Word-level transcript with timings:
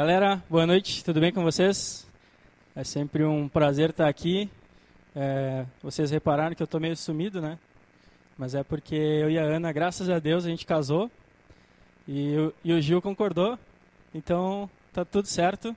Galera, 0.00 0.42
boa 0.48 0.66
noite, 0.66 1.04
tudo 1.04 1.20
bem 1.20 1.30
com 1.30 1.42
vocês? 1.42 2.06
É 2.74 2.82
sempre 2.82 3.22
um 3.22 3.46
prazer 3.46 3.90
estar 3.90 4.08
aqui. 4.08 4.50
É, 5.14 5.66
vocês 5.82 6.10
repararam 6.10 6.56
que 6.56 6.62
eu 6.62 6.64
estou 6.64 6.80
meio 6.80 6.96
sumido, 6.96 7.38
né? 7.38 7.58
Mas 8.38 8.54
é 8.54 8.64
porque 8.64 8.94
eu 8.94 9.30
e 9.30 9.38
a 9.38 9.42
Ana, 9.42 9.70
graças 9.70 10.08
a 10.08 10.18
Deus, 10.18 10.46
a 10.46 10.48
gente 10.48 10.64
casou 10.64 11.10
e, 12.08 12.34
e 12.64 12.72
o 12.72 12.80
Gil 12.80 13.02
concordou, 13.02 13.58
então 14.14 14.70
tá 14.90 15.04
tudo 15.04 15.28
certo. 15.28 15.76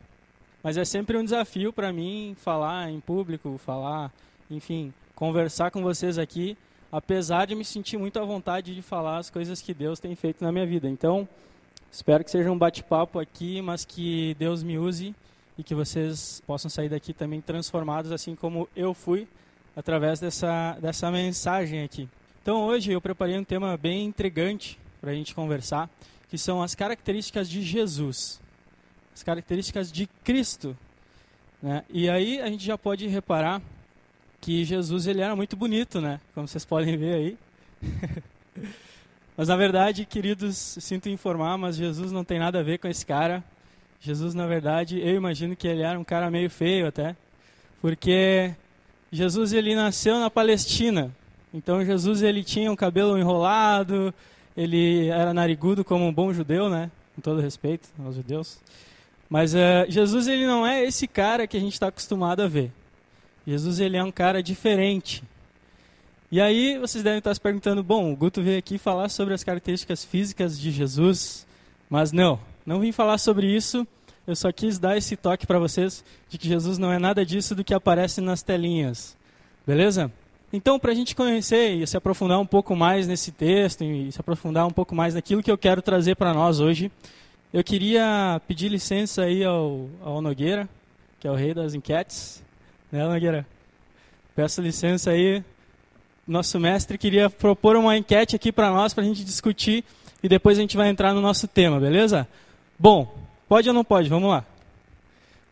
Mas 0.63 0.77
é 0.77 0.85
sempre 0.85 1.17
um 1.17 1.23
desafio 1.25 1.73
para 1.73 1.91
mim 1.91 2.33
falar 2.39 2.89
em 2.89 3.01
público, 3.01 3.57
falar, 3.57 4.09
enfim, 4.49 4.93
conversar 5.15 5.69
com 5.69 5.83
vocês 5.83 6.17
aqui, 6.17 6.57
apesar 6.89 7.45
de 7.45 7.55
me 7.55 7.65
sentir 7.65 7.97
muito 7.97 8.17
à 8.21 8.23
vontade 8.23 8.73
de 8.73 8.81
falar 8.81 9.17
as 9.17 9.29
coisas 9.29 9.61
que 9.61 9.73
Deus 9.73 9.99
tem 9.99 10.15
feito 10.15 10.41
na 10.41 10.49
minha 10.49 10.65
vida. 10.65 10.87
Então, 10.87 11.27
Espero 11.93 12.23
que 12.23 12.31
seja 12.31 12.51
um 12.51 12.57
bate-papo 12.57 13.19
aqui, 13.19 13.61
mas 13.61 13.85
que 13.85 14.35
Deus 14.39 14.63
me 14.63 14.79
use 14.79 15.13
e 15.55 15.63
que 15.63 15.75
vocês 15.75 16.41
possam 16.47 16.67
sair 16.67 16.89
daqui 16.89 17.13
também 17.13 17.39
transformados, 17.39 18.11
assim 18.11 18.35
como 18.35 18.67
eu 18.75 18.95
fui, 18.95 19.27
através 19.75 20.19
dessa, 20.19 20.75
dessa 20.81 21.11
mensagem 21.11 21.83
aqui. 21.83 22.09
Então 22.41 22.63
hoje 22.63 22.91
eu 22.91 22.99
preparei 22.99 23.37
um 23.37 23.43
tema 23.43 23.77
bem 23.77 24.05
intrigante 24.05 24.79
para 24.99 25.11
a 25.11 25.13
gente 25.13 25.35
conversar, 25.35 25.87
que 26.31 26.37
são 26.37 26.63
as 26.63 26.73
características 26.73 27.47
de 27.47 27.61
Jesus, 27.61 28.41
as 29.13 29.21
características 29.21 29.91
de 29.91 30.07
Cristo. 30.23 30.75
Né? 31.61 31.83
E 31.91 32.09
aí 32.09 32.41
a 32.41 32.47
gente 32.47 32.65
já 32.65 32.75
pode 32.75 33.05
reparar 33.05 33.61
que 34.41 34.65
Jesus 34.65 35.05
ele 35.05 35.21
era 35.21 35.35
muito 35.35 35.55
bonito, 35.55 36.01
né? 36.01 36.19
Como 36.33 36.47
vocês 36.47 36.65
podem 36.65 36.97
ver 36.97 37.13
aí. 37.13 37.37
Mas 39.35 39.47
na 39.47 39.55
verdade, 39.55 40.05
queridos, 40.05 40.55
sinto 40.79 41.09
informar, 41.09 41.57
mas 41.57 41.75
Jesus 41.75 42.11
não 42.11 42.23
tem 42.23 42.37
nada 42.37 42.59
a 42.59 42.63
ver 42.63 42.77
com 42.77 42.87
esse 42.87 43.05
cara. 43.05 43.43
Jesus, 43.99 44.35
na 44.35 44.45
verdade, 44.45 44.99
eu 44.99 45.15
imagino 45.15 45.55
que 45.55 45.67
ele 45.67 45.81
era 45.81 45.99
um 45.99 46.03
cara 46.03 46.29
meio 46.29 46.49
feio 46.49 46.87
até, 46.87 47.15
porque 47.81 48.53
Jesus 49.11 49.53
ele 49.53 49.75
nasceu 49.75 50.19
na 50.19 50.29
Palestina. 50.29 51.11
Então 51.53 51.83
Jesus 51.83 52.21
ele 52.21 52.43
tinha 52.43 52.71
um 52.71 52.75
cabelo 52.75 53.17
enrolado, 53.17 54.13
ele 54.55 55.07
era 55.07 55.33
narigudo 55.33 55.83
como 55.83 56.05
um 56.05 56.13
bom 56.13 56.33
judeu, 56.33 56.69
né? 56.69 56.91
Com 57.15 57.21
todo 57.21 57.41
respeito 57.41 57.89
aos 58.03 58.15
judeus. 58.15 58.59
Mas 59.29 59.55
uh, 59.55 59.85
Jesus 59.87 60.27
ele 60.27 60.45
não 60.45 60.65
é 60.65 60.83
esse 60.83 61.07
cara 61.07 61.47
que 61.47 61.57
a 61.57 61.59
gente 61.59 61.73
está 61.73 61.87
acostumado 61.87 62.41
a 62.41 62.47
ver. 62.47 62.71
Jesus 63.47 63.79
ele 63.79 63.97
é 63.97 64.03
um 64.03 64.11
cara 64.11 64.43
diferente. 64.43 65.23
E 66.33 66.41
aí 66.41 66.79
vocês 66.79 67.03
devem 67.03 67.19
estar 67.19 67.31
se 67.31 67.39
perguntando, 67.39 67.83
bom, 67.83 68.11
o 68.11 68.15
Guto 68.15 68.41
veio 68.41 68.57
aqui 68.57 68.79
falar 68.79 69.07
sobre 69.09 69.35
as 69.35 69.43
características 69.43 70.03
físicas 70.03 70.59
de 70.59 70.71
Jesus, 70.71 71.45
mas 71.87 72.11
não, 72.11 72.39
não 72.65 72.79
vim 72.79 72.91
falar 72.91 73.19
sobre 73.19 73.45
isso. 73.45 73.85
Eu 74.25 74.35
só 74.35 74.51
quis 74.51 74.79
dar 74.79 74.97
esse 74.97 75.15
toque 75.15 75.45
para 75.45 75.59
vocês 75.59 76.03
de 76.27 76.39
que 76.39 76.47
Jesus 76.47 76.79
não 76.79 76.91
é 76.91 76.97
nada 76.97 77.23
disso 77.23 77.53
do 77.53 77.63
que 77.63 77.71
aparece 77.71 78.19
nas 78.19 78.41
telinhas. 78.41 79.15
Beleza? 79.63 80.11
Então, 80.51 80.79
para 80.79 80.91
a 80.91 80.95
gente 80.95 81.15
conhecer 81.15 81.75
e 81.75 81.85
se 81.85 81.95
aprofundar 81.95 82.39
um 82.39 82.47
pouco 82.47 82.75
mais 82.75 83.05
nesse 83.05 83.31
texto 83.31 83.83
e 83.83 84.11
se 84.11 84.19
aprofundar 84.19 84.65
um 84.65 84.71
pouco 84.71 84.95
mais 84.95 85.13
naquilo 85.13 85.43
que 85.43 85.51
eu 85.51 85.57
quero 85.57 85.83
trazer 85.83 86.15
para 86.15 86.33
nós 86.33 86.59
hoje, 86.59 86.91
eu 87.53 87.63
queria 87.63 88.41
pedir 88.47 88.69
licença 88.69 89.21
aí 89.21 89.43
ao, 89.43 89.87
ao 90.01 90.19
Nogueira, 90.19 90.67
que 91.19 91.27
é 91.27 91.31
o 91.31 91.35
rei 91.35 91.53
das 91.53 91.75
enquetes. 91.75 92.43
Né, 92.91 93.07
Nogueira? 93.07 93.45
Peço 94.35 94.63
licença 94.63 95.11
aí 95.11 95.43
nosso 96.27 96.59
mestre 96.59 96.97
queria 96.97 97.29
propor 97.29 97.75
uma 97.75 97.97
enquete 97.97 98.35
aqui 98.35 98.51
para 98.51 98.69
nós, 98.69 98.93
para 98.93 99.03
a 99.03 99.07
gente 99.07 99.23
discutir 99.23 99.83
e 100.21 100.29
depois 100.29 100.57
a 100.57 100.61
gente 100.61 100.77
vai 100.77 100.89
entrar 100.89 101.13
no 101.13 101.21
nosso 101.21 101.47
tema, 101.47 101.79
beleza? 101.79 102.27
Bom, 102.79 103.13
pode 103.47 103.67
ou 103.67 103.73
não 103.73 103.83
pode? 103.83 104.07
Vamos 104.07 104.29
lá. 104.29 104.45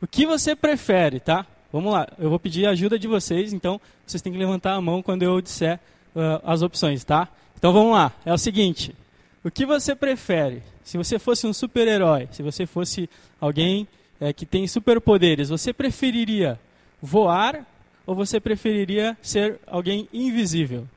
O 0.02 0.08
que 0.08 0.26
você 0.26 0.56
prefere, 0.56 1.20
tá? 1.20 1.46
Vamos 1.72 1.94
lá, 1.94 2.08
eu 2.18 2.30
vou 2.30 2.40
pedir 2.40 2.66
a 2.66 2.72
ajuda 2.72 2.98
de 2.98 3.08
vocês, 3.08 3.54
então 3.54 3.80
vocês 4.06 4.22
têm 4.22 4.32
que 4.32 4.40
levantar 4.40 4.74
a 4.74 4.82
mão 4.82 5.02
quando 5.02 5.24
eu 5.24 5.40
disser 5.40 5.80
uh, 6.16 6.42
as 6.44 6.62
opções, 6.62 7.04
tá? 7.04 7.28
Então 7.58 7.72
vamos 7.72 7.94
lá, 7.94 8.12
é 8.26 8.34
o 8.34 8.38
seguinte: 8.38 8.94
o 9.44 9.50
que 9.50 9.66
você 9.66 9.96
prefere? 9.96 10.64
Se 10.84 10.98
você 10.98 11.18
fosse 11.18 11.48
um 11.48 11.54
super-herói, 11.54 12.28
se 12.32 12.44
você 12.44 12.66
fosse 12.66 13.10
alguém 13.40 13.88
é, 14.20 14.34
que 14.34 14.46
tem 14.46 14.68
superpoderes, 14.68 15.50
você 15.50 15.72
preferiria 15.72 16.60
voar 17.02 17.66
ou 18.06 18.16
você 18.16 18.40
preferiria 18.40 19.18
ser 19.22 19.60
alguém 19.68 20.08
invisível? 20.14 20.88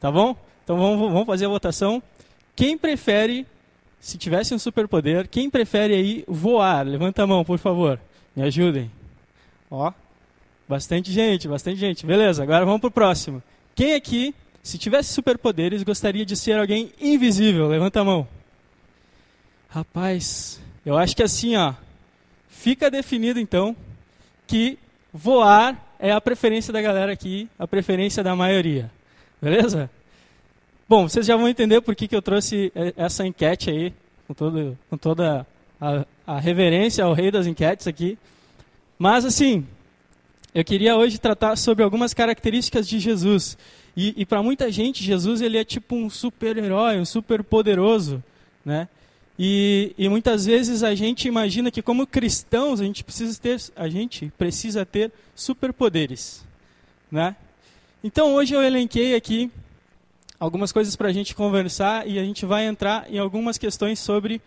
Tá 0.00 0.10
bom? 0.10 0.36
Então 0.64 0.76
vamos, 0.76 1.10
vamos 1.10 1.26
fazer 1.26 1.46
a 1.46 1.48
votação. 1.48 2.02
Quem 2.54 2.76
prefere, 2.76 3.46
se 4.00 4.18
tivesse 4.18 4.54
um 4.54 4.58
superpoder, 4.58 5.28
quem 5.28 5.48
prefere 5.48 5.94
aí 5.94 6.24
voar? 6.26 6.86
Levanta 6.86 7.22
a 7.22 7.26
mão, 7.26 7.44
por 7.44 7.58
favor. 7.58 8.00
Me 8.34 8.42
ajudem. 8.42 8.90
Ó, 9.70 9.92
bastante 10.68 11.12
gente, 11.12 11.48
bastante 11.48 11.78
gente. 11.78 12.04
Beleza, 12.04 12.42
agora 12.42 12.64
vamos 12.64 12.80
pro 12.80 12.90
próximo. 12.90 13.42
Quem 13.74 13.94
aqui, 13.94 14.34
se 14.62 14.76
tivesse 14.76 15.12
superpoderes, 15.12 15.82
gostaria 15.82 16.26
de 16.26 16.36
ser 16.36 16.58
alguém 16.58 16.92
invisível? 17.00 17.68
Levanta 17.68 18.00
a 18.00 18.04
mão. 18.04 18.28
Rapaz, 19.68 20.60
eu 20.84 20.96
acho 20.96 21.14
que 21.14 21.22
assim, 21.22 21.56
ó, 21.56 21.74
fica 22.48 22.90
definido 22.90 23.38
então 23.38 23.76
que 24.46 24.78
voar 25.12 25.87
é 25.98 26.12
a 26.12 26.20
preferência 26.20 26.72
da 26.72 26.80
galera 26.80 27.12
aqui, 27.12 27.48
a 27.58 27.66
preferência 27.66 28.22
da 28.22 28.34
maioria. 28.36 28.90
Beleza? 29.40 29.90
Bom, 30.88 31.08
vocês 31.08 31.26
já 31.26 31.36
vão 31.36 31.48
entender 31.48 31.80
por 31.80 31.94
que, 31.94 32.08
que 32.08 32.16
eu 32.16 32.22
trouxe 32.22 32.72
essa 32.96 33.26
enquete 33.26 33.70
aí, 33.70 33.92
com, 34.26 34.34
todo, 34.34 34.78
com 34.88 34.96
toda 34.96 35.46
a, 35.80 36.06
a 36.26 36.38
reverência 36.40 37.04
ao 37.04 37.12
rei 37.12 37.30
das 37.30 37.46
enquetes 37.46 37.86
aqui. 37.86 38.18
Mas, 38.98 39.24
assim, 39.24 39.66
eu 40.54 40.64
queria 40.64 40.96
hoje 40.96 41.18
tratar 41.18 41.56
sobre 41.56 41.84
algumas 41.84 42.14
características 42.14 42.88
de 42.88 42.98
Jesus. 42.98 43.56
E, 43.96 44.14
e 44.16 44.24
para 44.24 44.42
muita 44.42 44.70
gente, 44.70 45.04
Jesus 45.04 45.40
ele 45.40 45.58
é 45.58 45.64
tipo 45.64 45.94
um 45.94 46.08
super-herói, 46.08 46.98
um 46.98 47.04
super-poderoso, 47.04 48.22
né? 48.64 48.88
E, 49.38 49.94
e, 49.96 50.08
muitas 50.08 50.46
vezes 50.46 50.82
a 50.82 50.96
gente 50.96 51.28
imagina 51.28 51.70
que 51.70 51.80
como 51.80 52.06
cristãos 52.06 52.80
a 52.80 52.84
gente 52.84 53.04
precisa 53.04 53.38
ter, 53.40 53.60
a 53.76 53.88
gente 53.88 54.32
precisa 54.36 54.84
ter 54.84 55.12
superpoderes, 55.32 56.44
né? 57.10 57.36
Então 58.02 58.34
hoje 58.34 58.54
eu 58.54 58.62
elenquei 58.62 59.14
aqui 59.14 59.48
algumas 60.40 60.72
coisas 60.72 60.96
para 60.96 61.08
a 61.08 61.12
gente 61.12 61.36
conversar 61.36 62.08
e 62.08 62.18
a 62.18 62.24
gente 62.24 62.44
vai 62.44 62.66
entrar 62.66 63.08
em 63.08 63.18
algumas 63.18 63.56
questões 63.56 64.00
sobre 64.00 64.40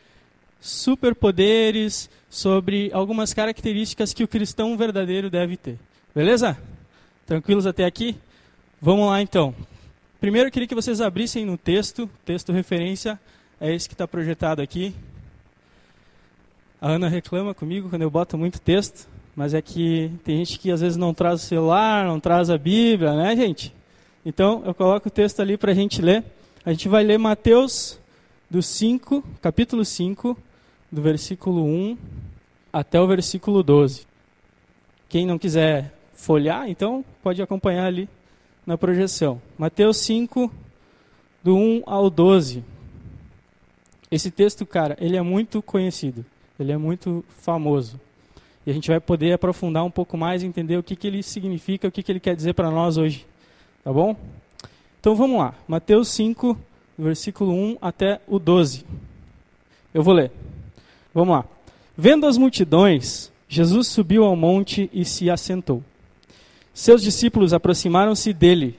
superpoderes, 0.59 2.09
sobre 2.29 2.89
algumas 2.93 3.33
características 3.33 4.13
que 4.13 4.25
o 4.25 4.27
cristão 4.27 4.77
verdadeiro 4.77 5.29
deve 5.29 5.55
ter. 5.55 5.79
Beleza? 6.13 6.57
Tranquilos 7.25 7.65
até 7.65 7.85
aqui? 7.85 8.17
Vamos 8.81 9.07
lá 9.07 9.21
então. 9.21 9.55
Primeiro 10.19 10.49
eu 10.49 10.51
queria 10.51 10.67
que 10.67 10.75
vocês 10.75 10.99
abrissem 10.99 11.45
no 11.45 11.57
texto, 11.57 12.09
texto 12.25 12.51
referência 12.51 13.17
é 13.61 13.73
esse 13.73 13.87
que 13.87 13.93
está 13.93 14.07
projetado 14.07 14.59
aqui. 14.59 14.93
A 16.81 16.89
Ana 16.89 17.07
reclama 17.07 17.53
comigo 17.53 17.91
quando 17.91 18.01
eu 18.01 18.09
boto 18.09 18.35
muito 18.35 18.59
texto, 18.59 19.07
mas 19.35 19.53
é 19.53 19.61
que 19.61 20.11
tem 20.23 20.37
gente 20.37 20.57
que 20.57 20.71
às 20.71 20.81
vezes 20.81 20.97
não 20.97 21.13
traz 21.13 21.43
o 21.43 21.45
celular, 21.45 22.03
não 22.03 22.19
traz 22.19 22.49
a 22.49 22.57
Bíblia, 22.57 23.13
né, 23.13 23.35
gente? 23.35 23.71
Então, 24.25 24.63
eu 24.65 24.73
coloco 24.73 25.07
o 25.07 25.11
texto 25.11 25.41
ali 25.41 25.57
para 25.57 25.71
a 25.71 25.75
gente 25.75 26.01
ler. 26.01 26.23
A 26.65 26.71
gente 26.71 26.89
vai 26.89 27.03
ler 27.03 27.19
Mateus 27.19 27.99
do 28.49 28.63
5, 28.63 29.23
capítulo 29.39 29.85
5, 29.85 30.35
do 30.91 31.01
versículo 31.01 31.63
1 31.63 31.97
até 32.73 32.99
o 32.99 33.05
versículo 33.05 33.61
12. 33.61 34.07
Quem 35.07 35.27
não 35.27 35.37
quiser 35.37 35.93
folhar, 36.15 36.67
então 36.67 37.05
pode 37.21 37.39
acompanhar 37.43 37.85
ali 37.85 38.09
na 38.65 38.75
projeção. 38.75 39.39
Mateus 39.55 39.97
5, 39.97 40.51
do 41.43 41.55
1 41.55 41.83
ao 41.85 42.09
12. 42.09 42.63
Esse 44.11 44.29
texto, 44.29 44.65
cara, 44.65 44.97
ele 44.99 45.15
é 45.15 45.21
muito 45.21 45.61
conhecido, 45.61 46.25
ele 46.59 46.73
é 46.73 46.77
muito 46.77 47.23
famoso. 47.39 47.97
E 48.65 48.69
a 48.69 48.73
gente 48.73 48.89
vai 48.89 48.99
poder 48.99 49.31
aprofundar 49.31 49.85
um 49.85 49.89
pouco 49.89 50.17
mais 50.17 50.43
entender 50.43 50.77
o 50.77 50.83
que, 50.83 50.97
que 50.97 51.07
ele 51.07 51.23
significa, 51.23 51.87
o 51.87 51.91
que, 51.91 52.03
que 52.03 52.11
ele 52.11 52.19
quer 52.19 52.35
dizer 52.35 52.53
para 52.53 52.69
nós 52.69 52.97
hoje. 52.97 53.25
Tá 53.83 53.91
bom? 53.91 54.15
Então 54.99 55.15
vamos 55.15 55.39
lá. 55.39 55.55
Mateus 55.65 56.09
5, 56.09 56.57
versículo 56.99 57.53
1 57.53 57.77
até 57.81 58.19
o 58.27 58.37
12. 58.37 58.85
Eu 59.93 60.03
vou 60.03 60.13
ler. 60.13 60.31
Vamos 61.13 61.33
lá. 61.33 61.45
Vendo 61.97 62.27
as 62.27 62.37
multidões, 62.37 63.31
Jesus 63.47 63.87
subiu 63.87 64.25
ao 64.25 64.35
monte 64.35 64.89
e 64.93 65.05
se 65.05 65.29
assentou. 65.29 65.81
Seus 66.73 67.01
discípulos 67.01 67.53
aproximaram-se 67.53 68.33
dele. 68.33 68.77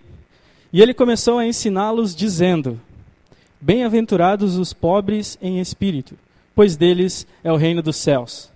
E 0.73 0.81
ele 0.81 0.95
começou 0.95 1.39
a 1.39 1.47
ensiná-los, 1.47 2.15
dizendo: 2.15 2.81
Bem-aventurados 3.65 4.57
os 4.57 4.73
pobres 4.73 5.39
em 5.41 5.61
espírito, 5.61 6.17
pois 6.53 6.75
deles 6.75 7.25
é 7.45 7.53
o 7.53 7.57
reino 7.57 7.81
dos 7.81 7.95
céus. 7.95 8.51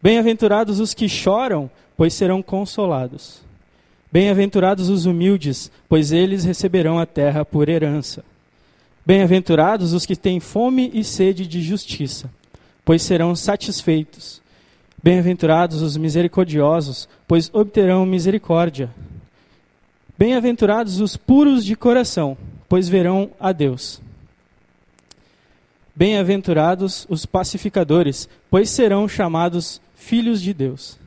Bem-aventurados 0.00 0.78
os 0.78 0.94
que 0.94 1.08
choram, 1.08 1.68
pois 1.96 2.14
serão 2.14 2.40
consolados. 2.40 3.40
Bem-aventurados 4.12 4.88
os 4.88 5.04
humildes, 5.04 5.68
pois 5.88 6.12
eles 6.12 6.44
receberão 6.44 6.96
a 6.96 7.04
terra 7.04 7.44
por 7.44 7.68
herança. 7.68 8.24
Bem-aventurados 9.04 9.92
os 9.92 10.06
que 10.06 10.14
têm 10.14 10.38
fome 10.38 10.92
e 10.94 11.02
sede 11.02 11.44
de 11.44 11.60
justiça, 11.60 12.30
pois 12.84 13.02
serão 13.02 13.34
satisfeitos. 13.34 14.40
Bem-aventurados 15.02 15.82
os 15.82 15.96
misericordiosos, 15.96 17.08
pois 17.26 17.50
obterão 17.52 18.06
misericórdia. 18.06 18.90
Bem-aventurados 20.16 21.00
os 21.00 21.16
puros 21.16 21.64
de 21.64 21.74
coração, 21.74 22.36
pois 22.68 22.88
verão 22.88 23.28
a 23.40 23.50
Deus. 23.50 24.00
Bem-aventurados 25.94 27.06
os 27.10 27.26
pacificadores, 27.26 28.26
pois 28.50 28.70
serão 28.70 29.06
chamados 29.06 29.78
filhos 29.94 30.40
de 30.40 30.54
Deus. 30.54 30.98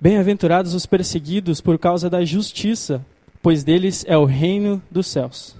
Bem-aventurados 0.00 0.74
os 0.74 0.84
perseguidos 0.84 1.60
por 1.60 1.78
causa 1.78 2.10
da 2.10 2.24
justiça, 2.24 3.04
pois 3.40 3.62
deles 3.62 4.04
é 4.08 4.16
o 4.16 4.24
reino 4.24 4.82
dos 4.90 5.06
céus. 5.06 5.54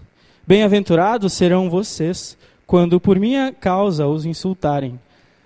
Bem-aventurados 0.44 1.32
serão 1.32 1.70
vocês, 1.70 2.36
quando 2.66 2.98
por 2.98 3.20
minha 3.20 3.52
causa 3.52 4.08
os 4.08 4.26
insultarem, 4.26 4.98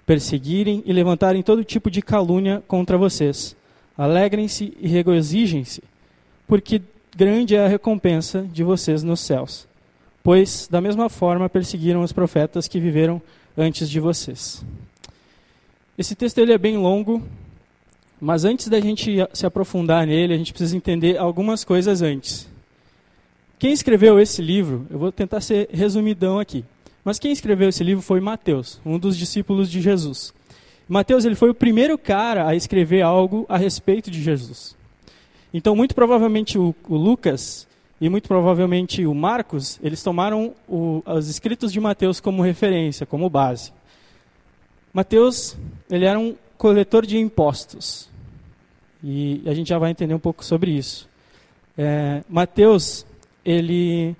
perseguirem 0.06 0.82
e 0.86 0.94
levantarem 0.94 1.42
todo 1.42 1.64
tipo 1.64 1.90
de 1.90 2.00
calúnia 2.00 2.62
contra 2.66 2.96
vocês. 2.96 3.54
Alegrem-se 3.98 4.72
e 4.80 4.88
regozijem-se, 4.88 5.82
porque 6.48 6.80
grande 7.14 7.54
é 7.54 7.66
a 7.66 7.68
recompensa 7.68 8.48
de 8.50 8.64
vocês 8.64 9.02
nos 9.02 9.20
céus 9.20 9.70
pois 10.22 10.68
da 10.70 10.80
mesma 10.80 11.08
forma 11.08 11.48
perseguiram 11.48 12.02
os 12.02 12.12
profetas 12.12 12.68
que 12.68 12.80
viveram 12.80 13.20
antes 13.56 13.88
de 13.88 14.00
vocês. 14.00 14.64
Esse 15.98 16.14
texto 16.14 16.38
ele 16.38 16.52
é 16.52 16.58
bem 16.58 16.76
longo, 16.76 17.22
mas 18.20 18.44
antes 18.44 18.68
da 18.68 18.80
gente 18.80 19.16
se 19.32 19.44
aprofundar 19.44 20.06
nele, 20.06 20.32
a 20.32 20.38
gente 20.38 20.52
precisa 20.52 20.76
entender 20.76 21.18
algumas 21.18 21.64
coisas 21.64 22.02
antes. 22.02 22.48
Quem 23.58 23.72
escreveu 23.72 24.18
esse 24.18 24.40
livro, 24.40 24.86
eu 24.90 24.98
vou 24.98 25.12
tentar 25.12 25.40
ser 25.40 25.68
resumidão 25.72 26.38
aqui, 26.38 26.64
mas 27.04 27.18
quem 27.18 27.32
escreveu 27.32 27.68
esse 27.68 27.82
livro 27.82 28.02
foi 28.02 28.20
Mateus, 28.20 28.80
um 28.86 28.98
dos 28.98 29.16
discípulos 29.16 29.70
de 29.70 29.80
Jesus. 29.80 30.32
Mateus 30.88 31.24
ele 31.24 31.34
foi 31.34 31.50
o 31.50 31.54
primeiro 31.54 31.96
cara 31.96 32.46
a 32.46 32.54
escrever 32.54 33.02
algo 33.02 33.46
a 33.48 33.56
respeito 33.56 34.10
de 34.10 34.22
Jesus. 34.22 34.76
Então, 35.54 35.76
muito 35.76 35.94
provavelmente 35.94 36.58
o, 36.58 36.74
o 36.88 36.96
Lucas 36.96 37.66
e 38.02 38.08
muito 38.08 38.26
provavelmente 38.26 39.06
o 39.06 39.14
Marcos, 39.14 39.78
eles 39.80 40.02
tomaram 40.02 40.52
o, 40.68 41.04
os 41.06 41.28
escritos 41.28 41.72
de 41.72 41.78
Mateus 41.78 42.18
como 42.18 42.42
referência, 42.42 43.06
como 43.06 43.30
base. 43.30 43.72
Mateus, 44.92 45.56
ele 45.88 46.04
era 46.04 46.18
um 46.18 46.34
coletor 46.58 47.06
de 47.06 47.16
impostos. 47.16 48.08
E 49.04 49.40
a 49.46 49.54
gente 49.54 49.68
já 49.68 49.78
vai 49.78 49.92
entender 49.92 50.14
um 50.14 50.18
pouco 50.18 50.44
sobre 50.44 50.72
isso. 50.72 51.08
É, 51.78 52.24
Mateus, 52.28 53.06
ele 53.44 54.16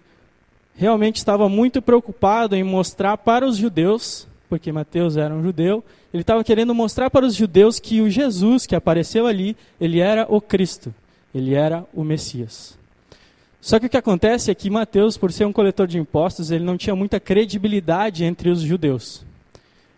realmente 0.76 1.16
estava 1.16 1.48
muito 1.48 1.82
preocupado 1.82 2.54
em 2.54 2.62
mostrar 2.62 3.18
para 3.18 3.44
os 3.44 3.56
judeus, 3.56 4.28
porque 4.48 4.70
Mateus 4.70 5.16
era 5.16 5.34
um 5.34 5.42
judeu, 5.42 5.82
ele 6.14 6.20
estava 6.20 6.44
querendo 6.44 6.72
mostrar 6.72 7.10
para 7.10 7.26
os 7.26 7.34
judeus 7.34 7.80
que 7.80 8.00
o 8.00 8.08
Jesus 8.08 8.64
que 8.64 8.76
apareceu 8.76 9.26
ali, 9.26 9.56
ele 9.80 9.98
era 9.98 10.24
o 10.28 10.40
Cristo, 10.40 10.94
ele 11.34 11.54
era 11.54 11.84
o 11.92 12.04
Messias. 12.04 12.80
Só 13.62 13.78
que 13.78 13.86
o 13.86 13.88
que 13.88 13.96
acontece 13.96 14.50
é 14.50 14.54
que 14.56 14.68
Mateus, 14.68 15.16
por 15.16 15.30
ser 15.30 15.44
um 15.44 15.52
coletor 15.52 15.86
de 15.86 15.96
impostos, 15.96 16.50
ele 16.50 16.64
não 16.64 16.76
tinha 16.76 16.96
muita 16.96 17.20
credibilidade 17.20 18.24
entre 18.24 18.50
os 18.50 18.60
judeus. 18.60 19.24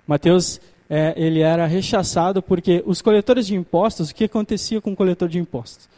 Mateus, 0.07 0.61
é, 0.89 1.15
ele 1.17 1.41
era 1.41 1.65
rechaçado 1.65 2.43
porque 2.43 2.83
os 2.85 3.01
coletores 3.01 3.47
de 3.47 3.55
impostos, 3.55 4.11
o 4.11 4.15
que 4.15 4.25
acontecia 4.25 4.83
com 4.83 4.93
o 4.93 4.97
coletor 4.97 5.31
de 5.31 5.39
impostos? 5.39 5.89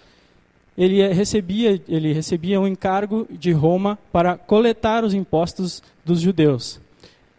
Ele 0.79 1.05
recebia, 1.09 1.83
ele 1.89 2.13
recebia 2.13 2.61
um 2.61 2.69
encargo 2.69 3.27
de 3.29 3.51
Roma 3.51 3.99
para 4.13 4.39
coletar 4.39 5.03
os 5.03 5.13
impostos 5.13 5.83
dos 6.05 6.21
judeus. 6.21 6.81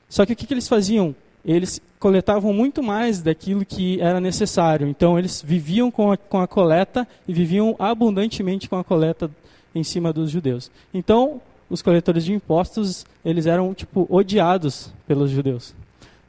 Só 0.10 0.26
que 0.26 0.34
o 0.34 0.36
que, 0.36 0.46
que 0.46 0.54
eles 0.54 0.68
faziam? 0.68 1.16
Eles 1.46 1.82
coletavam 2.00 2.52
muito 2.52 2.84
mais 2.84 3.22
daquilo 3.22 3.64
que 3.64 4.02
era 4.02 4.20
necessário. 4.20 4.90
Então, 4.90 5.18
eles 5.18 5.42
viviam 5.42 5.90
com 5.90 6.12
a, 6.12 6.18
com 6.18 6.42
a 6.42 6.48
coleta 6.48 7.08
e 7.26 7.32
viviam 7.32 7.78
abundantemente 7.80 8.68
com 8.68 8.76
a 8.76 8.84
coleta 8.84 9.32
em 9.78 9.84
cima 9.84 10.12
dos 10.12 10.32
judeus. 10.32 10.72
Então, 10.94 11.42
os 11.70 11.82
coletores 11.82 12.26
de 12.26 12.34
impostos, 12.34 13.06
eles 13.24 13.46
eram 13.46 13.74
tipo 13.74 14.08
odiados 14.10 14.92
pelos 15.06 15.30
judeus. 15.30 15.76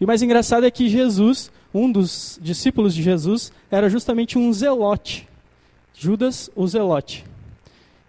E 0.01 0.05
o 0.05 0.07
mais 0.07 0.23
engraçado 0.23 0.65
é 0.65 0.71
que 0.71 0.89
Jesus, 0.89 1.51
um 1.73 1.91
dos 1.91 2.39
discípulos 2.43 2.95
de 2.95 3.03
Jesus, 3.03 3.53
era 3.71 3.89
justamente 3.89 4.39
um 4.39 4.53
zelote. 4.53 5.29
Judas, 5.95 6.51
o 6.55 6.67
zelote. 6.67 7.25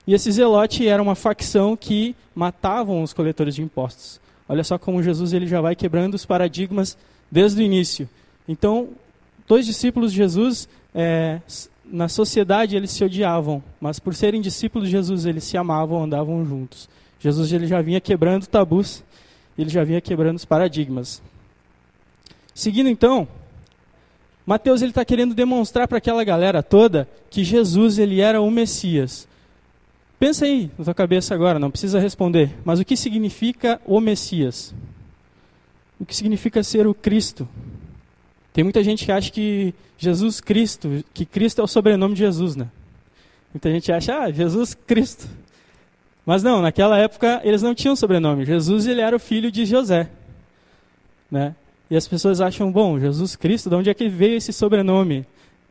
E 0.05 0.13
esse 0.13 0.31
zelote 0.31 0.87
era 0.87 1.01
uma 1.01 1.15
facção 1.15 1.75
que 1.75 2.15
matavam 2.33 3.03
os 3.03 3.13
coletores 3.13 3.55
de 3.55 3.61
impostos. 3.61 4.19
Olha 4.47 4.63
só 4.63 4.77
como 4.77 5.03
Jesus 5.03 5.33
ele 5.33 5.45
já 5.45 5.61
vai 5.61 5.75
quebrando 5.75 6.15
os 6.15 6.25
paradigmas 6.25 6.97
desde 7.31 7.61
o 7.61 7.65
início. 7.65 8.09
Então, 8.47 8.89
dois 9.49 9.65
discípulos 9.65 10.11
de 10.11 10.17
Jesus 10.17 10.69
é, 10.93 11.41
na 11.83 12.07
sociedade 12.07 12.75
eles 12.75 12.91
se 12.91 13.03
odiavam, 13.03 13.63
mas 13.81 13.99
por 13.99 14.13
serem 14.13 14.39
discípulos 14.39 14.87
de 14.87 14.91
Jesus, 14.91 15.25
eles 15.25 15.43
se 15.43 15.57
amavam, 15.57 16.03
andavam 16.03 16.45
juntos. 16.45 16.87
Jesus 17.19 17.51
ele 17.51 17.65
já 17.65 17.81
vinha 17.81 17.99
quebrando 17.99 18.45
tabus, 18.45 19.03
ele 19.57 19.69
já 19.69 19.83
vinha 19.83 19.99
quebrando 19.99 20.37
os 20.37 20.45
paradigmas. 20.45 21.19
Seguindo 22.53 22.89
então, 22.89 23.27
Mateus 24.45 24.83
ele 24.83 24.91
está 24.91 25.03
querendo 25.03 25.33
demonstrar 25.33 25.87
para 25.87 25.97
aquela 25.97 26.23
galera 26.23 26.61
toda 26.61 27.09
que 27.29 27.43
Jesus 27.43 27.97
ele 27.97 28.21
era 28.21 28.39
o 28.39 28.51
Messias. 28.51 29.27
Pensa 30.19 30.45
aí 30.45 30.69
na 30.77 30.85
tua 30.85 30.93
cabeça 30.93 31.33
agora, 31.33 31.57
não 31.57 31.71
precisa 31.71 31.99
responder. 31.99 32.55
Mas 32.63 32.79
o 32.79 32.85
que 32.85 32.95
significa 32.95 33.81
o 33.83 33.99
Messias? 33.99 34.75
O 35.99 36.05
que 36.05 36.15
significa 36.15 36.61
ser 36.61 36.85
o 36.85 36.93
Cristo? 36.93 37.47
Tem 38.53 38.63
muita 38.63 38.83
gente 38.83 39.05
que 39.05 39.11
acha 39.11 39.31
que 39.31 39.73
Jesus 39.97 40.41
Cristo, 40.41 41.03
que 41.13 41.25
Cristo 41.25 41.61
é 41.61 41.63
o 41.63 41.67
sobrenome 41.67 42.13
de 42.13 42.19
Jesus, 42.19 42.55
né? 42.55 42.67
Muita 43.53 43.71
gente 43.71 43.91
acha, 43.91 44.17
ah, 44.17 44.31
Jesus 44.31 44.73
Cristo. 44.73 45.27
Mas 46.25 46.43
não, 46.43 46.61
naquela 46.61 46.97
época 46.97 47.41
eles 47.43 47.61
não 47.61 47.73
tinham 47.73 47.95
sobrenome. 47.95 48.45
Jesus 48.45 48.85
ele 48.85 49.01
era 49.01 49.15
o 49.15 49.19
filho 49.19 49.51
de 49.51 49.65
José, 49.65 50.09
né? 51.29 51.55
E 51.89 51.95
as 51.95 52.07
pessoas 52.07 52.39
acham, 52.39 52.71
bom, 52.71 52.99
Jesus 52.99 53.35
Cristo, 53.35 53.69
de 53.69 53.75
onde 53.75 53.89
é 53.89 53.93
que 53.93 54.07
veio 54.07 54.37
esse 54.37 54.53
sobrenome? 54.53 55.25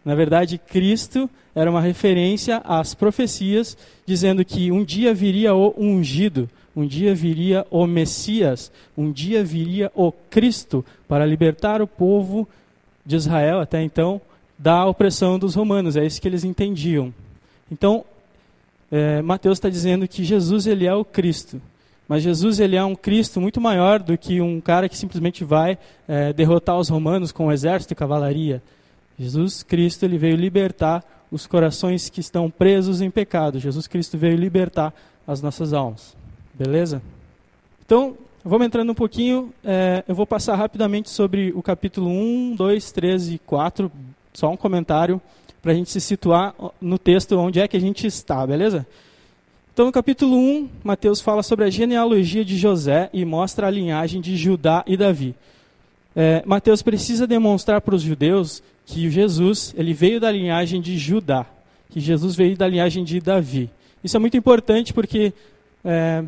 Na 0.04 0.14
verdade, 0.14 0.58
Cristo 0.58 1.30
era 1.54 1.70
uma 1.70 1.80
referência 1.80 2.60
às 2.64 2.94
profecias 2.94 3.76
dizendo 4.04 4.44
que 4.44 4.72
um 4.72 4.84
dia 4.84 5.14
viria 5.14 5.54
o 5.54 5.74
ungido, 5.78 6.48
um 6.74 6.86
dia 6.86 7.14
viria 7.14 7.66
o 7.70 7.86
Messias, 7.86 8.72
um 8.96 9.12
dia 9.12 9.44
viria 9.44 9.92
o 9.94 10.10
Cristo 10.10 10.84
para 11.06 11.26
libertar 11.26 11.80
o 11.82 11.86
povo 11.86 12.48
de 13.08 13.16
Israel 13.16 13.58
até 13.58 13.82
então 13.82 14.20
da 14.58 14.84
opressão 14.84 15.38
dos 15.38 15.54
romanos. 15.54 15.96
É 15.96 16.04
isso 16.04 16.20
que 16.20 16.28
eles 16.28 16.44
entendiam. 16.44 17.12
Então, 17.72 18.04
é, 18.92 19.22
Mateus 19.22 19.56
está 19.56 19.70
dizendo 19.70 20.06
que 20.06 20.22
Jesus 20.22 20.66
ele 20.66 20.86
é 20.86 20.94
o 20.94 21.06
Cristo. 21.06 21.58
Mas 22.06 22.22
Jesus 22.22 22.60
ele 22.60 22.76
é 22.76 22.84
um 22.84 22.94
Cristo 22.94 23.40
muito 23.40 23.62
maior 23.62 23.98
do 23.98 24.16
que 24.18 24.42
um 24.42 24.60
cara 24.60 24.90
que 24.90 24.96
simplesmente 24.96 25.42
vai 25.42 25.78
é, 26.06 26.34
derrotar 26.34 26.78
os 26.78 26.90
romanos 26.90 27.32
com 27.32 27.46
um 27.46 27.52
exército 27.52 27.94
e 27.94 27.96
cavalaria. 27.96 28.62
Jesus 29.18 29.62
Cristo 29.62 30.04
ele 30.04 30.18
veio 30.18 30.36
libertar 30.36 31.02
os 31.30 31.46
corações 31.46 32.10
que 32.10 32.20
estão 32.20 32.50
presos 32.50 33.00
em 33.00 33.10
pecado. 33.10 33.58
Jesus 33.58 33.86
Cristo 33.86 34.18
veio 34.18 34.36
libertar 34.36 34.92
as 35.26 35.40
nossas 35.40 35.72
almas. 35.72 36.14
Beleza? 36.52 37.00
Então, 37.84 38.18
Vamos 38.48 38.66
entrando 38.66 38.90
um 38.90 38.94
pouquinho, 38.94 39.52
é, 39.62 40.02
eu 40.08 40.14
vou 40.14 40.26
passar 40.26 40.56
rapidamente 40.56 41.10
sobre 41.10 41.52
o 41.54 41.60
capítulo 41.60 42.08
1, 42.08 42.54
2, 42.56 42.92
3 42.92 43.28
e 43.32 43.38
4, 43.40 43.92
só 44.32 44.50
um 44.50 44.56
comentário 44.56 45.20
para 45.60 45.72
a 45.72 45.74
gente 45.74 45.90
se 45.90 46.00
situar 46.00 46.54
no 46.80 46.98
texto 46.98 47.36
onde 47.36 47.60
é 47.60 47.68
que 47.68 47.76
a 47.76 47.80
gente 47.80 48.06
está, 48.06 48.46
beleza? 48.46 48.86
Então, 49.70 49.84
no 49.84 49.92
capítulo 49.92 50.34
1, 50.34 50.66
Mateus 50.82 51.20
fala 51.20 51.42
sobre 51.42 51.66
a 51.66 51.70
genealogia 51.70 52.42
de 52.42 52.56
José 52.56 53.10
e 53.12 53.22
mostra 53.22 53.66
a 53.66 53.70
linhagem 53.70 54.18
de 54.18 54.34
Judá 54.34 54.82
e 54.86 54.96
Davi. 54.96 55.34
É, 56.16 56.42
Mateus 56.46 56.80
precisa 56.80 57.26
demonstrar 57.26 57.82
para 57.82 57.96
os 57.96 58.00
judeus 58.00 58.62
que 58.86 59.10
Jesus 59.10 59.74
ele 59.76 59.92
veio 59.92 60.18
da 60.18 60.32
linhagem 60.32 60.80
de 60.80 60.96
Judá, 60.96 61.44
que 61.90 62.00
Jesus 62.00 62.34
veio 62.34 62.56
da 62.56 62.66
linhagem 62.66 63.04
de 63.04 63.20
Davi. 63.20 63.68
Isso 64.02 64.16
é 64.16 64.20
muito 64.20 64.38
importante 64.38 64.94
porque 64.94 65.34
é, 65.84 66.24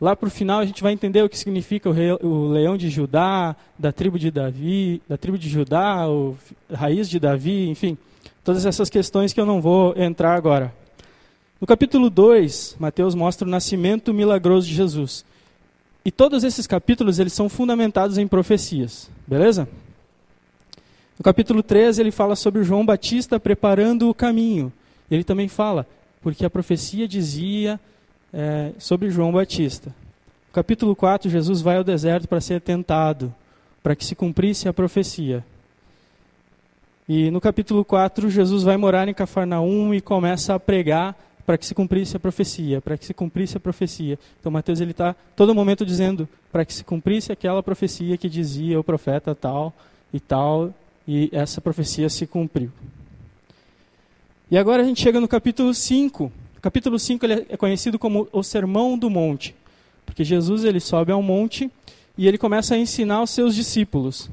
Lá 0.00 0.16
para 0.16 0.28
o 0.28 0.30
final 0.30 0.60
a 0.60 0.64
gente 0.64 0.82
vai 0.82 0.94
entender 0.94 1.22
o 1.22 1.28
que 1.28 1.36
significa 1.36 1.90
o, 1.90 1.92
rei, 1.92 2.12
o, 2.22 2.48
leão 2.48 2.74
de 2.74 2.88
Judá, 2.88 3.54
da 3.78 3.92
tribo 3.92 4.18
de 4.18 4.30
Davi, 4.30 5.02
da 5.06 5.18
tribo 5.18 5.36
de 5.36 5.46
Judá, 5.48 6.08
o 6.08 6.38
raiz 6.72 7.06
de 7.08 7.20
Davi, 7.20 7.68
enfim, 7.68 7.98
todas 8.42 8.64
essas 8.64 8.88
questões 8.88 9.34
que 9.34 9.40
eu 9.40 9.44
não 9.44 9.60
vou 9.60 9.94
entrar 9.98 10.34
agora. 10.34 10.72
No 11.60 11.66
capítulo 11.66 12.08
2, 12.08 12.76
Mateus 12.78 13.14
mostra 13.14 13.46
o 13.46 13.50
nascimento 13.50 14.14
milagroso 14.14 14.66
de 14.66 14.74
Jesus. 14.74 15.22
E 16.02 16.10
todos 16.10 16.44
esses 16.44 16.66
capítulos 16.66 17.18
eles 17.18 17.34
são 17.34 17.50
fundamentados 17.50 18.16
em 18.16 18.26
profecias, 18.26 19.10
beleza? 19.26 19.68
No 21.18 21.22
capítulo 21.22 21.62
3 21.62 21.98
ele 21.98 22.10
fala 22.10 22.34
sobre 22.34 22.64
João 22.64 22.86
Batista 22.86 23.38
preparando 23.38 24.08
o 24.08 24.14
caminho. 24.14 24.72
Ele 25.10 25.22
também 25.22 25.48
fala, 25.48 25.86
porque 26.22 26.46
a 26.46 26.48
profecia 26.48 27.06
dizia 27.06 27.78
é, 28.32 28.72
sobre 28.78 29.10
João 29.10 29.32
Batista. 29.32 29.94
No 30.48 30.54
capítulo 30.54 30.96
4, 30.96 31.30
Jesus 31.30 31.60
vai 31.60 31.76
ao 31.76 31.84
deserto 31.84 32.28
para 32.28 32.40
ser 32.40 32.60
tentado, 32.60 33.34
para 33.82 33.94
que 33.94 34.04
se 34.04 34.14
cumprisse 34.14 34.68
a 34.68 34.72
profecia. 34.72 35.44
E 37.08 37.30
no 37.30 37.40
capítulo 37.40 37.84
4, 37.84 38.30
Jesus 38.30 38.62
vai 38.62 38.76
morar 38.76 39.08
em 39.08 39.14
Cafarnaum 39.14 39.92
e 39.92 40.00
começa 40.00 40.54
a 40.54 40.60
pregar 40.60 41.16
para 41.44 41.58
que 41.58 41.66
se 41.66 41.74
cumprisse 41.74 42.16
a 42.16 42.20
profecia, 42.20 42.80
para 42.80 42.96
que 42.96 43.04
se 43.04 43.12
cumprisse 43.12 43.56
a 43.56 43.60
profecia. 43.60 44.16
Então 44.38 44.52
Mateus 44.52 44.80
ele 44.80 44.92
está 44.92 45.16
todo 45.34 45.52
momento 45.52 45.84
dizendo 45.84 46.28
para 46.52 46.64
que 46.64 46.72
se 46.72 46.84
cumprisse 46.84 47.32
aquela 47.32 47.62
profecia 47.62 48.16
que 48.16 48.28
dizia 48.28 48.78
o 48.78 48.84
profeta 48.84 49.34
tal 49.34 49.74
e 50.12 50.20
tal, 50.20 50.72
e 51.08 51.28
essa 51.32 51.60
profecia 51.60 52.08
se 52.08 52.24
cumpriu. 52.24 52.70
E 54.48 54.56
agora 54.56 54.82
a 54.82 54.84
gente 54.84 55.00
chega 55.00 55.20
no 55.20 55.26
capítulo 55.26 55.74
5. 55.74 56.30
O 56.60 56.62
capítulo 56.62 56.98
5 56.98 57.24
ele 57.24 57.46
é 57.48 57.56
conhecido 57.56 57.98
como 57.98 58.28
o 58.30 58.42
Sermão 58.42 58.98
do 58.98 59.08
Monte, 59.08 59.54
porque 60.04 60.22
Jesus 60.22 60.62
ele 60.62 60.78
sobe 60.78 61.10
ao 61.10 61.22
monte 61.22 61.70
e 62.18 62.28
ele 62.28 62.36
começa 62.36 62.74
a 62.74 62.78
ensinar 62.78 63.22
os 63.22 63.30
seus 63.30 63.54
discípulos. 63.54 64.28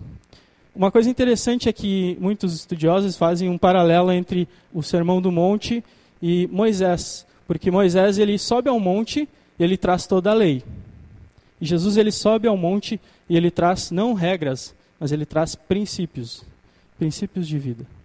Uma 0.76 0.92
coisa 0.92 1.10
interessante 1.10 1.70
é 1.70 1.72
que 1.72 2.18
muitos 2.20 2.54
estudiosos 2.54 3.16
fazem 3.16 3.48
um 3.48 3.58
paralelo 3.58 4.12
entre 4.12 4.46
o 4.74 4.84
Sermão 4.84 5.22
do 5.22 5.32
Monte 5.32 5.82
e 6.22 6.48
Moisés, 6.48 7.26
porque 7.48 7.72
Moisés 7.72 8.18
ele 8.18 8.38
sobe 8.38 8.68
ao 8.68 8.78
monte 8.78 9.30
e 9.58 9.64
ele 9.64 9.78
traz 9.78 10.06
toda 10.06 10.30
a 10.30 10.34
lei. 10.34 10.62
E 11.62 11.66
Jesus 11.66 11.96
ele 11.96 12.12
sobe 12.12 12.46
ao 12.46 12.58
monte 12.58 13.00
e 13.30 13.38
ele 13.38 13.50
traz 13.50 13.90
não 13.90 14.14
regras, 14.14 14.76
mas 15.00 15.14
ele 15.14 15.26
traz 15.26 15.56
princípios, 15.56 16.44
princípios 17.00 17.48
de 17.48 17.58
vida. 17.58 17.97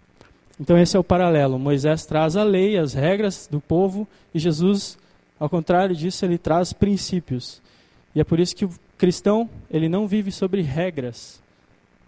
Então 0.61 0.79
esse 0.79 0.97
é 0.97 1.01
o 1.01 1.05
paralelo. 1.05 1.59
Moisés 1.59 2.05
traz 2.07 2.37
a 2.37 2.45
lei, 2.45 2.77
as 2.77 2.95
regras 2.95 3.49
do 3.51 3.61
povo, 3.61 4.07
e 4.35 4.39
Jesus, 4.39 4.99
ao 5.39 5.49
contrário 5.49 5.95
disso, 5.95 6.25
ele 6.25 6.39
traz 6.39 6.73
princípios. 6.73 7.61
E 8.15 8.21
é 8.21 8.25
por 8.25 8.39
isso 8.39 8.55
que 8.55 8.65
o 8.65 8.71
cristão, 8.99 9.49
ele 9.71 9.89
não 9.89 10.07
vive 10.07 10.31
sobre 10.31 10.63
regras, 10.63 11.43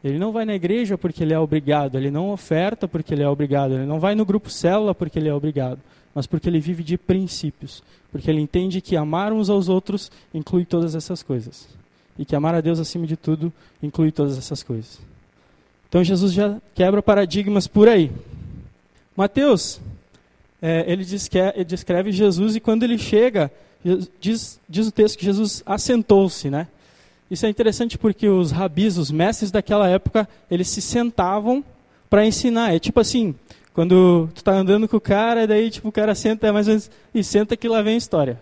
ele 0.05 0.19
não 0.19 0.33
vai 0.33 0.45
na 0.45 0.55
igreja 0.55 0.99
porque 0.99 1.23
ele 1.23 1.33
é 1.33 1.39
obrigado, 1.39 1.97
ele 1.97 2.11
não 2.11 2.31
oferta 2.31 2.87
porque 2.87 3.15
ele 3.15 3.23
é 3.23 3.29
obrigado, 3.29 3.73
ele 3.73 3.87
não 3.87 3.99
vai 3.99 4.15
no 4.15 4.27
grupo 4.27 4.51
célula 4.51 4.95
porque 4.95 5.19
ele 5.19 5.31
é 5.31 5.35
obrigado, 5.35 5.81
mas 6.15 6.27
porque 6.27 6.49
ele 6.49 6.61
vive 6.61 6.85
de 6.85 6.99
princípios, 6.99 7.83
porque 8.13 8.31
ele 8.31 8.41
entende 8.41 8.83
que 8.83 8.97
amar 8.97 9.33
uns 9.33 9.49
aos 9.49 9.71
outros 9.71 10.13
inclui 10.35 10.67
todas 10.67 10.95
essas 10.95 11.23
coisas. 11.23 11.67
E 12.19 12.25
que 12.25 12.37
amar 12.37 12.55
a 12.55 12.61
Deus 12.61 12.79
acima 12.79 13.07
de 13.07 13.17
tudo 13.17 13.53
inclui 13.83 14.13
todas 14.13 14.37
essas 14.37 14.63
coisas. 14.63 15.01
Então 15.89 16.05
Jesus 16.05 16.33
já 16.33 16.59
quebra 16.75 17.03
paradigmas 17.03 17.67
por 17.67 17.89
aí. 17.89 18.13
Mateus, 19.17 19.81
é, 20.61 20.85
ele, 20.87 21.05
é, 21.05 21.53
ele 21.57 21.65
descreve 21.65 22.11
Jesus 22.11 22.57
e 22.57 22.61
quando 22.61 22.83
ele 22.83 22.99
chega, 22.99 23.51
diz, 24.21 24.61
diz 24.69 24.89
o 24.89 24.93
texto 24.93 25.19
que 25.19 25.25
Jesus 25.25 25.63
assentou-se, 25.67 26.49
né? 26.49 26.69
Isso 27.31 27.47
é 27.47 27.49
interessante 27.49 27.99
porque 27.99 28.29
os 28.29 28.51
rabis, 28.51 28.97
os 28.97 29.11
mestres 29.11 29.51
daquela 29.51 29.89
época, 29.89 30.29
eles 30.51 30.69
se 30.69 30.81
sentavam 30.81 31.65
para 32.09 32.25
ensinar. 32.25 32.75
É 32.75 32.79
tipo 32.79 33.01
assim, 33.01 33.35
quando 33.73 34.29
tu 34.35 34.39
está 34.39 34.53
andando 34.53 34.89
com 34.89 34.97
o 34.97 35.01
cara, 35.01 35.47
daí 35.47 35.71
tipo, 35.71 35.89
o 35.89 35.93
cara 35.93 36.15
senta 36.15 36.53
mais 36.53 36.69
ou 36.69 36.73
menos, 36.73 36.91
e 37.15 37.25
senta 37.25 37.57
que 37.57 37.69
lá 37.69 37.83
vem 37.83 37.95
a 37.95 37.99
história. 37.99 38.41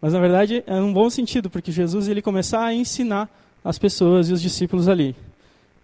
Mas 0.00 0.12
na 0.12 0.20
verdade 0.20 0.62
é 0.66 0.74
um 0.74 0.92
bom 0.92 1.08
sentido, 1.08 1.48
porque 1.48 1.72
Jesus 1.72 2.08
ele 2.08 2.20
começar 2.20 2.64
a 2.64 2.74
ensinar 2.74 3.30
as 3.64 3.78
pessoas 3.78 4.28
e 4.28 4.32
os 4.32 4.42
discípulos 4.42 4.88
ali. 4.88 5.14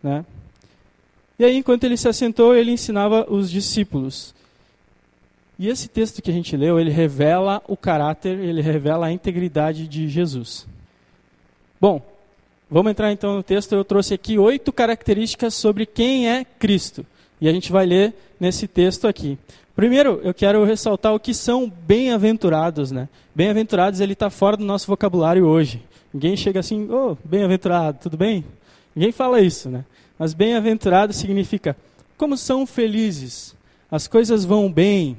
Né? 0.03 0.25
E 1.43 1.45
aí, 1.45 1.57
enquanto 1.57 1.83
ele 1.83 1.97
se 1.97 2.07
assentou, 2.07 2.55
ele 2.55 2.71
ensinava 2.71 3.27
os 3.29 3.51
discípulos. 3.51 4.33
E 5.59 5.69
esse 5.69 5.89
texto 5.89 6.23
que 6.23 6.31
a 6.31 6.33
gente 6.33 6.57
leu, 6.57 6.79
ele 6.79 6.91
revela 6.91 7.61
o 7.67 7.77
caráter, 7.77 8.39
ele 8.39 8.63
revela 8.63 9.07
a 9.07 9.13
integridade 9.13 9.89
de 9.89 10.09
Jesus. 10.09 10.67
Bom, 11.81 12.01
Vamos 12.71 12.91
entrar 12.91 13.13
então 13.13 13.35
no 13.37 13.43
texto. 13.43 13.75
Eu 13.75 13.85
trouxe 13.85 14.15
aqui 14.15 14.39
oito 14.39 14.73
características 14.73 15.53
sobre 15.53 15.85
quem 15.85 16.31
é 16.31 16.43
Cristo. 16.43 17.05
E 17.39 17.47
a 17.47 17.53
gente 17.53 17.71
vai 17.71 17.85
ler 17.85 18.15
nesse 18.41 18.67
texto 18.67 19.07
aqui. 19.07 19.37
Primeiro, 19.77 20.23
eu 20.25 20.33
quero 20.33 20.65
ressaltar 20.65 21.13
o 21.13 21.21
que 21.21 21.35
são 21.35 21.69
bem-aventurados. 21.69 22.91
Né? 22.91 23.11
Bem-aventurados, 23.35 24.01
ele 24.01 24.15
está 24.15 24.31
fora 24.31 24.57
do 24.57 24.65
nosso 24.65 24.87
vocabulário 24.87 25.45
hoje. 25.45 25.83
Ninguém 26.15 26.35
chega 26.35 26.61
assim, 26.61 26.89
oh, 26.91 27.15
bem-aventurado, 27.23 27.99
tudo 28.01 28.17
bem? 28.17 28.43
Ninguém 28.97 29.13
fala 29.13 29.39
isso, 29.39 29.69
né? 29.69 29.85
Mas 30.23 30.35
bem-aventurado 30.35 31.13
significa 31.13 31.77
como 32.17 32.37
são 32.37 32.65
felizes, 32.65 33.57
as 33.91 34.07
coisas 34.07 34.45
vão 34.45 34.73
bem. 34.73 35.17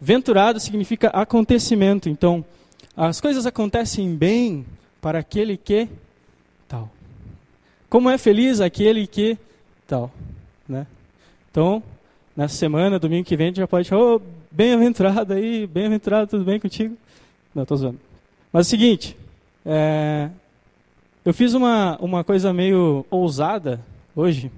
Venturado 0.00 0.58
significa 0.58 1.10
acontecimento. 1.10 2.08
Então, 2.08 2.44
as 2.96 3.20
coisas 3.20 3.46
acontecem 3.46 4.16
bem 4.16 4.66
para 5.00 5.20
aquele 5.20 5.56
que 5.56 5.88
tal. 6.66 6.90
Como 7.88 8.10
é 8.10 8.18
feliz 8.18 8.60
aquele 8.60 9.06
que 9.06 9.38
tal, 9.86 10.10
né? 10.68 10.88
Então, 11.48 11.80
nessa 12.36 12.56
semana, 12.56 12.98
domingo 12.98 13.24
que 13.24 13.36
vem, 13.36 13.54
já 13.54 13.68
pode 13.68 13.94
oh, 13.94 14.20
bem-aventurado 14.50 15.34
aí, 15.34 15.68
bem-aventurado, 15.68 16.30
tudo 16.30 16.42
bem 16.44 16.58
contigo? 16.58 16.96
Não, 17.54 17.62
estou 17.62 17.76
zoando. 17.76 18.00
Mas 18.52 18.66
é 18.66 18.66
o 18.66 18.70
seguinte, 18.70 19.16
é, 19.64 20.30
eu 21.24 21.32
fiz 21.32 21.54
uma, 21.54 21.96
uma 22.00 22.24
coisa 22.24 22.52
meio 22.52 23.06
ousada 23.08 23.91
hoje, 24.14 24.50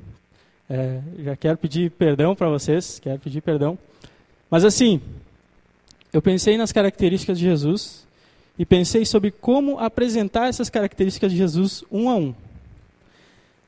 é, 0.69 1.01
já 1.19 1.37
quero 1.37 1.59
pedir 1.59 1.91
perdão 1.91 2.35
para 2.35 2.49
vocês, 2.49 2.99
quero 3.03 3.19
pedir 3.19 3.41
perdão. 3.41 3.79
Mas 4.51 4.65
assim, 4.65 5.01
eu 6.13 6.23
pensei 6.23 6.57
nas 6.57 6.73
características 6.73 7.39
de 7.39 7.45
Jesus 7.45 8.07
e 8.59 8.65
pensei 8.65 9.05
sobre 9.05 9.31
como 9.31 9.79
apresentar 9.79 10.49
essas 10.49 10.71
características 10.71 11.33
de 11.33 11.39
Jesus 11.39 11.85
um 11.91 12.09
a 12.09 12.17
um. 12.17 12.35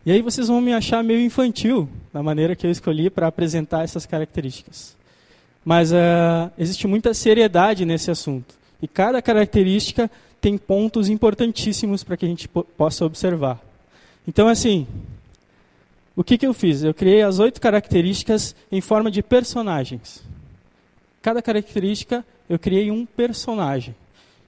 E 0.05 0.13
aí 0.13 0.23
vocês 0.23 0.47
vão 0.47 0.61
me 0.61 0.73
achar 0.73 1.03
meio 1.03 1.21
infantil 1.21 1.89
na 2.13 2.23
maneira 2.23 2.55
que 2.55 2.65
eu 2.65 2.71
escolhi 2.71 3.11
para 3.11 3.27
apresentar 3.27 3.83
essas 3.83 4.07
características. 4.07 4.97
Mas 5.65 5.91
uh, 5.91 5.97
existe 6.57 6.87
muita 6.87 7.13
seriedade 7.13 7.85
nesse 7.85 8.09
assunto. 8.09 8.55
E 8.81 8.87
cada 8.87 9.21
característica 9.21 10.09
tem 10.41 10.57
pontos 10.57 11.09
importantíssimos 11.09 12.05
para 12.05 12.17
que 12.17 12.25
a 12.25 12.29
gente 12.29 12.47
po 12.47 12.63
possa 12.63 13.05
observar. 13.05 13.61
Então, 14.29 14.47
assim, 14.47 14.87
o 16.17 16.25
que, 16.25 16.39
que 16.39 16.47
eu 16.47 16.55
fiz? 16.55 16.83
Eu 16.83 16.95
criei 16.95 17.21
as 17.21 17.39
oito 17.39 17.61
características 17.61 18.57
em 18.73 18.81
forma 18.81 19.11
de 19.11 19.23
personagens. 19.23 20.25
Cada 21.21 21.43
característica 21.43 22.25
eu 22.49 22.59
criei 22.59 22.91
um 22.91 23.05
personagem. 23.05 23.95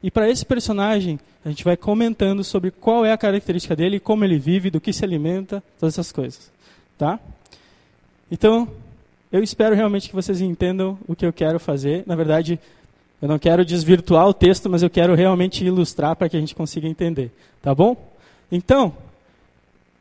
E 0.03 0.11
para 0.11 0.31
esse 0.31 0.47
personagem, 0.47 1.21
a 1.45 1.49
gente 1.51 1.65
vai 1.65 1.77
comentando 1.77 2.43
sobre 2.43 2.71
qual 2.71 3.05
é 3.05 3.13
a 3.13 3.19
característica 3.19 3.77
dele, 3.77 4.01
como 4.01 4.25
ele 4.25 4.39
vive, 4.39 4.71
do 4.71 4.81
que 4.81 4.93
se 4.93 5.05
alimenta, 5.05 5.63
todas 5.79 5.95
essas 5.95 6.11
coisas. 6.11 6.51
Tá? 6.97 7.21
Então, 8.31 8.69
eu 9.31 9.43
espero 9.43 9.75
realmente 9.75 10.09
que 10.09 10.15
vocês 10.15 10.41
entendam 10.41 10.99
o 11.07 11.15
que 11.15 11.27
eu 11.27 11.33
quero 11.33 11.61
fazer. 11.61 12.03
Na 12.07 12.17
verdade, 12.17 12.59
eu 13.21 13.29
não 13.29 13.39
quero 13.39 13.65
desvirtuar 13.65 14.27
o 14.27 14.33
texto, 14.33 14.71
mas 14.71 14.83
eu 14.83 14.89
quero 14.89 15.15
realmente 15.15 15.65
ilustrar 15.65 16.17
para 16.17 16.29
que 16.29 16.37
a 16.37 16.41
gente 16.41 16.55
consiga 16.55 16.89
entender. 16.89 17.31
Tá 17.61 17.75
bom? 17.75 17.97
Então, 18.51 18.95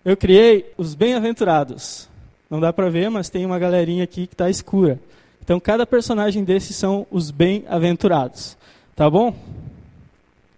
eu 0.03 0.15
criei 0.15 0.73
os 0.77 0.95
bem-aventurados. 0.95 2.07
Não 2.49 2.59
dá 2.59 2.71
para 2.71 2.89
ver, 2.89 3.09
mas 3.09 3.29
tem 3.29 3.45
uma 3.45 3.59
galerinha 3.59 4.03
aqui 4.03 4.25
que 4.27 4.33
está 4.33 4.49
escura. 4.49 4.99
Então, 5.43 5.59
cada 5.59 5.85
personagem 5.85 6.43
desses 6.43 6.75
são 6.75 7.05
os 7.11 7.31
bem-aventurados. 7.31 8.57
Tá 8.95 9.09
bom? 9.09 9.35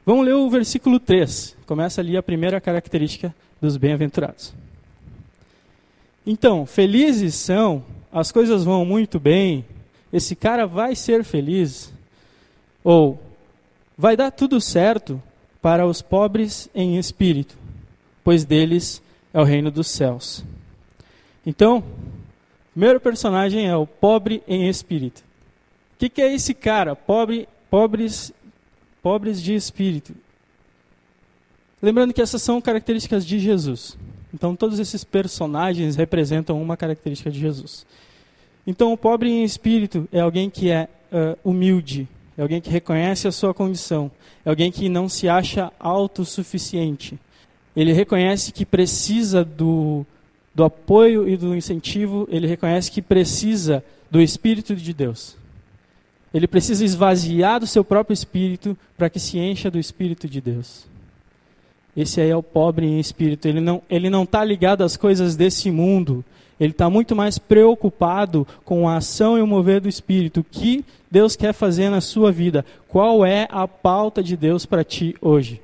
Vamos 0.06 0.26
ler 0.26 0.34
o 0.34 0.50
versículo 0.50 1.00
3. 1.00 1.56
Começa 1.66 2.02
ali 2.02 2.18
a 2.18 2.24
primeira 2.24 2.60
característica 2.60 3.34
dos 3.62 3.78
bem-aventurados. 3.78 4.54
Então, 6.26 6.66
felizes 6.66 7.36
são, 7.36 7.84
as 8.12 8.32
coisas 8.32 8.64
vão 8.64 8.86
muito 8.86 9.20
bem, 9.20 9.66
esse 10.12 10.36
cara 10.36 10.66
vai 10.66 10.96
ser 10.96 11.24
feliz. 11.24 11.94
Ou, 12.84 13.20
vai 13.98 14.16
dar 14.16 14.32
tudo 14.32 14.62
certo 14.62 15.22
para 15.62 15.86
os 15.86 16.02
pobres 16.02 16.70
em 16.74 16.98
espírito, 16.98 17.58
pois 18.24 18.46
deles 18.46 19.02
é 19.34 19.40
o 19.40 19.44
reino 19.44 19.72
dos 19.72 19.88
céus. 19.88 20.44
Então, 21.46 21.80
o 21.80 21.84
primeiro 22.74 23.00
personagem 23.00 23.68
é 23.68 23.76
o 23.76 23.88
pobre 23.88 24.44
em 24.48 24.68
espírito. 24.68 25.20
O 25.96 26.00
que, 26.00 26.10
que 26.10 26.22
é 26.22 26.34
esse 26.34 26.54
cara? 26.54 26.96
Pobre, 26.96 27.48
pobres 27.70 28.34
pobres 29.02 29.42
de 29.42 29.56
espírito. 29.56 30.14
Lembrando 31.82 32.14
que 32.14 32.22
essas 32.22 32.42
são 32.42 32.60
características 32.60 33.26
de 33.26 33.40
Jesus. 33.40 33.98
Então, 34.34 34.56
todos 34.56 34.80
esses 34.80 35.04
personagens 35.04 35.96
representam 35.96 36.62
uma 36.62 36.78
característica 36.78 37.32
de 37.32 37.40
Jesus. 37.40 37.86
Então, 38.68 38.92
o 38.92 38.98
pobre 38.98 39.30
em 39.30 39.44
espírito 39.44 40.08
é 40.12 40.20
alguém 40.20 40.50
que 40.50 40.70
é 40.70 40.88
uh, 41.12 41.50
humilde, 41.50 42.08
é 42.38 42.42
alguém 42.42 42.62
que 42.62 42.70
reconhece 42.70 43.28
a 43.28 43.32
sua 43.32 43.54
condição, 43.54 44.12
é 44.46 44.50
alguém 44.50 44.72
que 44.72 44.90
não 44.90 45.10
se 45.10 45.28
acha 45.28 45.72
autossuficiente. 45.80 47.18
Ele 47.80 47.94
reconhece 47.94 48.52
que 48.52 48.66
precisa 48.66 49.42
do, 49.42 50.06
do 50.54 50.66
apoio 50.66 51.30
e 51.30 51.38
do 51.38 51.56
incentivo, 51.56 52.28
ele 52.30 52.46
reconhece 52.46 52.92
que 52.92 53.02
precisa 53.02 53.82
do 54.12 54.20
Espírito 54.20 54.76
de 54.76 54.94
Deus. 54.94 55.38
Ele 56.34 56.46
precisa 56.46 56.84
esvaziar 56.84 57.58
do 57.58 57.66
seu 57.66 57.82
próprio 57.82 58.14
espírito 58.14 58.78
para 58.98 59.10
que 59.10 59.18
se 59.18 59.40
encha 59.40 59.72
do 59.72 59.80
espírito 59.80 60.28
de 60.28 60.42
Deus. 60.42 60.88
Esse 61.96 62.20
aí 62.20 62.30
é 62.30 62.36
o 62.36 62.44
pobre 62.44 62.86
em 62.86 63.00
espírito. 63.00 63.48
Ele 63.48 63.62
não 63.62 63.82
ele 63.90 64.10
não 64.10 64.24
está 64.24 64.44
ligado 64.44 64.84
às 64.84 64.98
coisas 64.98 65.38
desse 65.38 65.72
mundo. 65.72 66.24
Ele 66.60 66.72
está 66.72 66.90
muito 66.90 67.16
mais 67.16 67.40
preocupado 67.40 68.46
com 68.66 68.90
a 68.90 68.98
ação 68.98 69.38
e 69.38 69.42
o 69.42 69.48
mover 69.48 69.80
do 69.80 69.88
Espírito. 69.88 70.42
O 70.42 70.44
que 70.44 70.84
Deus 71.10 71.38
quer 71.38 71.54
fazer 71.54 71.90
na 71.90 72.02
sua 72.02 72.30
vida? 72.30 72.66
Qual 72.90 73.26
é 73.26 73.48
a 73.50 73.66
pauta 73.66 74.22
de 74.22 74.36
Deus 74.36 74.66
para 74.66 74.84
ti 74.84 75.16
hoje? 75.22 75.62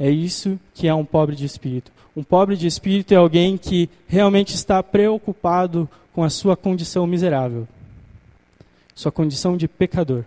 É 0.00 0.10
isso 0.10 0.58
que 0.72 0.88
é 0.88 0.94
um 0.94 1.04
pobre 1.04 1.36
de 1.36 1.44
espírito. 1.44 1.92
Um 2.16 2.22
pobre 2.22 2.56
de 2.56 2.66
espírito 2.66 3.12
é 3.12 3.18
alguém 3.18 3.58
que 3.58 3.90
realmente 4.08 4.54
está 4.54 4.82
preocupado 4.82 5.86
com 6.14 6.24
a 6.24 6.30
sua 6.30 6.56
condição 6.56 7.06
miserável, 7.06 7.68
sua 8.94 9.12
condição 9.12 9.58
de 9.58 9.68
pecador, 9.68 10.24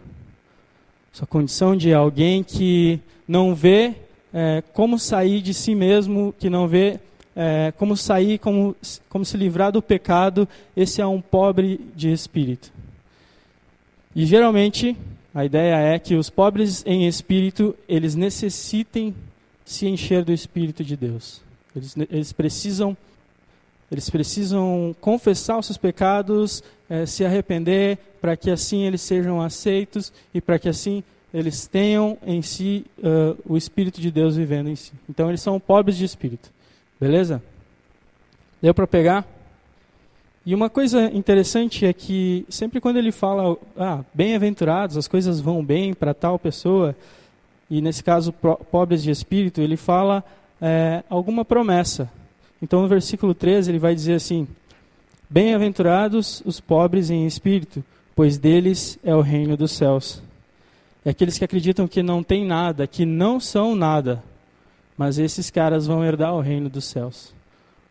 sua 1.12 1.26
condição 1.26 1.76
de 1.76 1.92
alguém 1.92 2.44
que 2.44 3.00
não 3.28 3.56
vê 3.56 3.96
é, 4.32 4.64
como 4.74 5.00
sair 5.00 5.42
de 5.42 5.56
si 5.56 5.74
mesmo, 5.74 6.36
que 6.38 6.52
não 6.52 6.68
vê 6.68 7.00
é, 7.36 7.74
como 7.76 7.98
sair, 7.98 8.38
como, 8.38 8.76
como 9.10 9.26
se 9.26 9.36
livrar 9.38 9.72
do 9.72 9.82
pecado. 9.82 10.48
Esse 10.78 11.02
é 11.02 11.08
um 11.08 11.20
pobre 11.20 11.82
de 11.96 12.12
espírito. 12.12 12.72
E 14.16 14.24
geralmente 14.24 14.96
a 15.34 15.44
ideia 15.44 15.76
é 15.78 15.98
que 15.98 16.14
os 16.14 16.30
pobres 16.30 16.84
em 16.86 17.08
espírito 17.08 17.76
eles 17.90 18.14
necessitem 18.14 19.16
se 19.66 19.88
encher 19.88 20.24
do 20.24 20.32
Espírito 20.32 20.84
de 20.84 20.96
Deus. 20.96 21.42
Eles, 21.76 21.96
eles 22.10 22.34
precisam 22.34 22.96
eles 23.92 24.10
precisam 24.10 24.96
confessar 25.00 25.60
os 25.60 25.68
seus 25.68 25.78
pecados, 25.78 26.64
é, 26.90 27.06
se 27.06 27.24
arrepender, 27.24 28.00
para 28.20 28.36
que 28.36 28.50
assim 28.50 28.86
eles 28.86 29.02
sejam 29.02 29.40
aceitos 29.40 30.12
e 30.34 30.42
para 30.42 30.58
que 30.58 30.68
assim 30.68 31.04
eles 31.32 31.68
tenham 31.68 32.18
em 32.26 32.42
si 32.42 32.86
uh, 33.00 33.38
o 33.46 33.58
Espírito 33.58 34.00
de 34.00 34.10
Deus 34.10 34.36
vivendo 34.36 34.70
em 34.70 34.76
si. 34.76 34.94
Então 35.10 35.30
eles 35.30 35.42
são 35.42 35.60
pobres 35.60 35.98
de 35.98 36.06
espírito. 36.06 36.50
Beleza? 37.00 37.42
Deu 38.62 38.74
para 38.74 38.88
pegar? 38.88 39.28
E 40.46 40.54
uma 40.54 40.70
coisa 40.70 41.06
interessante 41.14 41.86
é 41.86 41.94
que 41.94 42.46
sempre 42.50 42.80
quando 42.80 42.98
ele 42.98 43.12
fala, 43.12 43.58
ah, 43.78 44.04
bem-aventurados, 44.14 44.98
as 44.98 45.08
coisas 45.08 45.40
vão 45.40 45.64
bem 45.64 45.94
para 45.94 46.14
tal 46.14 46.38
pessoa, 46.38 46.96
e 47.74 47.82
nesse 47.82 48.04
caso 48.04 48.32
pobres 48.32 49.02
de 49.02 49.10
espírito, 49.10 49.60
ele 49.60 49.76
fala 49.76 50.24
é, 50.62 51.04
alguma 51.10 51.44
promessa. 51.44 52.08
Então 52.62 52.84
no 52.84 52.88
versículo 52.88 53.34
13 53.34 53.72
ele 53.72 53.80
vai 53.80 53.96
dizer 53.96 54.14
assim: 54.14 54.48
Bem-aventurados 55.28 56.44
os 56.46 56.60
pobres 56.60 57.10
em 57.10 57.26
espírito, 57.26 57.84
pois 58.16 58.38
deles 58.38 59.00
é 59.04 59.16
o 59.16 59.22
reino 59.22 59.58
dos 59.58 59.72
céus. 59.72 60.22
É 61.04 61.10
aqueles 61.10 61.36
que 61.40 61.44
acreditam 61.44 61.88
que 61.88 62.04
não 62.04 62.22
tem 62.22 62.46
nada, 62.46 62.86
que 62.86 63.08
não 63.08 63.40
são 63.40 63.76
nada, 63.76 64.24
mas 64.96 65.18
esses 65.18 65.50
caras 65.50 65.88
vão 65.88 66.06
herdar 66.06 66.36
o 66.36 66.42
reino 66.42 66.70
dos 66.70 66.86
céus. 66.86 67.34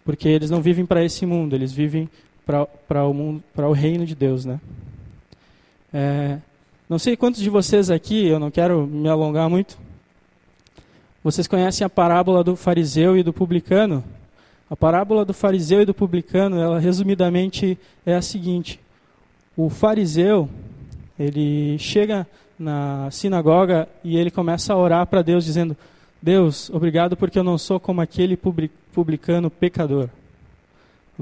Porque 0.05 0.29
eles 0.29 0.49
não 0.49 0.62
vivem 0.62 0.87
para 0.87 1.05
esse 1.05 1.27
mundo, 1.27 1.57
eles 1.57 1.73
vivem 1.73 2.09
para 2.47 3.05
o 3.05 3.12
mundo, 3.12 3.42
o 3.57 3.73
reino 3.73 4.07
de 4.07 4.14
Deus, 4.14 4.45
né? 4.45 4.61
É, 5.92 6.38
não 6.92 6.98
sei 6.98 7.16
quantos 7.16 7.40
de 7.40 7.48
vocês 7.48 7.90
aqui, 7.90 8.26
eu 8.26 8.38
não 8.38 8.50
quero 8.50 8.87
me 8.87 9.09
alongar 9.09 9.48
muito. 9.48 9.78
Vocês 11.24 11.48
conhecem 11.48 11.87
a 11.87 11.88
parábola 11.88 12.44
do 12.44 12.55
fariseu 12.55 13.16
e 13.16 13.22
do 13.22 13.33
publicano? 13.33 14.05
A 14.68 14.76
parábola 14.76 15.24
do 15.24 15.33
fariseu 15.33 15.81
e 15.81 15.87
do 15.87 15.94
publicano, 15.94 16.61
ela 16.61 16.78
resumidamente 16.78 17.78
é 18.05 18.14
a 18.14 18.20
seguinte: 18.20 18.78
o 19.57 19.70
fariseu, 19.70 20.50
ele 21.18 21.78
chega 21.78 22.26
na 22.59 23.11
sinagoga 23.11 23.88
e 24.05 24.18
ele 24.18 24.31
começa 24.31 24.74
a 24.74 24.76
orar 24.76 25.07
para 25.07 25.22
Deus 25.22 25.46
dizendo: 25.46 25.74
Deus, 26.20 26.68
obrigado 26.68 27.16
porque 27.16 27.38
eu 27.38 27.44
não 27.44 27.57
sou 27.57 27.81
como 27.81 28.02
aquele 28.02 28.37
publicano 28.37 29.50
pecador. 29.50 30.11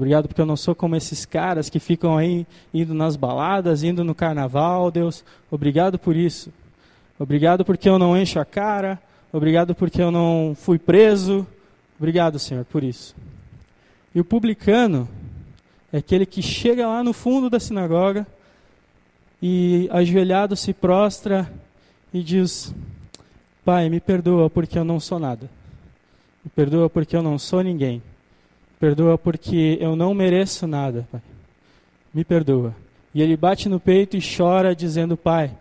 Obrigado 0.01 0.27
porque 0.27 0.41
eu 0.41 0.47
não 0.47 0.57
sou 0.57 0.73
como 0.73 0.95
esses 0.95 1.27
caras 1.27 1.69
que 1.69 1.79
ficam 1.79 2.17
aí 2.17 2.47
indo 2.73 2.91
nas 2.91 3.15
baladas, 3.15 3.83
indo 3.83 4.03
no 4.03 4.15
carnaval, 4.15 4.89
Deus. 4.89 5.23
Obrigado 5.51 5.99
por 5.99 6.15
isso. 6.15 6.51
Obrigado 7.19 7.63
porque 7.63 7.87
eu 7.87 7.99
não 7.99 8.17
encho 8.17 8.39
a 8.39 8.43
cara. 8.43 8.99
Obrigado 9.31 9.75
porque 9.75 10.01
eu 10.01 10.09
não 10.09 10.57
fui 10.59 10.79
preso. 10.79 11.45
Obrigado, 11.99 12.39
Senhor, 12.39 12.65
por 12.65 12.83
isso. 12.83 13.15
E 14.15 14.19
o 14.19 14.25
publicano 14.25 15.07
é 15.93 15.99
aquele 15.99 16.25
que 16.25 16.41
chega 16.41 16.87
lá 16.87 17.03
no 17.03 17.13
fundo 17.13 17.47
da 17.47 17.59
sinagoga 17.59 18.25
e 19.39 19.87
ajoelhado 19.91 20.55
se 20.55 20.73
prostra 20.73 21.47
e 22.11 22.23
diz: 22.23 22.73
Pai, 23.63 23.87
me 23.87 23.99
perdoa 23.99 24.49
porque 24.49 24.79
eu 24.79 24.83
não 24.83 24.99
sou 24.99 25.19
nada. 25.19 25.47
Me 26.43 26.49
perdoa 26.49 26.89
porque 26.89 27.15
eu 27.15 27.21
não 27.21 27.37
sou 27.37 27.61
ninguém. 27.61 28.01
Perdoa 28.81 29.15
porque 29.15 29.77
eu 29.79 29.95
não 29.95 30.11
mereço 30.11 30.65
nada, 30.65 31.07
Pai. 31.11 31.21
Me 32.11 32.25
perdoa. 32.25 32.75
E 33.13 33.21
ele 33.21 33.37
bate 33.37 33.69
no 33.69 33.79
peito 33.79 34.17
e 34.17 34.19
chora, 34.19 34.75
dizendo: 34.75 35.15
Pai, 35.15 35.51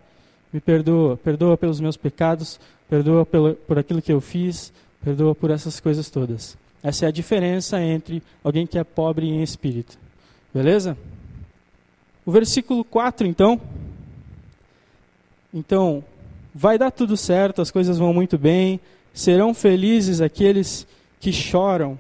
me 0.50 0.59
perdoa, 0.59 1.18
perdoa 1.18 1.54
pelos 1.54 1.80
meus 1.80 1.98
pecados, 1.98 2.59
perdoa 2.88 3.26
pelo, 3.26 3.54
por 3.54 3.78
aquilo 3.78 4.00
que 4.00 4.11
eu 4.11 4.22
fiz, 4.22 4.72
perdoa 5.04 5.35
por 5.35 5.50
essas 5.50 5.78
coisas 5.78 6.09
todas. 6.09 6.56
Essa 6.83 7.04
é 7.04 7.09
a 7.09 7.12
diferença 7.12 7.78
entre 7.78 8.22
alguém 8.42 8.66
que 8.66 8.78
é 8.78 8.85
pobre 8.85 9.28
em 9.28 9.42
espírito. 9.42 9.98
Beleza? 10.54 10.96
O 12.24 12.33
versículo 12.33 12.83
4, 12.83 13.26
então. 13.26 13.61
Então, 15.52 16.02
vai 16.54 16.78
dar 16.78 16.90
tudo 16.90 17.18
certo, 17.18 17.61
as 17.61 17.70
coisas 17.70 17.98
vão 17.98 18.14
muito 18.14 18.38
bem, 18.38 18.80
serão 19.12 19.52
felizes 19.52 20.22
aqueles 20.22 20.87
que 21.20 21.35
choram 21.35 21.98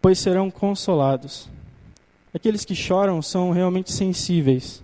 pois 0.00 0.18
serão 0.18 0.50
consolados. 0.50 1.48
Aqueles 2.34 2.64
que 2.64 2.74
choram 2.74 3.20
são 3.20 3.50
realmente 3.50 3.92
sensíveis. 3.92 4.82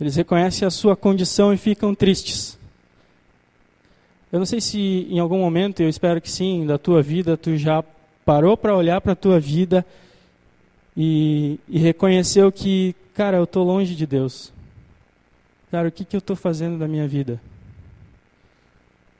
Eles 0.00 0.16
reconhecem 0.16 0.66
a 0.66 0.70
sua 0.70 0.96
condição 0.96 1.52
e 1.52 1.56
ficam 1.56 1.94
tristes. 1.94 2.58
Eu 4.32 4.38
não 4.38 4.46
sei 4.46 4.60
se 4.60 5.06
em 5.08 5.18
algum 5.18 5.38
momento, 5.38 5.80
eu 5.80 5.88
espero 5.88 6.20
que 6.20 6.30
sim, 6.30 6.66
da 6.66 6.76
tua 6.76 7.02
vida, 7.02 7.36
tu 7.36 7.56
já 7.56 7.84
parou 8.24 8.56
para 8.56 8.76
olhar 8.76 9.00
para 9.00 9.12
a 9.12 9.16
tua 9.16 9.38
vida 9.38 9.84
e, 10.96 11.58
e, 11.68 11.78
reconheceu 11.78 12.50
que, 12.50 12.94
cara, 13.14 13.36
eu 13.36 13.44
estou 13.44 13.64
longe 13.64 13.94
de 13.94 14.06
Deus. 14.06 14.52
Cara, 15.70 15.88
o 15.88 15.92
que, 15.92 16.04
que 16.04 16.16
eu 16.16 16.18
estou 16.18 16.36
fazendo 16.36 16.78
da 16.78 16.88
minha 16.88 17.06
vida? 17.06 17.40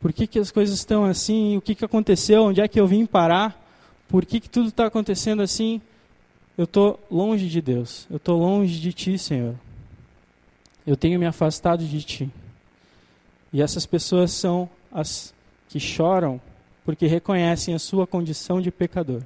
Por 0.00 0.12
que, 0.12 0.27
que 0.27 0.38
as 0.38 0.50
coisas 0.50 0.77
estão 0.77 1.05
assim? 1.05 1.57
O 1.57 1.61
que, 1.61 1.74
que 1.74 1.85
aconteceu? 1.85 2.44
Onde 2.44 2.61
é 2.61 2.68
que 2.68 2.79
eu 2.79 2.87
vim 2.87 3.07
parar? 3.07 3.63
Por 4.08 4.24
que, 4.24 4.40
que 4.40 4.48
tudo 4.48 4.68
está 4.68 4.86
acontecendo 4.86 5.42
assim? 5.42 5.80
Eu 6.56 6.64
estou 6.64 7.00
longe 7.10 7.48
de 7.48 7.60
Deus, 7.60 8.06
eu 8.10 8.16
estou 8.16 8.38
longe 8.38 8.80
de 8.80 8.92
Ti, 8.92 9.18
Senhor. 9.18 9.54
Eu 10.86 10.96
tenho 10.96 11.18
me 11.18 11.26
afastado 11.26 11.84
de 11.84 12.02
Ti. 12.02 12.30
E 13.52 13.62
essas 13.62 13.86
pessoas 13.86 14.30
são 14.32 14.68
as 14.92 15.34
que 15.68 15.80
choram 15.80 16.40
porque 16.84 17.06
reconhecem 17.06 17.74
a 17.74 17.78
sua 17.78 18.06
condição 18.06 18.60
de 18.60 18.70
pecador. 18.70 19.22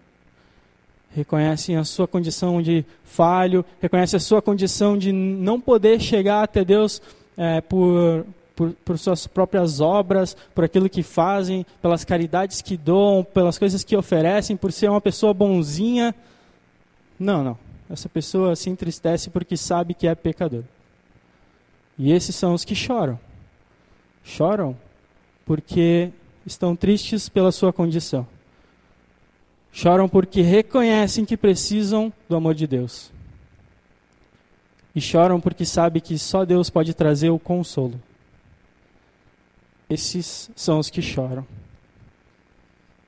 Reconhecem 1.14 1.76
a 1.76 1.84
sua 1.84 2.06
condição 2.06 2.62
de 2.62 2.84
falho, 3.04 3.64
reconhecem 3.80 4.16
a 4.16 4.20
sua 4.20 4.40
condição 4.40 4.96
de 4.96 5.10
não 5.10 5.60
poder 5.60 6.00
chegar 6.00 6.42
até 6.42 6.64
Deus 6.64 7.02
é, 7.36 7.60
por, 7.60 8.26
por, 8.59 8.73
por, 8.85 8.99
suas 8.99 9.25
próprias 9.25 9.81
obras, 9.81 10.37
por 10.53 10.64
aquilo 10.64 10.88
que 10.88 11.05
fazem, 11.05 11.64
pelas 11.81 12.05
caridades 12.05 12.61
que 12.61 12.77
doam, 12.77 13.23
pelas 13.23 13.57
coisas 13.57 13.85
que 13.85 13.97
oferecem, 13.97 14.57
por 14.57 14.73
ser 14.73 14.90
uma 14.90 15.01
pessoa 15.01 15.33
bonzinha. 15.33 16.12
Não, 17.16 17.44
não. 17.44 17.59
Essa 17.88 18.09
pessoa 18.09 18.57
se 18.57 18.68
entristece 18.68 19.31
porque 19.31 19.57
sabe 19.57 19.94
que 19.94 20.09
é 20.09 20.14
pecador. 20.16 20.64
E 21.97 22.11
esses 22.11 22.35
são 22.35 22.53
os 22.53 22.64
que 22.64 22.75
choram. 22.75 23.18
Choram 24.25 24.77
porque 25.47 26.11
estão 26.44 26.75
tristes 26.75 27.29
pela 27.29 27.53
sua 27.53 27.73
condição. 27.73 28.27
Choram 29.71 30.09
porque 30.09 30.42
reconhecem 30.42 31.25
que 31.25 31.37
precisam 31.37 32.12
do 32.29 32.35
amor 32.35 32.57
de 32.57 32.66
Deus. 32.66 33.12
E 34.97 35.01
choram 35.01 35.40
porque 35.40 35.64
sabem 35.64 36.03
que 36.03 36.18
só 36.18 36.44
Deus 36.44 36.68
pode 36.68 36.92
trazer 36.92 37.31
o 37.31 37.38
consolo. 37.38 38.01
Esses 39.88 40.51
são 40.55 40.79
os 40.79 40.90
que 40.90 41.01
choram. 41.01 41.46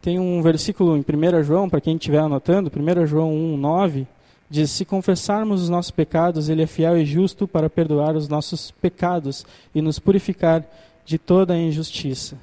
Tem 0.01 0.19
um 0.19 0.41
versículo 0.41 0.97
em 0.97 1.01
1 1.01 1.43
João, 1.43 1.69
para 1.69 1.81
quem 1.81 1.97
estiver 1.97 2.21
anotando, 2.21 2.73
1 2.75 3.07
João 3.07 3.35
1, 3.35 3.57
9, 3.59 4.07
diz: 4.49 4.71
Se 4.71 4.85
confessarmos 4.85 5.63
os 5.63 5.69
nossos 5.69 5.91
pecados, 5.91 6.49
Ele 6.49 6.63
é 6.63 6.67
fiel 6.67 6.97
e 6.97 7.05
justo 7.05 7.47
para 7.47 7.69
perdoar 7.69 8.17
os 8.17 8.27
nossos 8.27 8.71
pecados 8.71 9.45
e 9.75 9.83
nos 9.83 9.99
purificar 9.99 10.65
de 11.05 11.19
toda 11.19 11.53
a 11.53 11.59
injustiça. 11.59 12.39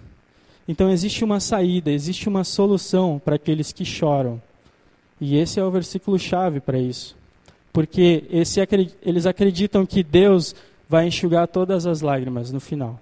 Então 0.67 0.91
existe 0.91 1.23
uma 1.23 1.39
saída, 1.39 1.89
existe 1.89 2.30
uma 2.30 2.43
solução 2.43 3.19
para 3.23 3.36
aqueles 3.36 3.71
que 3.71 3.86
choram. 3.86 4.41
E 5.19 5.38
esse 5.38 5.60
é 5.60 5.63
o 5.63 5.71
versículo 5.71 6.19
chave 6.19 6.60
para 6.60 6.78
isso. 6.78 7.15
Porque 7.73 8.23
esse, 8.30 8.60
eles 9.02 9.26
acreditam 9.26 9.86
que 9.86 10.04
Deus 10.04 10.54
vai 10.88 11.08
enxugar 11.08 11.47
todas 11.47 11.86
as 11.86 12.02
lágrimas 12.02 12.52
no 12.52 12.60
final. 12.60 13.00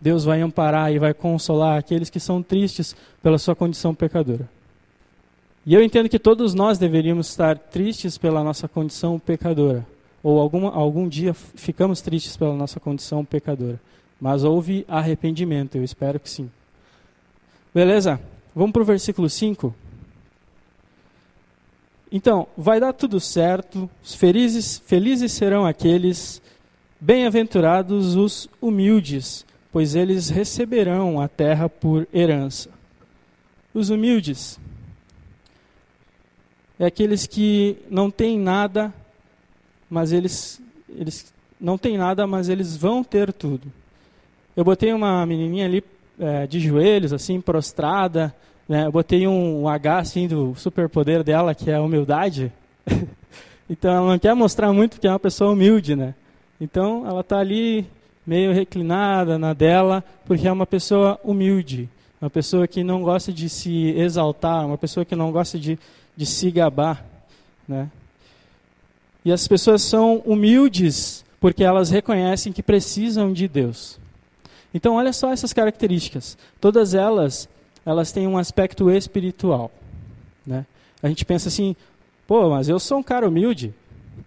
Deus 0.00 0.24
vai 0.24 0.40
amparar 0.40 0.92
e 0.92 0.98
vai 0.98 1.12
consolar 1.12 1.78
aqueles 1.78 2.08
que 2.08 2.18
são 2.18 2.42
tristes 2.42 2.96
pela 3.22 3.38
sua 3.38 3.54
condição 3.54 3.94
pecadora. 3.94 4.48
E 5.66 5.74
eu 5.74 5.82
entendo 5.82 6.08
que 6.08 6.18
todos 6.18 6.54
nós 6.54 6.78
deveríamos 6.78 7.28
estar 7.28 7.58
tristes 7.58 8.16
pela 8.16 8.42
nossa 8.42 8.66
condição 8.66 9.18
pecadora. 9.18 9.86
Ou 10.22 10.40
alguma, 10.40 10.70
algum 10.70 11.08
dia 11.08 11.34
ficamos 11.34 12.00
tristes 12.00 12.36
pela 12.36 12.54
nossa 12.54 12.80
condição 12.80 13.24
pecadora. 13.24 13.78
Mas 14.18 14.42
houve 14.42 14.84
arrependimento, 14.88 15.76
eu 15.76 15.84
espero 15.84 16.18
que 16.18 16.30
sim. 16.30 16.50
Beleza? 17.74 18.20
Vamos 18.54 18.72
para 18.72 18.82
o 18.82 18.86
versículo 18.86 19.28
5. 19.28 19.74
Então, 22.10 22.48
vai 22.56 22.80
dar 22.80 22.92
tudo 22.92 23.20
certo, 23.20 23.88
felizes, 24.02 24.82
felizes 24.84 25.30
serão 25.30 25.64
aqueles, 25.64 26.42
bem-aventurados 27.00 28.16
os 28.16 28.48
humildes, 28.60 29.46
pois 29.72 29.94
eles 29.94 30.28
receberão 30.28 31.20
a 31.20 31.28
terra 31.28 31.68
por 31.68 32.06
herança. 32.12 32.70
Os 33.72 33.90
humildes 33.90 34.58
é 36.78 36.86
aqueles 36.86 37.26
que 37.26 37.76
não 37.90 38.10
têm 38.10 38.38
nada, 38.38 38.92
mas 39.88 40.12
eles, 40.12 40.60
eles 40.88 41.32
não 41.60 41.76
têm 41.76 41.98
nada, 41.98 42.26
mas 42.26 42.48
eles 42.48 42.76
vão 42.76 43.04
ter 43.04 43.32
tudo. 43.32 43.70
Eu 44.56 44.64
botei 44.64 44.92
uma 44.92 45.24
menininha 45.26 45.66
ali 45.66 45.84
é, 46.18 46.46
de 46.46 46.58
joelhos, 46.58 47.12
assim, 47.12 47.40
prostrada, 47.40 48.34
né? 48.70 48.86
Eu 48.86 48.92
botei 48.92 49.26
um, 49.26 49.68
H 49.68 49.98
assim 49.98 50.28
do 50.28 50.54
superpoder 50.54 51.24
dela, 51.24 51.56
que 51.56 51.70
é 51.70 51.74
a 51.74 51.82
humildade. 51.82 52.52
então 53.68 53.90
ela 53.90 54.10
não 54.12 54.18
quer 54.18 54.32
mostrar 54.32 54.72
muito 54.72 55.00
que 55.00 55.08
é 55.08 55.10
uma 55.10 55.18
pessoa 55.18 55.52
humilde, 55.52 55.96
né? 55.96 56.14
Então 56.60 57.04
ela 57.04 57.20
está 57.20 57.38
ali 57.38 57.84
meio 58.26 58.52
reclinada 58.52 59.38
na 59.38 59.52
dela, 59.52 60.04
porque 60.24 60.46
é 60.46 60.52
uma 60.52 60.66
pessoa 60.66 61.18
humilde, 61.24 61.88
uma 62.20 62.30
pessoa 62.30 62.66
que 62.68 62.84
não 62.84 63.02
gosta 63.02 63.32
de 63.32 63.48
se 63.48 63.90
exaltar, 63.96 64.66
uma 64.66 64.78
pessoa 64.78 65.04
que 65.04 65.16
não 65.16 65.32
gosta 65.32 65.58
de, 65.58 65.78
de 66.16 66.26
se 66.26 66.50
gabar, 66.50 67.04
né? 67.66 67.90
E 69.24 69.32
as 69.32 69.46
pessoas 69.46 69.82
são 69.82 70.18
humildes 70.24 71.24
porque 71.38 71.62
elas 71.64 71.90
reconhecem 71.90 72.52
que 72.52 72.62
precisam 72.62 73.32
de 73.32 73.46
Deus. 73.46 73.98
Então 74.72 74.94
olha 74.94 75.12
só 75.12 75.32
essas 75.32 75.52
características. 75.52 76.38
Todas 76.60 76.94
elas 76.94 77.48
elas 77.84 78.12
têm 78.12 78.26
um 78.26 78.38
aspecto 78.38 78.90
espiritual. 78.90 79.70
Né? 80.46 80.66
A 81.02 81.08
gente 81.08 81.24
pensa 81.24 81.48
assim, 81.48 81.74
pô, 82.26 82.50
mas 82.50 82.68
eu 82.68 82.78
sou 82.78 82.98
um 82.98 83.02
cara 83.02 83.26
humilde, 83.26 83.74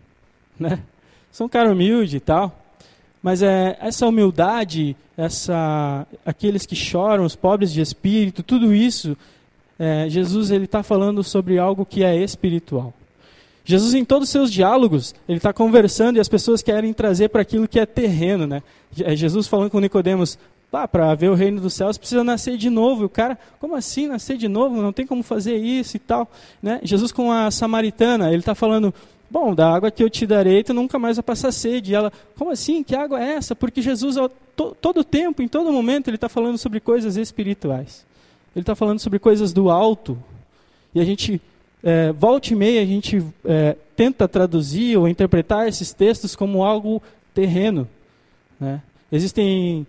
né? 0.59 0.79
Sou 1.31 1.47
um 1.47 1.49
cara 1.49 1.71
humilde 1.71 2.17
e 2.17 2.19
tal. 2.19 2.62
Mas 3.23 3.41
é, 3.41 3.77
essa 3.79 4.05
humildade, 4.05 4.97
essa, 5.17 6.05
aqueles 6.25 6.65
que 6.65 6.75
choram, 6.75 7.23
os 7.23 7.37
pobres 7.37 7.71
de 7.71 7.79
espírito, 7.79 8.43
tudo 8.43 8.75
isso, 8.75 9.17
é, 9.79 10.09
Jesus 10.09 10.51
ele 10.51 10.65
está 10.65 10.83
falando 10.83 11.23
sobre 11.23 11.57
algo 11.57 11.85
que 11.85 12.03
é 12.03 12.17
espiritual. 12.17 12.93
Jesus 13.65 13.93
em 13.93 14.03
todos 14.03 14.27
os 14.27 14.31
seus 14.31 14.51
diálogos 14.51 15.15
ele 15.27 15.37
está 15.37 15.53
conversando 15.53 16.17
e 16.17 16.19
as 16.19 16.27
pessoas 16.27 16.61
querem 16.61 16.91
trazer 16.91 17.29
para 17.29 17.41
aquilo 17.41 17.65
que 17.65 17.79
é 17.79 17.85
terreno, 17.85 18.45
né? 18.45 18.61
É 18.99 19.15
Jesus 19.15 19.47
falando 19.47 19.71
com 19.71 19.79
Nicodemos, 19.79 20.37
ah, 20.73 20.87
para 20.87 21.13
ver 21.13 21.29
o 21.29 21.35
reino 21.35 21.61
dos 21.61 21.75
céus 21.75 21.97
precisa 21.97 22.23
nascer 22.23 22.57
de 22.57 22.69
novo. 22.69 23.03
E 23.03 23.05
o 23.05 23.09
cara, 23.09 23.37
como 23.59 23.75
assim 23.75 24.07
nascer 24.07 24.37
de 24.37 24.47
novo? 24.47 24.81
Não 24.81 24.91
tem 24.91 25.05
como 25.05 25.21
fazer 25.21 25.55
isso 25.55 25.95
e 25.95 25.99
tal. 25.99 26.29
Né? 26.61 26.79
Jesus 26.83 27.11
com 27.11 27.31
a 27.31 27.51
samaritana, 27.51 28.29
ele 28.29 28.39
está 28.39 28.55
falando, 28.55 28.93
bom, 29.33 29.55
da 29.55 29.73
água 29.73 29.89
que 29.89 30.03
eu 30.03 30.11
te 30.11 30.27
darei, 30.27 30.63
tu 30.63 30.75
nunca 30.75 30.99
mais 30.99 31.17
vai 31.17 31.23
passar 31.23 31.51
sede. 31.51 31.91
E 31.91 31.95
ela, 31.95 32.13
como 32.37 32.51
assim? 32.51 32.83
Que 32.83 32.95
água 32.95 33.19
é 33.19 33.33
essa? 33.33 33.55
Porque 33.55 33.81
Jesus, 33.81 34.15
to, 34.55 34.77
todo 34.79 35.03
tempo, 35.03 35.41
em 35.41 35.47
todo 35.47 35.73
momento, 35.73 36.07
ele 36.07 36.17
está 36.17 36.29
falando 36.29 36.59
sobre 36.59 36.79
coisas 36.79 37.17
espirituais. 37.17 38.05
Ele 38.55 38.61
está 38.61 38.75
falando 38.75 38.99
sobre 38.99 39.17
coisas 39.17 39.51
do 39.51 39.71
alto. 39.71 40.15
E 40.93 41.01
a 41.01 41.03
gente, 41.03 41.41
é, 41.83 42.11
volta 42.11 42.53
e 42.53 42.55
meia, 42.55 42.83
a 42.83 42.85
gente 42.85 43.25
é, 43.43 43.75
tenta 43.95 44.27
traduzir 44.27 44.97
ou 44.97 45.07
interpretar 45.07 45.67
esses 45.67 45.91
textos 45.91 46.35
como 46.35 46.63
algo 46.63 47.01
terreno. 47.33 47.89
Né? 48.59 48.83
Existem 49.11 49.87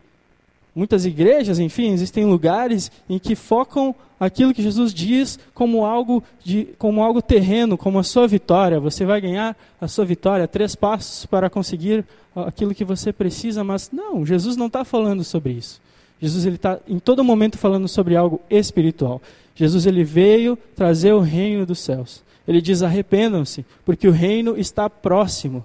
muitas 0.75 1.07
igrejas, 1.07 1.59
enfim, 1.59 1.93
existem 1.93 2.25
lugares 2.25 2.91
em 3.09 3.19
que 3.19 3.35
focam 3.35 3.95
aquilo 4.19 4.53
que 4.53 4.63
Jesus 4.63 4.93
diz 4.93 5.39
como 5.53 5.85
algo, 5.85 6.23
de, 6.43 6.69
como 6.79 7.03
algo 7.03 7.23
terreno, 7.23 7.77
como 7.77 7.99
a 7.99 8.03
sua 8.03 8.27
vitória. 8.27 8.81
Você 8.81 9.05
vai 9.05 9.21
ganhar 9.21 9.57
a 9.81 9.87
sua 9.87 10.05
vitória, 10.05 10.49
três 10.49 10.75
passos 10.75 11.27
para 11.27 11.49
conseguir 11.49 12.05
aquilo 12.35 12.75
que 12.75 12.85
você 12.85 13.13
precisa, 13.13 13.63
mas 13.63 13.91
não, 13.93 14.27
Jesus 14.27 14.57
não 14.57 14.67
está 14.67 14.85
falando 14.85 15.23
sobre 15.23 15.53
isso. 15.53 15.81
Jesus 16.21 16.45
está 16.47 16.79
em 16.89 16.99
todo 16.99 17.23
momento 17.23 17.59
falando 17.59 17.87
sobre 17.87 18.17
algo 18.17 18.41
espiritual. 18.49 19.21
Jesus 19.55 19.87
ele 19.87 20.03
veio 20.03 20.59
trazer 20.75 21.13
o 21.13 21.21
reino 21.21 21.67
dos 21.67 21.79
céus. 21.79 22.23
Ele 22.47 22.61
diz 22.61 22.83
arrependam-se, 22.83 23.65
porque 23.85 24.09
o 24.09 24.13
reino 24.13 24.59
está 24.59 24.89
próximo. 24.91 25.65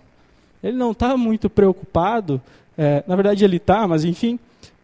Ele 0.62 0.78
não 0.78 0.92
está 0.92 1.16
muito 1.18 1.50
preocupado, 1.50 2.42
é, 2.78 3.04
na 3.08 3.16
verdade 3.16 3.44
ele 3.44 3.58
está, 3.58 3.88
mas 3.88 4.04
enfim, 4.04 4.38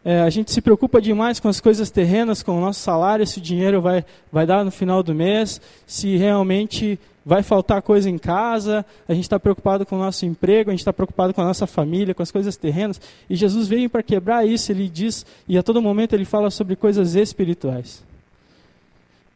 é, 0.06 0.22
a 0.22 0.30
gente 0.30 0.52
se 0.52 0.62
preocupa 0.62 1.02
demais 1.02 1.40
com 1.40 1.48
as 1.48 1.60
coisas 1.60 1.90
terrenas, 1.90 2.44
com 2.44 2.56
o 2.56 2.62
nosso 2.62 2.80
salário, 2.80 3.26
se 3.26 3.40
o 3.40 3.42
dinheiro 3.42 3.82
vai, 3.82 4.06
vai 4.32 4.46
dar 4.46 4.64
no 4.64 4.70
final 4.70 5.02
do 5.02 5.16
mês, 5.16 5.60
se 5.88 6.16
realmente 6.16 7.00
vai 7.26 7.42
faltar 7.42 7.82
coisa 7.82 8.08
em 8.08 8.20
casa, 8.20 8.86
a 9.08 9.14
gente 9.16 9.24
está 9.24 9.40
preocupado 9.40 9.84
com 9.84 9.96
o 9.96 10.00
nosso 10.00 10.24
emprego, 10.24 10.70
a 10.70 10.74
gente 10.74 10.82
está 10.82 10.94
preocupado 10.94 11.34
com 11.34 11.42
a 11.42 11.46
nossa 11.46 11.66
família, 11.66 12.14
com 12.14 12.22
as 12.22 12.30
coisas 12.30 12.56
terrenas. 12.56 13.02
E 13.28 13.36
Jesus 13.36 13.68
veio 13.68 13.90
para 13.90 14.04
quebrar 14.04 14.48
isso, 14.48 14.72
ele 14.72 14.88
diz, 14.88 15.26
e 15.48 15.58
a 15.58 15.64
todo 15.64 15.82
momento 15.82 16.14
ele 16.14 16.24
fala 16.24 16.52
sobre 16.52 16.76
coisas 16.76 17.16
espirituais. 17.16 18.04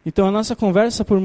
Então 0.05 0.27
a 0.27 0.31
nossa 0.31 0.55
conversa 0.55 1.03
por 1.03 1.19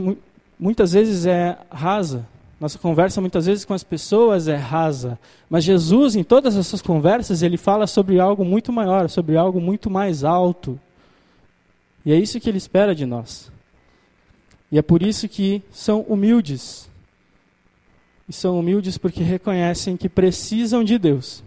muitas 0.59 0.94
vezes 0.94 1.26
é 1.26 1.59
rasa, 1.70 2.26
nossa 2.64 2.79
conversa 2.79 3.20
muitas 3.20 3.44
vezes 3.44 3.62
com 3.62 3.74
as 3.74 3.85
pessoas 3.85 4.48
é 4.48 4.57
rasa, 4.57 5.18
mas 5.50 5.64
Jesus, 5.64 6.16
em 6.16 6.24
todas 6.24 6.57
essas 6.57 6.81
conversas, 6.81 7.42
ele 7.42 7.59
fala 7.59 7.87
sobre 7.87 8.18
algo 8.18 8.42
muito 8.42 8.72
maior, 8.72 9.11
sobre 9.11 9.37
algo 9.37 9.61
muito 9.61 9.90
mais 9.90 10.24
alto. 10.24 10.81
E 12.07 12.11
é 12.11 12.16
isso 12.16 12.40
que 12.40 12.48
ele 12.48 12.57
espera 12.57 12.94
de 12.94 13.05
nós. 13.05 13.53
E 14.72 14.79
é 14.79 14.83
por 14.83 15.03
isso 15.03 15.29
que 15.29 15.62
são 15.70 16.00
humildes. 16.09 16.88
E 18.27 18.33
são 18.33 18.59
humildes 18.59 18.96
porque 18.96 19.22
reconhecem 19.22 19.94
que 19.94 20.09
precisam 20.09 20.83
de 20.83 20.98
Deus. 20.98 21.44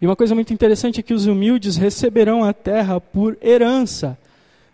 E 0.00 0.06
uma 0.06 0.16
coisa 0.16 0.34
muito 0.34 0.54
interessante 0.54 1.00
é 1.00 1.02
que 1.02 1.12
os 1.12 1.26
humildes 1.26 1.76
receberão 1.76 2.42
a 2.42 2.54
terra 2.54 2.98
por 2.98 3.36
herança. 3.42 4.16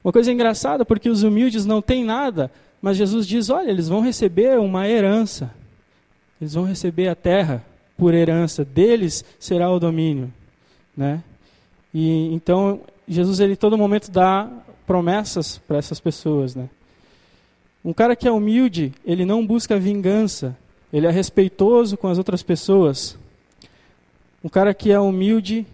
Uma 0.05 0.13
coisa 0.13 0.31
engraçada, 0.31 0.85
porque 0.85 1.11
os 1.11 1.25
humildes 1.25 1.67
não 1.67 1.83
têm 1.83 2.05
nada, 2.05 2.49
mas 2.81 2.97
Jesus 2.97 3.27
diz: 3.27 3.51
olha, 3.51 3.71
eles 3.71 3.89
vão 3.89 4.01
receber 4.01 4.57
uma 4.61 4.89
herança. 4.89 5.64
Eles 6.41 6.55
vão 6.55 6.65
receber 6.65 7.09
a 7.09 7.15
terra 7.15 7.65
por 7.97 8.15
herança. 8.15 8.65
Deles 8.65 9.25
será 9.39 9.71
o 9.71 9.79
domínio, 9.79 10.33
né? 10.97 11.23
E 11.93 12.33
então 12.35 12.81
Jesus 13.07 13.41
ele 13.41 13.57
todo 13.57 13.79
momento 13.79 14.11
dá 14.11 14.51
promessas 14.87 15.59
para 15.59 15.79
essas 15.79 16.01
pessoas, 16.01 16.55
né? 16.55 16.69
Um 17.85 17.93
cara 17.93 18.17
que 18.17 18.27
é 18.27 18.33
humilde, 18.33 18.93
ele 19.05 19.25
não 19.25 19.47
busca 19.47 19.79
vingança. 19.79 20.57
Ele 20.93 21.07
é 21.07 21.11
respeitoso 21.11 21.97
com 21.97 22.09
as 22.09 22.19
outras 22.19 22.43
pessoas. 22.43 23.19
Um 24.43 24.49
cara 24.49 24.73
que 24.73 24.93
é 24.93 24.99
humilde, 24.99 25.67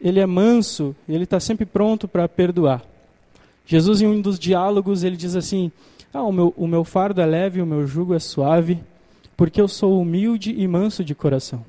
ele 0.00 0.20
é 0.20 0.26
manso, 0.26 0.94
ele 1.08 1.24
está 1.24 1.40
sempre 1.40 1.64
pronto 1.64 2.06
para 2.06 2.28
perdoar. 2.28 2.82
Jesus, 3.66 4.02
em 4.02 4.06
um 4.06 4.20
dos 4.20 4.38
diálogos, 4.38 5.04
ele 5.04 5.16
diz 5.16 5.34
assim: 5.34 5.72
ah, 6.12 6.22
o 6.22 6.30
meu, 6.30 6.52
o 6.56 6.66
meu 6.66 6.84
fardo 6.84 7.20
é 7.20 7.26
leve, 7.26 7.62
o 7.62 7.66
meu 7.66 7.86
jugo 7.86 8.14
é 8.14 8.18
suave, 8.18 8.78
porque 9.36 9.60
eu 9.60 9.68
sou 9.68 10.00
humilde 10.00 10.54
e 10.56 10.66
manso 10.66 11.04
de 11.04 11.14
coração. 11.14 11.64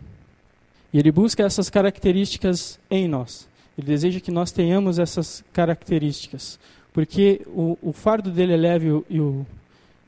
E 0.93 0.99
ele 0.99 1.11
busca 1.11 1.43
essas 1.43 1.69
características 1.69 2.79
em 2.89 3.07
nós. 3.07 3.47
Ele 3.77 3.87
deseja 3.87 4.19
que 4.19 4.31
nós 4.31 4.51
tenhamos 4.51 4.99
essas 4.99 5.43
características. 5.51 6.59
Porque 6.93 7.41
o, 7.47 7.77
o 7.81 7.91
fardo 7.91 8.29
dele 8.29 8.53
é 8.53 8.57
leve 8.57 8.87
e 9.09 9.19
o, 9.19 9.45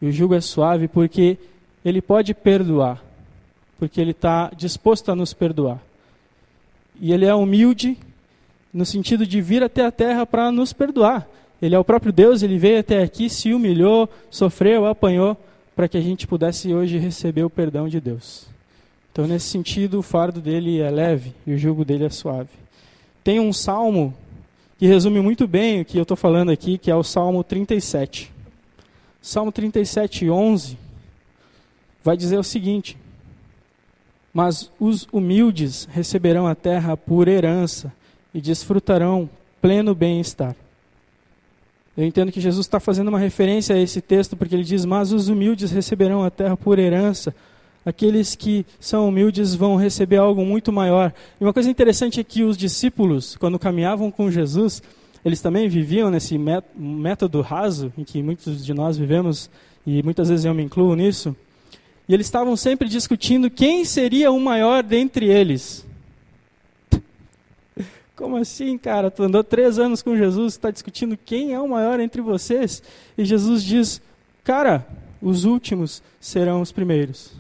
e 0.02 0.08
o 0.08 0.12
jugo 0.12 0.36
é 0.36 0.42
suave, 0.42 0.88
porque 0.88 1.38
ele 1.84 2.02
pode 2.02 2.34
perdoar. 2.36 3.04
Porque 3.80 4.00
ele 4.00 4.12
está 4.12 4.52
disposto 4.56 5.12
a 5.12 5.16
nos 5.16 5.34
perdoar. 5.34 5.82
E 7.02 7.12
ele 7.12 7.26
é 7.26 7.34
humilde 7.34 7.98
no 8.72 8.86
sentido 8.86 9.26
de 9.26 9.42
vir 9.42 9.64
até 9.64 9.86
a 9.86 9.92
terra 9.92 10.26
para 10.26 10.52
nos 10.52 10.72
perdoar. 10.72 11.28
Ele 11.62 11.74
é 11.74 11.80
o 11.80 11.84
próprio 11.84 12.12
Deus, 12.12 12.44
ele 12.44 12.58
veio 12.58 12.80
até 12.80 13.02
aqui, 13.02 13.30
se 13.30 13.54
humilhou, 13.54 14.10
sofreu, 14.30 14.86
apanhou, 14.86 15.38
para 15.76 15.88
que 15.88 15.98
a 15.98 16.02
gente 16.02 16.26
pudesse 16.26 16.74
hoje 16.74 16.98
receber 16.98 17.44
o 17.44 17.50
perdão 17.50 17.90
de 17.90 18.00
Deus. 18.00 18.48
Então, 19.12 19.28
nesse 19.28 19.48
sentido, 19.48 20.00
o 20.00 20.04
fardo 20.04 20.42
dele 20.42 20.80
é 20.80 20.90
leve 20.90 21.34
e 21.46 21.54
o 21.54 21.58
jugo 21.58 21.84
dele 21.84 22.06
é 22.06 22.10
suave. 22.10 22.50
Tem 23.24 23.40
um 23.40 23.52
salmo 23.52 24.14
que 24.78 24.88
resume 24.88 25.22
muito 25.22 25.48
bem 25.48 25.82
o 25.82 25.86
que 25.86 25.98
eu 25.98 26.04
estou 26.04 26.18
falando 26.18 26.52
aqui, 26.52 26.78
que 26.78 26.92
é 26.92 26.96
o 26.96 27.04
Salmo 27.04 27.44
37. 27.44 28.32
Salmo 29.22 29.52
37, 29.52 30.30
11, 30.30 30.78
vai 32.04 32.16
dizer 32.16 32.38
o 32.38 32.44
seguinte: 32.44 32.98
Mas 34.34 34.70
os 34.80 35.08
humildes 35.12 35.88
receberão 35.92 36.46
a 36.46 36.54
terra 36.54 36.96
por 36.96 37.28
herança 37.28 37.92
e 38.34 38.42
desfrutarão 38.42 39.30
pleno 39.62 39.96
bem-estar. 39.96 40.56
Eu 41.98 42.04
entendo 42.04 42.32
que 42.32 42.42
Jesus 42.42 42.66
está 42.66 42.80
fazendo 42.80 43.08
uma 43.08 43.20
referência 43.20 43.76
a 43.76 43.80
esse 43.80 44.02
texto, 44.02 44.36
porque 44.36 44.54
ele 44.54 44.64
diz: 44.64 44.84
Mas 44.84 45.12
os 45.12 45.30
humildes 45.30 45.72
receberão 45.72 46.24
a 46.24 46.30
terra 46.30 46.58
por 46.58 46.78
herança. 46.78 47.34
Aqueles 47.86 48.36
que 48.36 48.66
são 48.80 49.08
humildes 49.08 49.54
vão 49.54 49.76
receber 49.76 50.18
algo 50.18 50.44
muito 50.44 50.74
maior. 50.74 51.14
E 51.40 51.44
uma 51.44 51.54
coisa 51.54 51.70
interessante 51.70 52.20
é 52.20 52.24
que 52.24 52.44
os 52.44 52.58
discípulos, 52.58 53.38
quando 53.38 53.60
caminhavam 53.60 54.10
com 54.10 54.30
Jesus, 54.30 54.82
eles 55.24 55.40
também 55.40 55.70
viviam 55.70 56.10
nesse 56.10 56.38
método 56.76 57.42
raso, 57.42 57.94
em 57.98 58.04
que 58.04 58.22
muitos 58.24 58.66
de 58.66 58.74
nós 58.74 58.98
vivemos, 58.98 59.50
e 59.86 60.02
muitas 60.04 60.30
vezes 60.30 60.46
eu 60.46 60.54
me 60.54 60.64
incluo 60.64 60.96
nisso. 60.96 61.36
E 62.10 62.14
eles 62.14 62.28
estavam 62.28 62.56
sempre 62.56 62.90
discutindo 62.90 63.50
quem 63.50 63.86
seria 63.86 64.32
o 64.32 64.40
maior 64.40 64.84
dentre 64.84 65.28
eles. 65.28 65.86
Como 68.16 68.38
assim, 68.38 68.78
cara? 68.78 69.12
Tu 69.12 69.24
andou 69.24 69.44
três 69.44 69.78
anos 69.78 70.02
com 70.02 70.16
Jesus, 70.16 70.54
está 70.54 70.72
discutindo 70.72 71.18
quem 71.18 71.54
é 71.54 71.60
o 71.60 71.68
maior 71.68 72.00
entre 72.00 72.22
vocês? 72.22 72.82
E 73.18 73.26
Jesus 73.26 73.64
diz: 73.64 74.02
Cara, 74.44 74.88
os 75.22 75.44
últimos 75.44 76.02
serão 76.20 76.62
os 76.62 76.72
primeiros. 76.72 77.34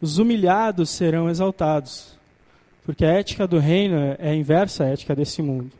Os 0.00 0.18
humilhados 0.18 0.90
serão 0.90 1.30
exaltados. 1.30 2.18
Porque 2.84 3.04
a 3.04 3.12
ética 3.12 3.46
do 3.46 3.58
reino 3.58 4.16
é 4.18 4.34
inversa 4.34 4.84
à 4.84 4.88
ética 4.88 5.14
desse 5.14 5.42
mundo. 5.42 5.70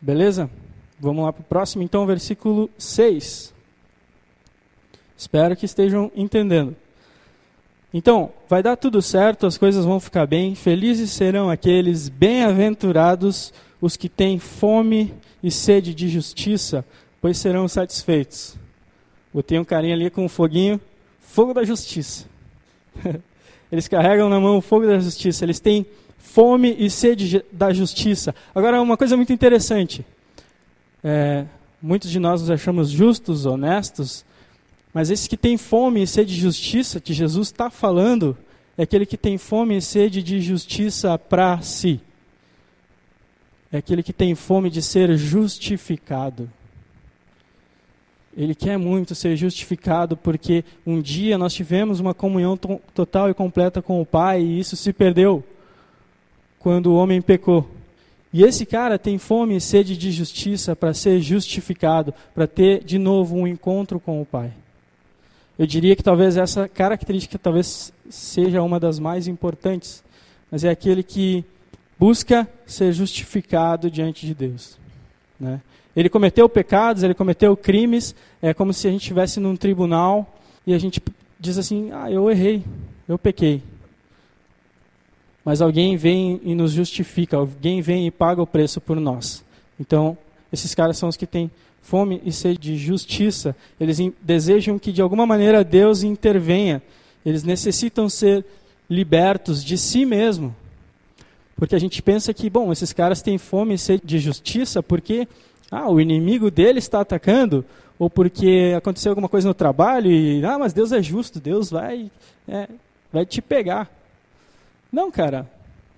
Beleza? 0.00 0.50
Vamos 0.98 1.24
lá 1.24 1.32
para 1.32 1.42
o 1.42 1.44
próximo, 1.44 1.82
então, 1.82 2.06
versículo 2.06 2.70
6. 2.78 3.54
Espero 5.16 5.56
que 5.56 5.66
estejam 5.66 6.10
entendendo. 6.14 6.76
Então, 7.92 8.30
vai 8.48 8.62
dar 8.62 8.76
tudo 8.76 9.02
certo, 9.02 9.46
as 9.46 9.58
coisas 9.58 9.84
vão 9.84 9.98
ficar 9.98 10.26
bem. 10.26 10.54
Felizes 10.54 11.10
serão 11.10 11.50
aqueles 11.50 12.08
bem-aventurados 12.08 13.52
os 13.80 13.96
que 13.96 14.08
têm 14.08 14.38
fome 14.38 15.12
e 15.42 15.50
sede 15.50 15.94
de 15.94 16.08
justiça, 16.08 16.84
pois 17.20 17.38
serão 17.38 17.66
satisfeitos. 17.66 18.56
Botei 19.32 19.58
um 19.58 19.64
carinha 19.64 19.94
ali 19.94 20.10
com 20.10 20.24
um 20.24 20.28
foguinho, 20.28 20.80
fogo 21.20 21.54
da 21.54 21.64
justiça. 21.64 22.26
Eles 23.72 23.86
carregam 23.86 24.28
na 24.28 24.38
mão 24.40 24.58
o 24.58 24.60
fogo 24.60 24.84
da 24.84 24.98
justiça, 24.98 25.44
eles 25.44 25.60
têm 25.60 25.86
fome 26.18 26.74
e 26.76 26.90
sede 26.90 27.44
da 27.52 27.72
justiça. 27.72 28.34
Agora, 28.52 28.82
uma 28.82 28.96
coisa 28.96 29.16
muito 29.16 29.32
interessante. 29.32 30.04
É, 31.04 31.44
muitos 31.80 32.10
de 32.10 32.18
nós 32.18 32.40
nos 32.40 32.50
achamos 32.50 32.90
justos, 32.90 33.46
honestos, 33.46 34.24
mas 34.92 35.10
esse 35.10 35.28
que 35.28 35.36
tem 35.36 35.56
fome 35.56 36.02
e 36.02 36.06
sede 36.06 36.34
de 36.34 36.40
justiça, 36.40 37.00
que 37.00 37.12
Jesus 37.12 37.48
está 37.48 37.70
falando, 37.70 38.36
é 38.76 38.82
aquele 38.82 39.06
que 39.06 39.16
tem 39.16 39.38
fome 39.38 39.76
e 39.76 39.82
sede 39.82 40.22
de 40.22 40.40
justiça 40.40 41.16
para 41.18 41.60
si. 41.60 42.00
É 43.72 43.78
aquele 43.78 44.02
que 44.02 44.12
tem 44.12 44.34
fome 44.34 44.68
de 44.68 44.82
ser 44.82 45.16
justificado. 45.16 46.50
Ele 48.36 48.54
quer 48.54 48.78
muito 48.78 49.14
ser 49.14 49.36
justificado 49.36 50.16
porque 50.16 50.64
um 50.86 51.00
dia 51.00 51.36
nós 51.36 51.52
tivemos 51.52 52.00
uma 52.00 52.14
comunhão 52.14 52.56
total 52.56 53.28
e 53.28 53.34
completa 53.34 53.82
com 53.82 54.00
o 54.00 54.06
Pai 54.06 54.40
e 54.40 54.58
isso 54.58 54.76
se 54.76 54.92
perdeu 54.92 55.44
quando 56.58 56.86
o 56.86 56.96
homem 56.96 57.20
pecou. 57.20 57.68
E 58.32 58.44
esse 58.44 58.64
cara 58.64 58.98
tem 58.98 59.18
fome 59.18 59.56
e 59.56 59.60
sede 59.60 59.96
de 59.96 60.12
justiça 60.12 60.76
para 60.76 60.94
ser 60.94 61.20
justificado, 61.20 62.14
para 62.32 62.46
ter 62.46 62.84
de 62.84 62.98
novo 62.98 63.36
um 63.36 63.46
encontro 63.46 63.98
com 63.98 64.22
o 64.22 64.26
Pai. 64.26 64.52
Eu 65.60 65.66
diria 65.66 65.94
que 65.94 66.02
talvez 66.02 66.38
essa 66.38 66.66
característica 66.66 67.38
talvez 67.38 67.92
seja 68.08 68.62
uma 68.62 68.80
das 68.80 68.98
mais 68.98 69.28
importantes, 69.28 70.02
mas 70.50 70.64
é 70.64 70.70
aquele 70.70 71.02
que 71.02 71.44
busca 71.98 72.48
ser 72.64 72.94
justificado 72.94 73.90
diante 73.90 74.24
de 74.24 74.34
Deus. 74.34 74.78
Né? 75.38 75.60
Ele 75.94 76.08
cometeu 76.08 76.48
pecados, 76.48 77.02
ele 77.02 77.12
cometeu 77.12 77.54
crimes, 77.58 78.14
é 78.40 78.54
como 78.54 78.72
se 78.72 78.88
a 78.88 78.90
gente 78.90 79.02
estivesse 79.02 79.38
num 79.38 79.54
tribunal 79.54 80.34
e 80.66 80.72
a 80.72 80.78
gente 80.78 80.98
diz 81.38 81.58
assim: 81.58 81.90
ah, 81.92 82.10
eu 82.10 82.30
errei, 82.30 82.64
eu 83.06 83.18
pequei. 83.18 83.62
Mas 85.44 85.60
alguém 85.60 85.94
vem 85.94 86.40
e 86.42 86.54
nos 86.54 86.72
justifica, 86.72 87.36
alguém 87.36 87.82
vem 87.82 88.06
e 88.06 88.10
paga 88.10 88.40
o 88.40 88.46
preço 88.46 88.80
por 88.80 88.98
nós. 88.98 89.44
Então, 89.78 90.16
esses 90.50 90.74
caras 90.74 90.96
são 90.96 91.10
os 91.10 91.18
que 91.18 91.26
têm 91.26 91.50
fome 91.82 92.20
e 92.24 92.32
sede 92.32 92.58
de 92.58 92.76
justiça, 92.76 93.56
eles 93.80 93.98
desejam 94.22 94.78
que 94.78 94.92
de 94.92 95.02
alguma 95.02 95.26
maneira 95.26 95.64
Deus 95.64 96.02
intervenha. 96.02 96.82
Eles 97.24 97.42
necessitam 97.42 98.08
ser 98.08 98.44
libertos 98.88 99.64
de 99.64 99.76
si 99.76 100.04
mesmo. 100.04 100.54
Porque 101.56 101.74
a 101.74 101.78
gente 101.78 102.00
pensa 102.00 102.32
que, 102.32 102.48
bom, 102.48 102.72
esses 102.72 102.92
caras 102.92 103.22
têm 103.22 103.38
fome 103.38 103.74
e 103.74 103.78
sede 103.78 104.02
de 104.04 104.18
justiça 104.18 104.82
porque 104.82 105.28
ah, 105.70 105.90
o 105.90 106.00
inimigo 106.00 106.50
dele 106.50 106.78
está 106.78 107.00
atacando, 107.00 107.64
ou 107.98 108.08
porque 108.08 108.72
aconteceu 108.76 109.10
alguma 109.10 109.28
coisa 109.28 109.46
no 109.46 109.54
trabalho 109.54 110.10
e, 110.10 110.44
ah, 110.44 110.58
mas 110.58 110.72
Deus 110.72 110.90
é 110.90 111.02
justo, 111.02 111.38
Deus 111.38 111.70
vai, 111.70 112.10
é, 112.48 112.68
vai 113.12 113.26
te 113.26 113.42
pegar. 113.42 113.90
Não, 114.90 115.10
cara, 115.10 115.48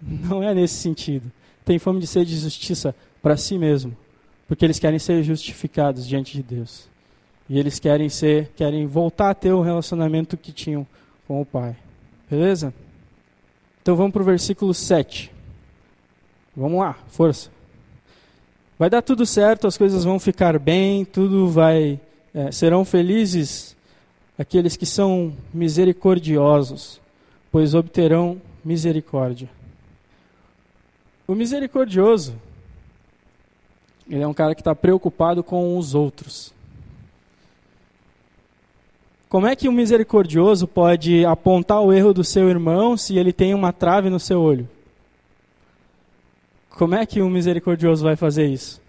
não 0.02 0.42
é 0.42 0.52
nesse 0.52 0.74
sentido. 0.74 1.30
Tem 1.64 1.78
fome 1.78 2.00
de 2.00 2.06
sede 2.06 2.34
de 2.34 2.40
justiça 2.40 2.94
para 3.22 3.36
si 3.36 3.56
mesmo 3.56 3.96
porque 4.52 4.66
eles 4.66 4.78
querem 4.78 4.98
ser 4.98 5.22
justificados 5.22 6.06
diante 6.06 6.34
de 6.34 6.42
Deus. 6.42 6.86
E 7.48 7.58
eles 7.58 7.78
querem 7.78 8.10
ser, 8.10 8.50
querem 8.54 8.86
voltar 8.86 9.30
a 9.30 9.34
ter 9.34 9.50
o 9.50 9.62
relacionamento 9.62 10.36
que 10.36 10.52
tinham 10.52 10.86
com 11.26 11.40
o 11.40 11.46
Pai. 11.46 11.74
Beleza? 12.30 12.74
Então 13.80 13.96
vamos 13.96 14.12
para 14.12 14.20
o 14.20 14.26
versículo 14.26 14.74
7. 14.74 15.32
Vamos 16.54 16.80
lá, 16.80 16.98
força. 17.08 17.48
Vai 18.78 18.90
dar 18.90 19.00
tudo 19.00 19.24
certo, 19.24 19.66
as 19.66 19.78
coisas 19.78 20.04
vão 20.04 20.20
ficar 20.20 20.58
bem, 20.58 21.06
tudo 21.06 21.48
vai. 21.48 21.98
É, 22.34 22.52
serão 22.52 22.84
felizes 22.84 23.74
aqueles 24.38 24.76
que 24.76 24.84
são 24.84 25.34
misericordiosos, 25.54 27.00
pois 27.50 27.72
obterão 27.72 28.38
misericórdia. 28.62 29.48
O 31.26 31.34
misericordioso 31.34 32.34
ele 34.08 34.22
é 34.22 34.26
um 34.26 34.34
cara 34.34 34.54
que 34.54 34.60
está 34.60 34.74
preocupado 34.74 35.42
com 35.42 35.76
os 35.76 35.94
outros. 35.94 36.52
Como 39.28 39.46
é 39.46 39.56
que 39.56 39.68
um 39.68 39.72
misericordioso 39.72 40.66
pode 40.66 41.24
apontar 41.24 41.80
o 41.80 41.92
erro 41.92 42.12
do 42.12 42.22
seu 42.22 42.50
irmão 42.50 42.96
se 42.96 43.16
ele 43.16 43.32
tem 43.32 43.54
uma 43.54 43.72
trave 43.72 44.10
no 44.10 44.20
seu 44.20 44.40
olho? 44.40 44.68
Como 46.68 46.94
é 46.94 47.06
que 47.06 47.22
um 47.22 47.30
misericordioso 47.30 48.04
vai 48.04 48.16
fazer 48.16 48.46
isso? 48.46 48.80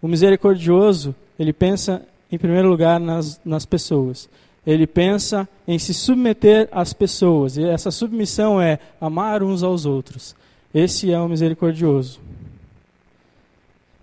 O 0.00 0.08
misericordioso, 0.08 1.14
ele 1.38 1.52
pensa, 1.52 2.02
em 2.30 2.38
primeiro 2.38 2.68
lugar, 2.68 2.98
nas, 2.98 3.40
nas 3.44 3.66
pessoas. 3.66 4.28
Ele 4.66 4.86
pensa 4.86 5.48
em 5.66 5.78
se 5.78 5.92
submeter 5.92 6.68
às 6.72 6.92
pessoas. 6.92 7.56
E 7.56 7.64
essa 7.64 7.90
submissão 7.90 8.60
é 8.60 8.78
amar 9.00 9.42
uns 9.42 9.62
aos 9.62 9.86
outros. 9.86 10.34
Esse 10.74 11.12
é 11.12 11.18
o 11.18 11.28
misericordioso. 11.28 12.18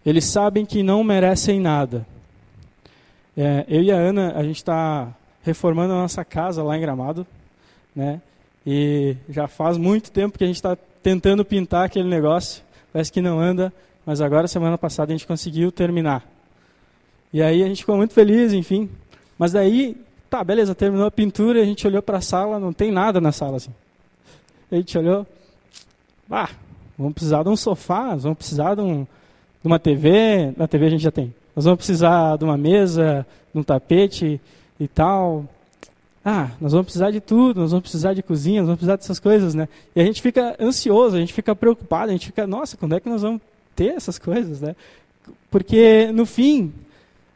Eles 0.06 0.26
sabem 0.26 0.66
que 0.66 0.82
não 0.82 1.04
merecem 1.04 1.60
nada. 1.60 2.06
É, 3.38 3.66
eu 3.68 3.82
e 3.82 3.92
a 3.92 3.96
Ana, 3.96 4.34
a 4.36 4.44
gente 4.44 4.58
está 4.58 5.14
reformando 5.44 5.94
a 5.94 5.98
nossa 5.98 6.24
casa 6.26 6.64
lá 6.64 6.78
em 6.78 6.82
Gramado, 6.82 7.26
né? 7.96 8.22
E 8.66 9.16
já 9.30 9.48
faz 9.48 9.78
muito 9.78 10.12
tempo 10.12 10.38
que 10.38 10.44
a 10.44 10.48
gente 10.48 10.58
está 10.58 10.78
tentando 11.02 11.44
pintar 11.46 11.86
aquele 11.86 12.08
negócio. 12.08 12.64
Parece 12.92 13.12
que 13.12 13.22
não 13.22 13.40
anda, 13.40 13.74
mas 14.06 14.22
agora, 14.22 14.48
semana 14.48 14.78
passada, 14.78 15.12
a 15.12 15.16
gente 15.16 15.28
conseguiu 15.28 15.72
terminar. 15.72 16.24
E 17.32 17.42
aí 17.42 17.64
a 17.64 17.68
gente 17.68 17.82
ficou 17.82 17.96
muito 17.96 18.14
feliz, 18.14 18.54
enfim. 18.54 18.90
Mas 19.38 19.52
daí, 19.52 19.96
tá, 20.30 20.44
beleza, 20.44 20.76
terminou 20.76 21.06
a 21.06 21.12
pintura, 21.12 21.62
a 21.62 21.66
gente 21.66 21.86
olhou 21.88 22.02
para 22.02 22.18
a 22.18 22.22
sala, 22.22 22.60
não 22.60 22.74
tem 22.74 22.92
nada 22.92 23.22
na 23.22 23.32
sala, 23.32 23.58
assim. 23.58 23.72
A 24.72 24.76
gente 24.76 24.98
olhou, 24.98 25.26
ah, 26.30 26.50
vamos 26.98 27.14
precisar 27.14 27.44
de 27.44 27.50
um 27.50 27.56
sofá, 27.56 28.16
vamos 28.16 28.38
precisar 28.38 28.76
de 28.76 28.82
um, 28.82 29.08
de 29.62 29.68
uma 29.68 29.80
TV, 29.80 30.54
na 30.58 30.68
TV 30.68 30.86
a 30.86 30.90
gente 30.90 31.04
já 31.04 31.12
tem. 31.12 31.34
Nós 31.56 31.66
vamos 31.66 31.78
precisar 31.78 32.38
de 32.38 32.44
uma 32.44 32.58
mesa, 32.58 33.26
de 33.54 33.60
um 33.60 33.64
tapete 33.64 34.40
e 34.80 34.88
tal. 34.88 35.46
Ah, 36.24 36.52
nós 36.60 36.72
vamos 36.72 36.86
precisar 36.86 37.12
de 37.12 37.20
tudo, 37.20 37.62
nós 37.62 37.72
vamos 37.72 37.84
precisar 37.84 38.14
de 38.14 38.22
cozinha, 38.22 38.62
nós 38.62 38.68
vamos 38.68 38.80
precisar 38.80 38.96
dessas 38.96 39.20
coisas, 39.20 39.54
né? 39.54 39.68
E 39.96 40.02
a 40.02 40.06
gente 40.06 40.22
fica 40.22 40.56
ansioso, 40.60 41.16
a 41.16 41.20
gente 41.20 41.34
fica 41.34 41.56
preocupado, 41.56 42.10
a 42.10 42.14
gente 42.14 42.28
fica, 42.28 42.46
nossa, 42.46 42.78
quando 42.78 42.96
é 42.96 43.00
que 43.00 43.10
nós 43.10 43.22
vamos 43.22 43.42
ter 43.76 43.96
essas 43.96 44.20
coisas, 44.20 44.62
né? 44.62 44.76
Porque 45.50 46.12
no 46.14 46.26
fim, 46.26 46.74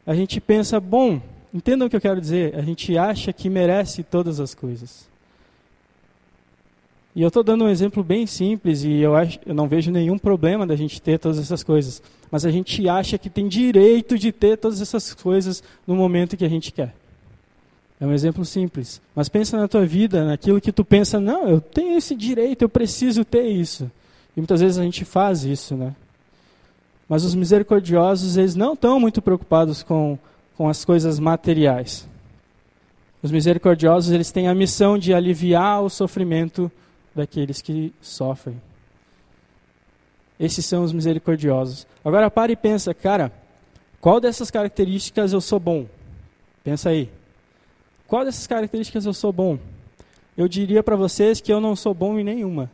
a 0.06 0.14
gente 0.14 0.40
pensa, 0.40 0.80
bom, 0.80 1.22
entendam 1.54 1.88
o 1.88 1.90
que 1.90 1.96
eu 1.96 2.02
quero 2.02 2.20
dizer, 2.20 2.56
a 2.56 2.62
gente 2.62 2.98
acha 2.98 3.32
que 3.34 3.50
merece 3.50 4.04
todas 4.04 4.40
as 4.40 4.54
coisas. 4.54 5.08
E 7.16 7.22
eu 7.22 7.28
estou 7.28 7.44
dando 7.44 7.66
um 7.66 7.70
exemplo 7.70 8.04
bem 8.04 8.26
simples 8.26 8.84
e 8.84 8.94
eu, 8.94 9.16
acho, 9.16 9.40
eu 9.46 9.54
não 9.54 9.68
vejo 9.68 9.92
nenhum 9.92 10.18
problema 10.18 10.66
da 10.66 10.76
gente 10.76 11.02
ter 11.02 11.20
todas 11.20 11.38
essas 11.38 11.64
coisas. 11.64 12.02
Mas 12.32 12.44
a 12.44 12.50
gente 12.50 12.90
acha 12.90 13.18
que 13.18 13.30
tem 13.30 13.48
direito 13.48 14.18
de 14.18 14.32
ter 14.32 14.58
todas 14.58 14.82
essas 14.82 15.14
coisas 15.14 15.64
no 15.86 15.96
momento 15.96 16.36
que 16.36 16.46
a 16.46 16.50
gente 16.50 16.72
quer. 16.72 16.94
É 18.02 18.06
um 18.06 18.12
exemplo 18.12 18.44
simples. 18.44 19.00
Mas 19.16 19.30
pensa 19.30 19.58
na 19.58 19.68
tua 19.68 19.86
vida, 19.86 20.26
naquilo 20.26 20.60
que 20.60 20.72
tu 20.72 20.84
pensa, 20.84 21.20
não, 21.20 21.48
eu 21.48 21.62
tenho 21.62 21.96
esse 21.96 22.16
direito, 22.16 22.64
eu 22.64 22.70
preciso 22.70 23.24
ter 23.24 23.46
isso. 23.46 23.90
E 24.36 24.40
muitas 24.40 24.62
vezes 24.62 24.80
a 24.80 24.84
gente 24.84 25.06
faz 25.06 25.44
isso, 25.44 25.76
né? 25.76 25.96
Mas 27.08 27.24
os 27.24 27.36
misericordiosos, 27.36 28.38
eles 28.38 28.56
não 28.56 28.74
estão 28.74 29.00
muito 29.00 29.22
preocupados 29.22 29.84
com, 29.84 30.18
com 30.58 30.68
as 30.68 30.84
coisas 30.84 31.20
materiais. 31.20 32.08
Os 33.22 33.32
misericordiosos, 33.32 34.12
eles 34.12 34.32
têm 34.32 34.48
a 34.48 34.56
missão 34.56 34.98
de 34.98 35.14
aliviar 35.14 35.84
o 35.84 35.90
sofrimento 35.90 36.72
daqueles 37.16 37.62
que 37.62 37.94
sofrem. 38.02 38.62
Esses 40.40 40.66
são 40.66 40.84
os 40.84 40.92
misericordiosos. 40.92 41.88
Agora 42.04 42.30
pare 42.30 42.54
e 42.54 42.58
pensa, 42.58 42.94
cara, 42.94 43.32
qual 44.02 44.20
dessas 44.20 44.52
características 44.52 45.32
eu 45.32 45.40
sou 45.40 45.60
bom? 45.60 45.88
Pensa 46.64 46.90
aí. 46.90 47.10
Qual 48.08 48.26
dessas 48.26 48.48
características 48.48 49.06
eu 49.06 49.14
sou 49.14 49.32
bom? 49.32 49.58
Eu 50.36 50.48
diria 50.48 50.84
para 50.84 50.96
vocês 50.96 51.40
que 51.40 51.54
eu 51.54 51.62
não 51.62 51.76
sou 51.76 51.94
bom 51.94 52.20
em 52.20 52.24
nenhuma. 52.24 52.70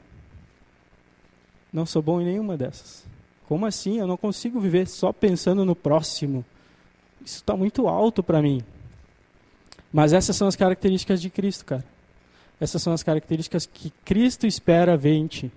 Não 1.71 1.85
sou 1.85 2.01
bom 2.01 2.19
em 2.21 2.25
nenhuma 2.25 2.57
dessas. 2.57 3.05
Como 3.47 3.65
assim? 3.65 3.99
Eu 3.99 4.07
não 4.07 4.17
consigo 4.17 4.59
viver 4.59 4.87
só 4.87 5.11
pensando 5.11 5.65
no 5.65 5.75
próximo. 5.75 6.45
Isso 7.23 7.37
está 7.37 7.55
muito 7.55 7.87
alto 7.87 8.23
para 8.23 8.41
mim. 8.41 8.63
Mas 9.91 10.13
essas 10.13 10.35
são 10.35 10.47
as 10.47 10.55
características 10.55 11.21
de 11.21 11.29
Cristo, 11.29 11.65
cara. 11.65 11.83
Essas 12.59 12.81
são 12.81 12.93
as 12.93 13.03
características 13.03 13.65
que 13.65 13.91
Cristo 14.03 14.45
espera 14.45 14.97
ver 14.97 15.13
em 15.13 15.27
ti. 15.27 15.51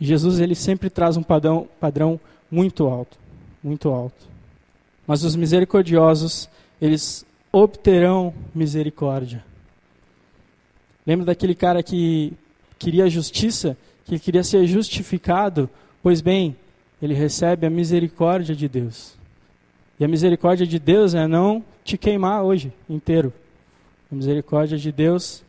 Jesus 0.00 0.40
ele 0.40 0.54
sempre 0.54 0.88
traz 0.88 1.16
um 1.16 1.22
padrão, 1.22 1.68
padrão 1.78 2.18
muito 2.50 2.86
alto, 2.86 3.18
muito 3.62 3.90
alto. 3.90 4.28
Mas 5.06 5.24
os 5.24 5.36
misericordiosos, 5.36 6.48
eles 6.80 7.26
obterão 7.52 8.32
misericórdia. 8.54 9.44
Lembra 11.06 11.26
daquele 11.26 11.54
cara 11.54 11.82
que 11.82 12.32
queria 12.78 13.10
justiça, 13.10 13.76
que 14.04 14.18
queria 14.18 14.44
ser 14.44 14.66
justificado? 14.66 15.68
Pois 16.02 16.20
bem, 16.20 16.56
ele 17.02 17.14
recebe 17.14 17.66
a 17.66 17.70
misericórdia 17.70 18.54
de 18.54 18.68
Deus. 18.68 19.14
E 19.98 20.04
a 20.04 20.08
misericórdia 20.08 20.66
de 20.66 20.78
Deus 20.78 21.14
é 21.14 21.26
não 21.26 21.62
te 21.84 21.98
queimar 21.98 22.42
hoje 22.42 22.72
inteiro. 22.88 23.32
A 24.10 24.14
misericórdia 24.14 24.76
de 24.76 24.90
Deus 24.90 25.44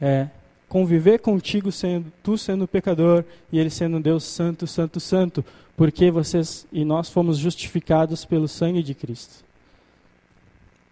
é 0.00 0.28
conviver 0.68 1.18
contigo 1.18 1.70
sendo 1.70 2.12
tu 2.22 2.36
sendo 2.36 2.66
pecador 2.66 3.24
e 3.50 3.58
ele 3.58 3.70
sendo 3.70 4.00
Deus 4.00 4.24
santo, 4.24 4.66
santo, 4.66 4.98
santo, 4.98 5.44
porque 5.76 6.10
vocês 6.10 6.66
e 6.72 6.84
nós 6.84 7.10
fomos 7.10 7.38
justificados 7.38 8.24
pelo 8.24 8.48
sangue 8.48 8.82
de 8.82 8.94
Cristo. 8.94 9.44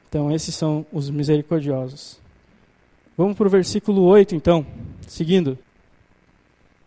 Então 0.08 0.30
esses 0.30 0.54
são 0.54 0.84
os 0.92 1.08
misericordiosos. 1.08 2.18
Vamos 3.16 3.36
para 3.36 3.46
o 3.46 3.50
versículo 3.50 4.02
8 4.02 4.34
então, 4.34 4.66
seguindo. 5.06 5.58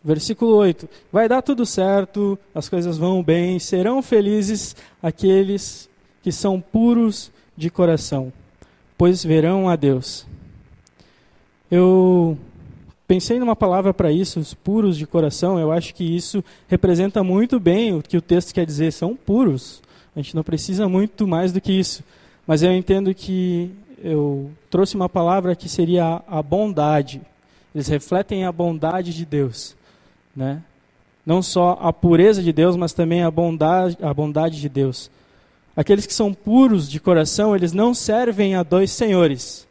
Versículo 0.04 0.56
8: 0.56 0.90
Vai 1.12 1.30
dar 1.30 1.42
tudo 1.42 1.66
certo, 1.66 2.38
as 2.54 2.68
coisas 2.68 2.98
vão 2.98 3.24
bem, 3.24 3.58
serão 3.60 4.02
felizes 4.02 4.76
aqueles 5.02 5.90
que 6.22 6.32
são 6.32 6.60
puros 6.60 7.32
de 7.56 7.70
coração, 7.70 8.34
pois 9.04 9.22
verão 9.22 9.68
a 9.68 9.76
Deus. 9.76 10.26
Eu 11.70 12.38
pensei 13.06 13.38
numa 13.38 13.54
palavra 13.54 13.94
para 13.94 14.10
isso, 14.10 14.40
os 14.40 14.54
puros 14.54 14.98
de 14.98 15.06
coração. 15.06 15.60
Eu 15.60 15.74
acho 15.74 15.94
que 15.94 16.06
isso 16.06 16.42
representa 16.70 17.22
muito 17.22 17.60
bem 17.60 17.94
o 17.94 18.02
que 18.02 18.16
o 18.16 18.22
texto 18.22 18.54
quer 18.54 18.66
dizer. 18.66 18.94
São 18.94 19.14
puros. 19.14 19.82
A 20.16 20.22
gente 20.22 20.34
não 20.34 20.42
precisa 20.42 20.88
muito 20.88 21.28
mais 21.28 21.52
do 21.52 21.60
que 21.60 21.74
isso. 21.74 22.02
Mas 22.48 22.64
eu 22.64 22.72
entendo 22.72 23.14
que 23.14 23.72
eu 24.02 24.50
trouxe 24.70 24.96
uma 24.96 25.10
palavra 25.10 25.54
que 25.54 25.68
seria 25.68 26.22
a 26.26 26.42
bondade. 26.42 27.20
Eles 27.76 27.90
refletem 27.90 28.46
a 28.46 28.54
bondade 28.54 29.14
de 29.14 29.26
Deus, 29.26 29.76
né? 30.34 30.64
Não 31.26 31.42
só 31.42 31.78
a 31.82 31.92
pureza 31.92 32.42
de 32.42 32.54
Deus, 32.54 32.78
mas 32.78 32.94
também 32.94 33.22
a 33.22 33.30
bondade, 33.30 33.98
a 34.02 34.14
bondade 34.14 34.62
de 34.62 34.70
Deus. 34.70 35.12
Aqueles 35.76 36.06
que 36.06 36.14
são 36.14 36.34
puros 36.34 36.90
de 36.90 37.00
coração, 37.00 37.56
eles 37.56 37.74
não 37.74 37.94
servem 37.94 38.56
a 38.56 38.64
dois 38.64 38.92
senhores. 38.92 39.68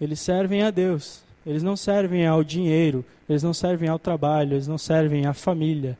Eles 0.00 0.20
servem 0.20 0.62
a 0.62 0.70
Deus. 0.70 1.22
Eles 1.46 1.62
não 1.62 1.76
servem 1.76 2.26
ao 2.26 2.44
dinheiro, 2.44 3.04
eles 3.28 3.42
não 3.42 3.52
servem 3.52 3.88
ao 3.88 3.98
trabalho, 3.98 4.54
eles 4.54 4.68
não 4.68 4.78
servem 4.78 5.26
à 5.26 5.34
família. 5.34 5.98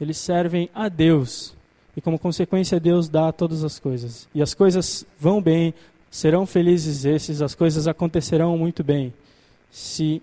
Eles 0.00 0.16
servem 0.16 0.68
a 0.74 0.88
Deus. 0.88 1.54
E 1.96 2.00
como 2.00 2.18
consequência, 2.18 2.80
Deus 2.80 3.08
dá 3.08 3.30
todas 3.30 3.62
as 3.62 3.78
coisas. 3.78 4.26
E 4.34 4.42
as 4.42 4.54
coisas 4.54 5.04
vão 5.20 5.42
bem, 5.42 5.74
serão 6.10 6.46
felizes 6.46 7.04
esses, 7.04 7.42
as 7.42 7.54
coisas 7.54 7.86
acontecerão 7.86 8.56
muito 8.56 8.82
bem. 8.82 9.12
Se 9.70 10.22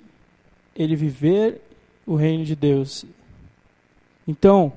ele 0.76 0.96
viver 0.96 1.62
o 2.06 2.16
reino 2.16 2.44
de 2.44 2.56
Deus. 2.56 3.06
Então, 4.28 4.74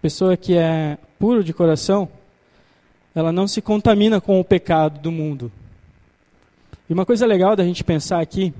pessoa 0.00 0.36
que 0.36 0.56
é 0.56 0.96
puro 1.18 1.44
de 1.44 1.52
coração, 1.52 2.08
ela 3.14 3.32
não 3.32 3.46
se 3.46 3.62
contamina 3.62 4.20
com 4.20 4.40
o 4.40 4.44
pecado 4.44 5.00
do 5.00 5.12
mundo. 5.12 5.50
E 6.88 6.92
uma 6.92 7.06
coisa 7.06 7.24
legal 7.26 7.54
da 7.54 7.64
gente 7.64 7.84
pensar 7.84 8.20
aqui 8.20 8.52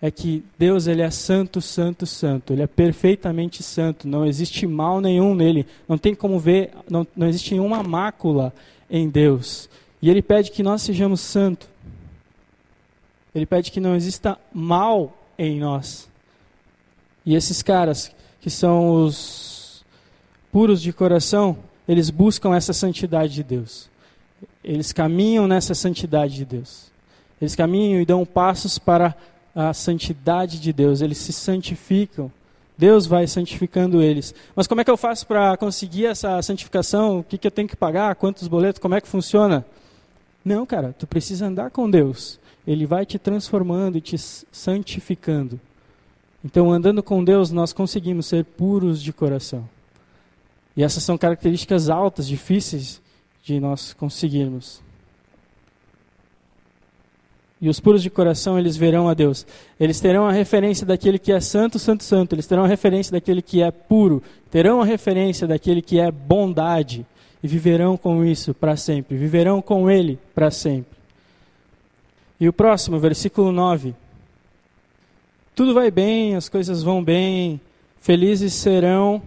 é 0.00 0.10
que 0.10 0.42
Deus 0.58 0.86
ele 0.86 1.02
é 1.02 1.10
santo, 1.10 1.60
santo, 1.60 2.06
santo. 2.06 2.52
Ele 2.52 2.62
é 2.62 2.66
perfeitamente 2.66 3.62
santo. 3.62 4.08
Não 4.08 4.24
existe 4.24 4.66
mal 4.66 5.00
nenhum 5.00 5.34
nele. 5.34 5.66
Não 5.86 5.98
tem 5.98 6.14
como 6.14 6.38
ver, 6.38 6.70
não, 6.88 7.06
não 7.14 7.28
existe 7.28 7.52
nenhuma 7.52 7.82
mácula 7.82 8.54
em 8.88 9.08
Deus. 9.08 9.68
E 10.00 10.08
ele 10.08 10.22
pede 10.22 10.50
que 10.52 10.62
nós 10.62 10.80
sejamos 10.82 11.20
santos. 11.20 11.68
Ele 13.34 13.44
pede 13.44 13.70
que 13.70 13.80
não 13.80 13.94
exista 13.94 14.38
mal 14.52 15.16
em 15.38 15.60
nós. 15.60 16.08
E 17.24 17.34
esses 17.34 17.62
caras 17.62 18.10
que 18.40 18.48
são 18.48 19.04
os 19.04 19.84
puros 20.50 20.80
de 20.80 20.92
coração, 20.92 21.58
eles 21.90 22.08
buscam 22.08 22.54
essa 22.54 22.72
santidade 22.72 23.34
de 23.34 23.42
Deus. 23.42 23.90
Eles 24.62 24.92
caminham 24.92 25.48
nessa 25.48 25.74
santidade 25.74 26.36
de 26.36 26.44
Deus. 26.44 26.88
Eles 27.42 27.56
caminham 27.56 28.00
e 28.00 28.06
dão 28.06 28.24
passos 28.24 28.78
para 28.78 29.12
a 29.52 29.74
santidade 29.74 30.60
de 30.60 30.72
Deus. 30.72 31.00
Eles 31.00 31.18
se 31.18 31.32
santificam. 31.32 32.30
Deus 32.78 33.08
vai 33.08 33.26
santificando 33.26 34.00
eles. 34.00 34.32
Mas 34.54 34.68
como 34.68 34.80
é 34.80 34.84
que 34.84 34.90
eu 34.90 34.96
faço 34.96 35.26
para 35.26 35.56
conseguir 35.56 36.06
essa 36.06 36.40
santificação? 36.42 37.18
O 37.18 37.24
que, 37.24 37.36
que 37.36 37.48
eu 37.48 37.50
tenho 37.50 37.66
que 37.66 37.74
pagar? 37.74 38.14
Quantos 38.14 38.46
boletos? 38.46 38.80
Como 38.80 38.94
é 38.94 39.00
que 39.00 39.08
funciona? 39.08 39.66
Não, 40.44 40.64
cara, 40.64 40.94
tu 40.96 41.08
precisa 41.08 41.46
andar 41.46 41.72
com 41.72 41.90
Deus. 41.90 42.38
Ele 42.64 42.86
vai 42.86 43.04
te 43.04 43.18
transformando 43.18 43.98
e 43.98 44.00
te 44.00 44.16
santificando. 44.16 45.58
Então, 46.44 46.70
andando 46.70 47.02
com 47.02 47.24
Deus, 47.24 47.50
nós 47.50 47.72
conseguimos 47.72 48.26
ser 48.26 48.44
puros 48.44 49.02
de 49.02 49.12
coração. 49.12 49.68
E 50.76 50.82
essas 50.82 51.02
são 51.02 51.18
características 51.18 51.88
altas, 51.88 52.26
difíceis 52.26 53.00
de 53.42 53.58
nós 53.58 53.92
conseguirmos. 53.92 54.80
E 57.60 57.68
os 57.68 57.78
puros 57.78 58.02
de 58.02 58.08
coração, 58.08 58.58
eles 58.58 58.76
verão 58.76 59.06
a 59.06 59.12
Deus. 59.12 59.46
Eles 59.78 60.00
terão 60.00 60.26
a 60.26 60.32
referência 60.32 60.86
daquele 60.86 61.18
que 61.18 61.30
é 61.30 61.40
santo, 61.40 61.78
santo, 61.78 62.02
santo. 62.02 62.34
Eles 62.34 62.46
terão 62.46 62.64
a 62.64 62.68
referência 62.68 63.12
daquele 63.12 63.42
que 63.42 63.62
é 63.62 63.70
puro. 63.70 64.22
Terão 64.50 64.80
a 64.80 64.84
referência 64.84 65.46
daquele 65.46 65.82
que 65.82 66.00
é 66.00 66.10
bondade. 66.10 67.04
E 67.42 67.48
viverão 67.48 67.98
com 67.98 68.24
isso 68.24 68.54
para 68.54 68.76
sempre. 68.76 69.16
Viverão 69.16 69.60
com 69.60 69.90
ele 69.90 70.18
para 70.34 70.50
sempre. 70.50 70.98
E 72.40 72.48
o 72.48 72.52
próximo, 72.52 72.98
versículo 72.98 73.52
9. 73.52 73.94
Tudo 75.54 75.74
vai 75.74 75.90
bem, 75.90 76.36
as 76.36 76.48
coisas 76.48 76.82
vão 76.82 77.04
bem. 77.04 77.60
Felizes 78.00 78.54
serão 78.54 79.22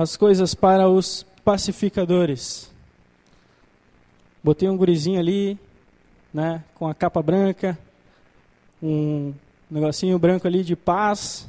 as 0.00 0.16
coisas 0.16 0.54
para 0.54 0.88
os 0.88 1.26
pacificadores. 1.44 2.70
Botei 4.42 4.66
um 4.66 4.76
gurizinho 4.76 5.20
ali, 5.20 5.58
né, 6.32 6.64
com 6.74 6.88
a 6.88 6.94
capa 6.94 7.22
branca, 7.22 7.78
um 8.82 9.34
negocinho 9.70 10.18
branco 10.18 10.46
ali 10.46 10.64
de 10.64 10.74
paz. 10.74 11.46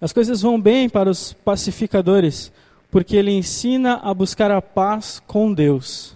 As 0.00 0.12
coisas 0.12 0.42
vão 0.42 0.60
bem 0.60 0.88
para 0.88 1.08
os 1.08 1.32
pacificadores, 1.32 2.50
porque 2.90 3.14
ele 3.14 3.30
ensina 3.30 4.00
a 4.02 4.12
buscar 4.12 4.50
a 4.50 4.60
paz 4.60 5.22
com 5.24 5.52
Deus. 5.52 6.12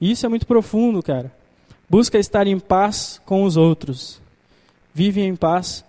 Isso 0.00 0.24
é 0.24 0.28
muito 0.28 0.46
profundo, 0.46 1.02
cara. 1.02 1.32
Busca 1.90 2.16
estar 2.16 2.46
em 2.46 2.60
paz 2.60 3.20
com 3.24 3.42
os 3.42 3.56
outros. 3.56 4.20
Vivem 4.94 5.30
em 5.30 5.36
paz 5.36 5.84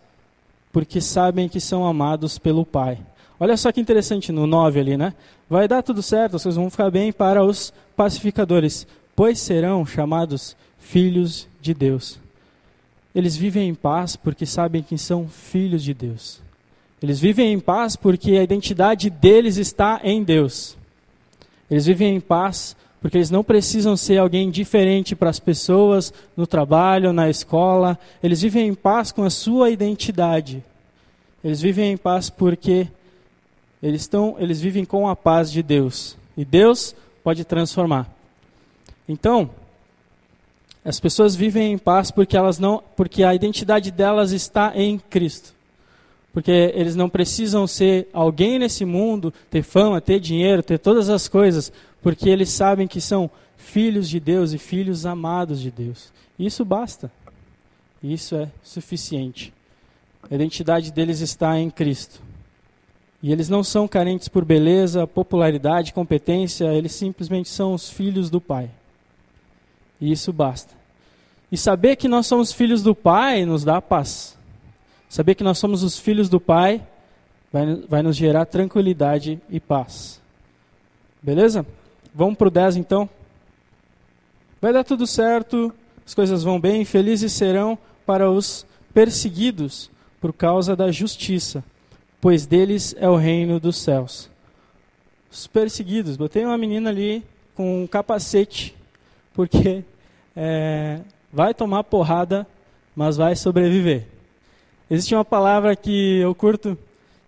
porque 0.72 1.00
sabem 1.00 1.48
que 1.48 1.60
são 1.60 1.86
amados 1.86 2.40
pelo 2.40 2.66
Pai. 2.66 3.00
Olha 3.40 3.58
só 3.58 3.72
que 3.72 3.82
interessante 3.82 4.32
no 4.32 4.48
9 4.48 4.80
ali, 4.80 4.98
né? 4.98 5.14
Vai 5.50 5.68
dar 5.68 5.82
tudo 5.82 6.02
certo, 6.02 6.32
coisas 6.32 6.56
vão 6.56 6.70
ficar 6.70 6.90
bem 6.90 7.12
para 7.12 7.44
os 7.44 7.74
pacificadores, 7.96 8.88
pois 9.16 9.40
serão 9.40 9.86
chamados 9.86 10.56
filhos 10.80 11.48
de 11.62 11.74
Deus. 11.74 12.20
Eles 13.14 13.36
vivem 13.36 13.70
em 13.70 13.76
paz 13.76 14.16
porque 14.16 14.46
sabem 14.46 14.82
que 14.82 14.98
são 14.98 15.28
filhos 15.28 15.84
de 15.84 15.94
Deus. 15.94 16.42
Eles 17.02 17.20
vivem 17.20 17.54
em 17.54 17.60
paz 17.60 17.96
porque 17.96 18.32
a 18.32 18.44
identidade 18.44 19.10
deles 19.10 19.58
está 19.58 20.00
em 20.04 20.24
Deus. 20.24 20.78
Eles 21.70 21.86
vivem 21.86 22.16
em 22.16 22.20
paz 22.20 22.76
porque 23.02 23.18
eles 23.18 23.30
não 23.30 23.44
precisam 23.44 23.96
ser 23.96 24.18
alguém 24.18 24.50
diferente 24.50 25.16
para 25.16 25.30
as 25.30 25.40
pessoas 25.40 26.12
no 26.36 26.48
trabalho, 26.48 27.14
na 27.14 27.30
escola. 27.30 28.00
Eles 28.24 28.42
vivem 28.42 28.68
em 28.68 28.74
paz 28.74 29.12
com 29.12 29.24
a 29.24 29.30
sua 29.30 29.70
identidade. 29.70 30.64
Eles 31.44 31.62
vivem 31.62 31.92
em 31.92 31.98
paz 31.98 32.30
porque 32.30 32.88
eles, 33.86 34.02
estão, 34.02 34.36
eles 34.40 34.60
vivem 34.60 34.84
com 34.84 35.08
a 35.08 35.16
paz 35.16 35.52
de 35.52 35.62
Deus. 35.62 36.18
E 36.36 36.44
Deus 36.44 36.96
pode 37.24 37.46
transformar. 37.46 38.12
Então, 39.08 39.52
as 40.84 41.00
pessoas 41.00 41.36
vivem 41.36 41.74
em 41.74 41.78
paz 41.78 42.10
porque 42.10 42.36
elas 42.36 42.58
não, 42.58 42.82
porque 42.96 43.24
a 43.24 43.36
identidade 43.36 43.92
delas 43.92 44.32
está 44.32 44.72
em 44.76 44.98
Cristo. 44.98 45.54
Porque 46.34 46.74
eles 46.74 46.96
não 46.96 47.08
precisam 47.08 47.68
ser 47.68 48.10
alguém 48.12 48.58
nesse 48.58 48.86
mundo, 48.86 49.32
ter 49.52 49.62
fama, 49.62 50.02
ter 50.02 50.20
dinheiro, 50.20 50.64
ter 50.64 50.80
todas 50.80 51.08
as 51.08 51.28
coisas, 51.28 51.72
porque 52.02 52.28
eles 52.28 52.50
sabem 52.50 52.88
que 52.88 53.00
são 53.00 53.30
filhos 53.56 54.10
de 54.10 54.20
Deus 54.20 54.52
e 54.52 54.58
filhos 54.58 55.06
amados 55.06 55.62
de 55.62 55.70
Deus. 55.70 56.12
Isso 56.40 56.66
basta. 56.66 57.12
Isso 58.02 58.34
é 58.36 58.50
suficiente. 58.64 59.54
A 60.28 60.34
identidade 60.34 60.92
deles 60.92 61.20
está 61.20 61.60
em 61.60 61.70
Cristo. 61.70 62.25
E 63.26 63.32
eles 63.32 63.50
não 63.50 63.64
são 63.64 63.88
carentes 63.88 64.28
por 64.28 64.46
beleza, 64.46 65.08
popularidade, 65.08 65.92
competência, 65.92 66.72
eles 66.72 66.92
simplesmente 66.92 67.50
são 67.50 67.74
os 67.74 67.90
filhos 67.90 68.30
do 68.30 68.40
Pai. 68.40 68.70
E 70.00 70.12
isso 70.12 70.32
basta. 70.32 70.76
E 71.52 71.58
saber 71.58 71.96
que 71.96 72.08
nós 72.08 72.28
somos 72.28 72.52
filhos 72.52 72.84
do 72.84 72.94
Pai 72.94 73.44
nos 73.44 73.64
dá 73.64 73.82
paz. 73.82 74.38
Saber 75.10 75.34
que 75.34 75.44
nós 75.44 75.58
somos 75.58 75.82
os 75.82 75.98
filhos 75.98 76.30
do 76.30 76.40
Pai 76.40 76.86
vai, 77.52 77.66
vai 77.90 78.04
nos 78.04 78.16
gerar 78.16 78.46
tranquilidade 78.46 79.42
e 79.50 79.60
paz. 79.60 80.22
Beleza? 81.20 81.66
Vamos 82.14 82.38
para 82.38 82.48
o 82.48 82.52
10 82.52 82.76
então? 82.76 83.10
Vai 84.62 84.72
dar 84.72 84.84
tudo 84.84 85.08
certo, 85.08 85.74
as 86.06 86.14
coisas 86.14 86.44
vão 86.44 86.60
bem, 86.60 86.86
felizes 86.86 87.34
serão 87.34 87.76
para 88.06 88.30
os 88.30 88.68
perseguidos 88.94 89.90
por 90.22 90.32
causa 90.32 90.76
da 90.76 90.92
justiça, 90.92 91.64
pois 92.26 92.48
deles 92.48 92.96
é 92.98 93.08
o 93.08 93.16
reino 93.16 93.60
dos 93.60 93.78
céus. 93.78 94.32
Os 95.32 95.46
perseguidos, 95.46 96.18
botei 96.18 96.44
uma 96.44 96.58
menina 96.58 96.90
ali 96.90 97.24
com 97.54 97.84
um 97.84 97.86
capacete, 97.86 98.76
porque 99.32 99.84
é, 100.36 101.02
vai 101.32 101.54
tomar 101.54 101.84
porrada, 101.84 102.48
mas 102.96 103.16
vai 103.16 103.36
sobreviver. 103.36 104.08
Existe 104.90 105.14
uma 105.14 105.24
palavra 105.24 105.76
que 105.76 106.18
eu 106.18 106.34
curto 106.34 106.76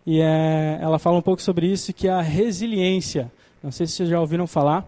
e 0.04 0.20
é, 0.20 0.80
ela 0.82 0.98
fala 0.98 1.18
um 1.18 1.22
pouco 1.22 1.44
sobre 1.44 1.68
isso, 1.68 1.94
que 1.94 2.08
é 2.08 2.12
a 2.12 2.22
resiliência. 2.22 3.32
Não 3.62 3.72
sei 3.72 3.86
se 3.86 3.94
vocês 3.94 4.10
já 4.10 4.20
ouviram 4.20 4.48
falar, 4.48 4.84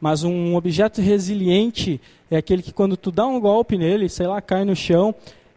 mas 0.00 0.24
um 0.24 0.56
objeto 0.56 1.02
resiliente 1.02 2.00
é 2.30 2.38
aquele 2.38 2.62
que 2.62 2.72
quando 2.72 2.96
tu 2.96 3.12
dá 3.12 3.26
um 3.26 3.38
golpe 3.38 3.76
nele, 3.76 4.08
sei 4.08 4.26
lá, 4.26 4.40
cai 4.40 4.64
no 4.64 4.74
chão, 4.74 5.14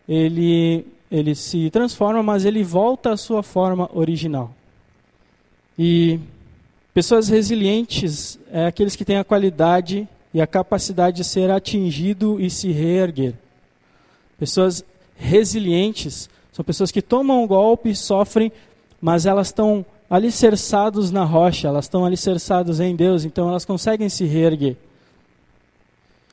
ele, 0.09 0.85
ele 1.13 1.35
se 1.35 1.69
transforma, 1.69 2.23
mas 2.23 2.43
ele 2.43 2.63
volta 2.63 3.11
à 3.11 3.17
sua 3.17 3.43
forma 3.43 3.87
original. 3.93 4.51
E 5.77 6.19
pessoas 6.91 7.29
resilientes 7.29 8.39
é 8.51 8.65
aqueles 8.65 8.95
que 8.95 9.05
têm 9.05 9.17
a 9.17 9.23
qualidade 9.23 10.07
e 10.33 10.41
a 10.41 10.47
capacidade 10.47 11.17
de 11.17 11.23
ser 11.23 11.51
atingido 11.51 12.41
e 12.41 12.49
se 12.49 12.71
reerguer. 12.71 13.35
Pessoas 14.39 14.83
resilientes 15.15 16.27
são 16.51 16.65
pessoas 16.65 16.89
que 16.89 17.01
tomam 17.01 17.43
um 17.43 17.47
golpe, 17.47 17.95
sofrem, 17.95 18.51
mas 18.99 19.27
elas 19.27 19.47
estão 19.47 19.85
alicerçados 20.09 21.11
na 21.11 21.23
rocha, 21.23 21.67
elas 21.67 21.85
estão 21.85 22.05
alicerçadas 22.05 22.79
em 22.79 22.95
Deus, 22.95 23.23
então 23.23 23.49
elas 23.49 23.65
conseguem 23.65 24.09
se 24.09 24.25
reerguer. 24.25 24.75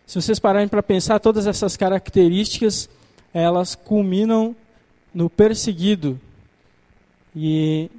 Se 0.06 0.20
vocês 0.20 0.38
pararem 0.38 0.68
para 0.68 0.82
pensar, 0.82 1.18
todas 1.18 1.46
essas 1.46 1.76
características, 1.76 2.88
elas 3.34 3.74
culminam 3.74 4.56
no 5.14 5.28
perseguido. 5.28 6.20
E 7.34 7.90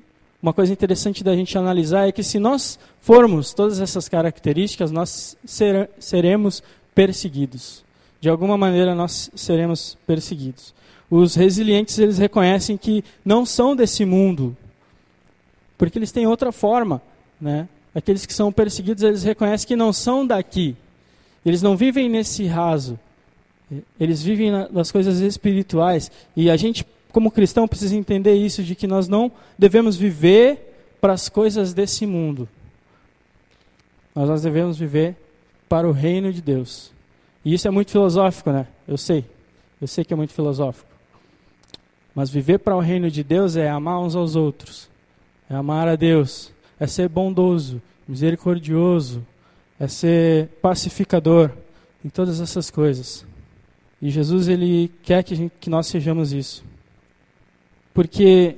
uma 0.41 0.53
coisa 0.53 0.73
interessante 0.73 1.23
da 1.23 1.35
gente 1.35 1.57
analisar 1.57 2.07
é 2.07 2.11
que 2.11 2.23
se 2.23 2.39
nós 2.39 2.79
formos 2.99 3.53
todas 3.53 3.79
essas 3.79 4.09
características, 4.09 4.91
nós 4.91 5.37
ser, 5.45 5.89
seremos 5.99 6.63
perseguidos. 6.95 7.83
De 8.19 8.29
alguma 8.29 8.57
maneira 8.57 8.95
nós 8.95 9.29
seremos 9.35 9.97
perseguidos. 10.05 10.73
Os 11.09 11.35
resilientes, 11.35 11.99
eles 11.99 12.17
reconhecem 12.17 12.77
que 12.77 13.03
não 13.23 13.45
são 13.45 13.75
desse 13.75 14.05
mundo, 14.05 14.55
porque 15.77 15.97
eles 15.97 16.11
têm 16.11 16.25
outra 16.25 16.51
forma, 16.51 17.01
né? 17.39 17.67
Aqueles 17.93 18.25
que 18.25 18.33
são 18.33 18.51
perseguidos, 18.51 19.03
eles 19.03 19.23
reconhecem 19.23 19.67
que 19.67 19.75
não 19.75 19.91
são 19.91 20.25
daqui. 20.25 20.75
Eles 21.45 21.61
não 21.61 21.75
vivem 21.75 22.07
nesse 22.07 22.45
raso. 22.45 22.97
Eles 23.99 24.21
vivem 24.21 24.51
nas 24.71 24.91
coisas 24.91 25.19
espirituais. 25.19 26.09
E 26.35 26.49
a 26.49 26.55
gente 26.55 26.85
como 27.11 27.31
cristão, 27.31 27.67
precisa 27.67 27.95
entender 27.95 28.35
isso, 28.35 28.63
de 28.63 28.75
que 28.75 28.87
nós 28.87 29.07
não 29.07 29.31
devemos 29.57 29.95
viver 29.95 30.95
para 30.99 31.13
as 31.13 31.29
coisas 31.29 31.73
desse 31.73 32.05
mundo. 32.05 32.47
Mas 34.13 34.29
nós 34.29 34.41
devemos 34.41 34.77
viver 34.77 35.15
para 35.67 35.87
o 35.87 35.91
reino 35.91 36.31
de 36.31 36.41
Deus. 36.41 36.91
E 37.43 37.53
isso 37.53 37.67
é 37.67 37.71
muito 37.71 37.91
filosófico, 37.91 38.51
né? 38.51 38.67
Eu 38.87 38.97
sei. 38.97 39.25
Eu 39.81 39.87
sei 39.87 40.03
que 40.03 40.13
é 40.13 40.15
muito 40.15 40.33
filosófico. 40.33 40.89
Mas 42.13 42.29
viver 42.29 42.59
para 42.59 42.75
o 42.75 42.79
reino 42.79 43.09
de 43.09 43.23
Deus 43.23 43.55
é 43.55 43.69
amar 43.69 43.99
uns 43.99 44.15
aos 44.15 44.35
outros. 44.35 44.89
É 45.49 45.55
amar 45.55 45.87
a 45.87 45.95
Deus. 45.95 46.51
É 46.79 46.85
ser 46.85 47.09
bondoso, 47.09 47.81
misericordioso. 48.07 49.25
É 49.79 49.87
ser 49.87 50.49
pacificador. 50.61 51.51
Em 52.03 52.09
todas 52.09 52.39
essas 52.41 52.69
coisas. 52.69 53.25
E 54.01 54.09
Jesus, 54.09 54.47
ele 54.47 54.91
quer 55.03 55.23
que, 55.23 55.35
gente, 55.35 55.53
que 55.59 55.69
nós 55.69 55.87
sejamos 55.87 56.33
isso. 56.33 56.63
Porque 57.93 58.55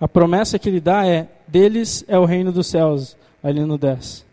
a 0.00 0.06
promessa 0.06 0.58
que 0.58 0.68
ele 0.68 0.80
dá 0.80 1.06
é: 1.06 1.28
deles 1.46 2.04
é 2.08 2.18
o 2.18 2.24
reino 2.24 2.52
dos 2.52 2.66
céus, 2.66 3.16
ali 3.42 3.60
no 3.60 3.78
10. 3.78 4.24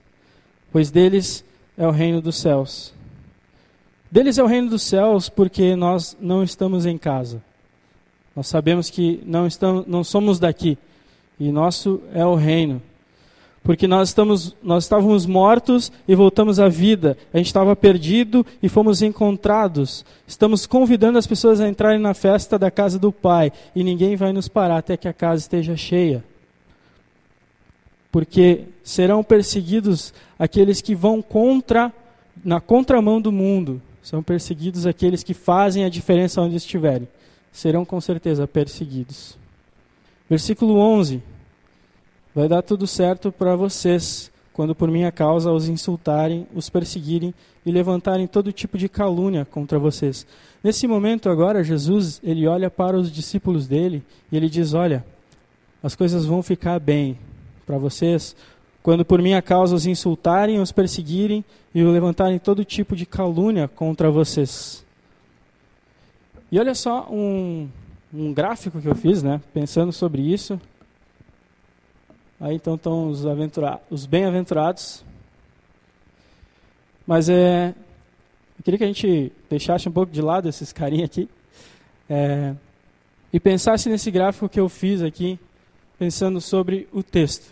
Pois 0.72 0.92
deles 0.92 1.44
é 1.78 1.88
o 1.88 1.92
reino 1.92 2.22
dos 2.22 2.38
céus. 2.38 2.94
Deles 4.12 4.38
é 4.38 4.44
o 4.44 4.48
reino 4.48 4.70
dos 4.70 4.84
céus 4.84 5.28
porque 5.28 5.76
nós 5.76 6.16
não 6.20 6.44
estamos 6.44 6.86
em 6.86 6.98
casa. 6.98 7.42
Nós 8.36 8.48
sabemos 8.48 8.90
que 8.90 9.22
não, 9.26 9.48
estamos, 9.48 9.86
não 9.88 10.04
somos 10.04 10.40
daqui. 10.40 10.78
E 11.40 11.52
nosso 11.52 12.02
é 12.14 12.26
o 12.26 12.36
reino 12.36 12.82
porque 13.64 13.88
nós, 13.88 14.10
estamos, 14.10 14.54
nós 14.62 14.84
estávamos 14.84 15.26
mortos 15.26 15.90
e 16.06 16.14
voltamos 16.14 16.60
à 16.60 16.68
vida. 16.68 17.18
A 17.34 17.38
gente 17.38 17.48
estava 17.48 17.74
perdido 17.76 18.46
e 18.62 18.68
fomos 18.68 19.02
encontrados. 19.02 20.06
Estamos 20.28 20.66
convidando 20.66 21.18
as 21.18 21.26
pessoas 21.26 21.62
a 21.62 21.70
entrarem 21.70 22.00
na 22.00 22.14
festa 22.14 22.60
da 22.60 22.70
casa 22.70 23.00
do 23.00 23.10
Pai 23.12 23.54
e 23.74 23.82
ninguém 23.82 24.18
vai 24.18 24.34
nos 24.34 24.50
parar 24.50 24.80
até 24.80 24.98
que 24.98 25.08
a 25.08 25.14
casa 25.14 25.42
esteja 25.42 25.78
cheia. 25.78 26.22
Porque 28.12 28.66
serão 28.84 29.24
perseguidos 29.24 30.14
aqueles 30.38 30.82
que 30.82 30.94
vão 30.94 31.22
contra, 31.22 31.92
na 32.44 32.60
contramão 32.60 33.22
do 33.22 33.32
mundo. 33.32 33.82
São 34.04 34.22
perseguidos 34.22 34.86
aqueles 34.86 35.24
que 35.24 35.34
fazem 35.34 35.86
a 35.86 35.90
diferença 35.90 36.42
onde 36.42 36.58
estiverem. 36.58 37.08
Serão 37.50 37.86
com 37.86 38.02
certeza 38.02 38.46
perseguidos. 38.46 39.38
Versículo 40.30 40.78
11. 40.78 41.24
Vai 42.36 42.48
dar 42.48 42.64
tudo 42.64 42.88
certo 42.88 43.32
para 43.32 43.56
vocês, 43.56 44.32
quando 44.54 44.74
por 44.74 44.90
minha 44.90 45.12
causa 45.12 45.52
os 45.52 45.70
insultarem, 45.70 46.48
os 46.56 46.68
perseguirem 46.68 47.34
e 47.64 47.72
levantarem 47.72 48.26
todo 48.26 48.52
tipo 48.52 48.76
de 48.76 48.90
calúnia 48.90 49.46
contra 49.46 49.78
vocês. 49.78 50.26
Nesse 50.64 50.88
momento 50.88 51.30
agora, 51.30 51.64
Jesus, 51.64 52.20
ele 52.24 52.48
olha 52.48 52.72
para 52.72 52.98
os 52.98 53.12
discípulos 53.12 53.68
dele 53.68 54.04
e 54.32 54.38
ele 54.38 54.50
diz: 54.50 54.74
"Olha, 54.74 55.06
as 55.84 55.96
coisas 55.96 56.26
vão 56.26 56.42
ficar 56.42 56.80
bem 56.80 57.20
para 57.68 57.78
vocês 57.78 58.36
quando 58.82 59.06
por 59.06 59.22
minha 59.22 59.42
causa 59.42 59.76
os 59.76 59.86
insultarem, 59.86 60.60
os 60.60 60.72
perseguirem 60.72 61.46
e 61.74 61.84
levantarem 61.84 62.40
todo 62.40 62.66
tipo 62.66 62.96
de 62.96 63.06
calúnia 63.06 63.68
contra 63.68 64.10
vocês." 64.10 64.84
E 66.52 66.60
olha 66.60 66.74
só 66.74 67.08
um, 67.12 67.68
um 68.14 68.34
gráfico 68.34 68.82
que 68.82 68.88
eu 68.88 68.96
fiz, 68.96 69.22
né, 69.22 69.42
pensando 69.54 69.92
sobre 69.92 70.22
isso. 70.22 70.60
Aí 72.44 72.56
então 72.56 72.76
estão 72.76 73.08
os, 73.08 73.24
os 73.90 74.06
bem-aventurados. 74.06 75.02
Mas 77.08 77.30
é, 77.30 77.70
eu 77.70 78.64
queria 78.66 78.78
que 78.78 78.84
a 78.84 78.88
gente 78.88 79.32
deixasse 79.50 79.88
um 79.88 79.94
pouco 79.94 80.12
de 80.12 80.22
lado 80.22 80.50
esses 80.50 80.74
carinhos 80.74 81.06
aqui. 81.06 81.30
É, 82.10 82.54
e 83.32 83.40
pensasse 83.40 83.88
nesse 83.88 84.12
gráfico 84.12 84.50
que 84.50 84.60
eu 84.60 84.68
fiz 84.68 85.02
aqui, 85.02 85.40
pensando 85.98 86.42
sobre 86.42 86.86
o 86.92 87.02
texto. 87.02 87.50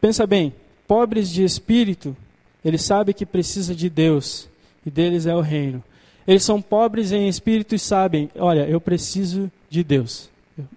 Pensa 0.00 0.26
bem, 0.26 0.52
pobres 0.88 1.30
de 1.30 1.44
espírito, 1.44 2.16
eles 2.64 2.82
sabem 2.82 3.14
que 3.14 3.24
precisa 3.24 3.76
de 3.76 3.88
Deus 3.88 4.48
e 4.84 4.90
deles 4.90 5.24
é 5.24 5.36
o 5.36 5.40
reino. 5.40 5.84
Eles 6.26 6.42
são 6.42 6.60
pobres 6.60 7.12
em 7.12 7.28
espírito 7.28 7.76
e 7.76 7.78
sabem, 7.78 8.28
olha, 8.34 8.68
eu 8.68 8.80
preciso 8.80 9.48
de 9.70 9.84
Deus. 9.84 10.28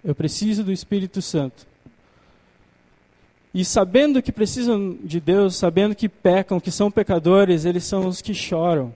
Eu 0.03 0.13
preciso 0.13 0.63
do 0.63 0.71
Espírito 0.71 1.19
Santo. 1.19 1.70
E 3.53 3.65
sabendo 3.65 4.21
que 4.21 4.31
precisam 4.31 4.97
de 5.03 5.19
Deus, 5.19 5.57
sabendo 5.57 5.93
que 5.93 6.07
pecam, 6.07 6.59
que 6.59 6.71
são 6.71 6.89
pecadores, 6.89 7.65
eles 7.65 7.83
são 7.83 8.07
os 8.07 8.21
que 8.21 8.33
choram. 8.33 8.93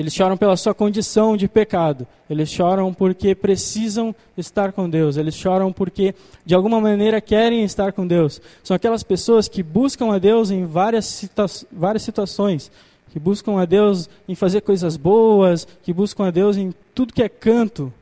Eles 0.00 0.14
choram 0.14 0.36
pela 0.36 0.56
sua 0.56 0.72
condição 0.72 1.36
de 1.36 1.46
pecado. 1.48 2.06
Eles 2.28 2.48
choram 2.48 2.92
porque 2.92 3.34
precisam 3.34 4.14
estar 4.36 4.72
com 4.72 4.88
Deus. 4.88 5.16
Eles 5.16 5.34
choram 5.34 5.72
porque, 5.72 6.14
de 6.44 6.54
alguma 6.54 6.80
maneira, 6.80 7.20
querem 7.20 7.64
estar 7.64 7.92
com 7.92 8.06
Deus. 8.06 8.40
São 8.62 8.74
aquelas 8.74 9.02
pessoas 9.02 9.48
que 9.48 9.62
buscam 9.62 10.12
a 10.14 10.18
Deus 10.18 10.50
em 10.50 10.64
várias, 10.64 11.04
situa 11.04 11.46
várias 11.70 12.02
situações. 12.02 12.70
Que 13.10 13.18
buscam 13.18 13.60
a 13.60 13.64
Deus 13.64 14.08
em 14.26 14.34
fazer 14.34 14.62
coisas 14.62 14.96
boas. 14.96 15.66
Que 15.82 15.92
buscam 15.92 16.26
a 16.26 16.30
Deus 16.30 16.56
em 16.56 16.72
tudo 16.94 17.12
que 17.12 17.22
é 17.22 17.28
canto. 17.28 17.92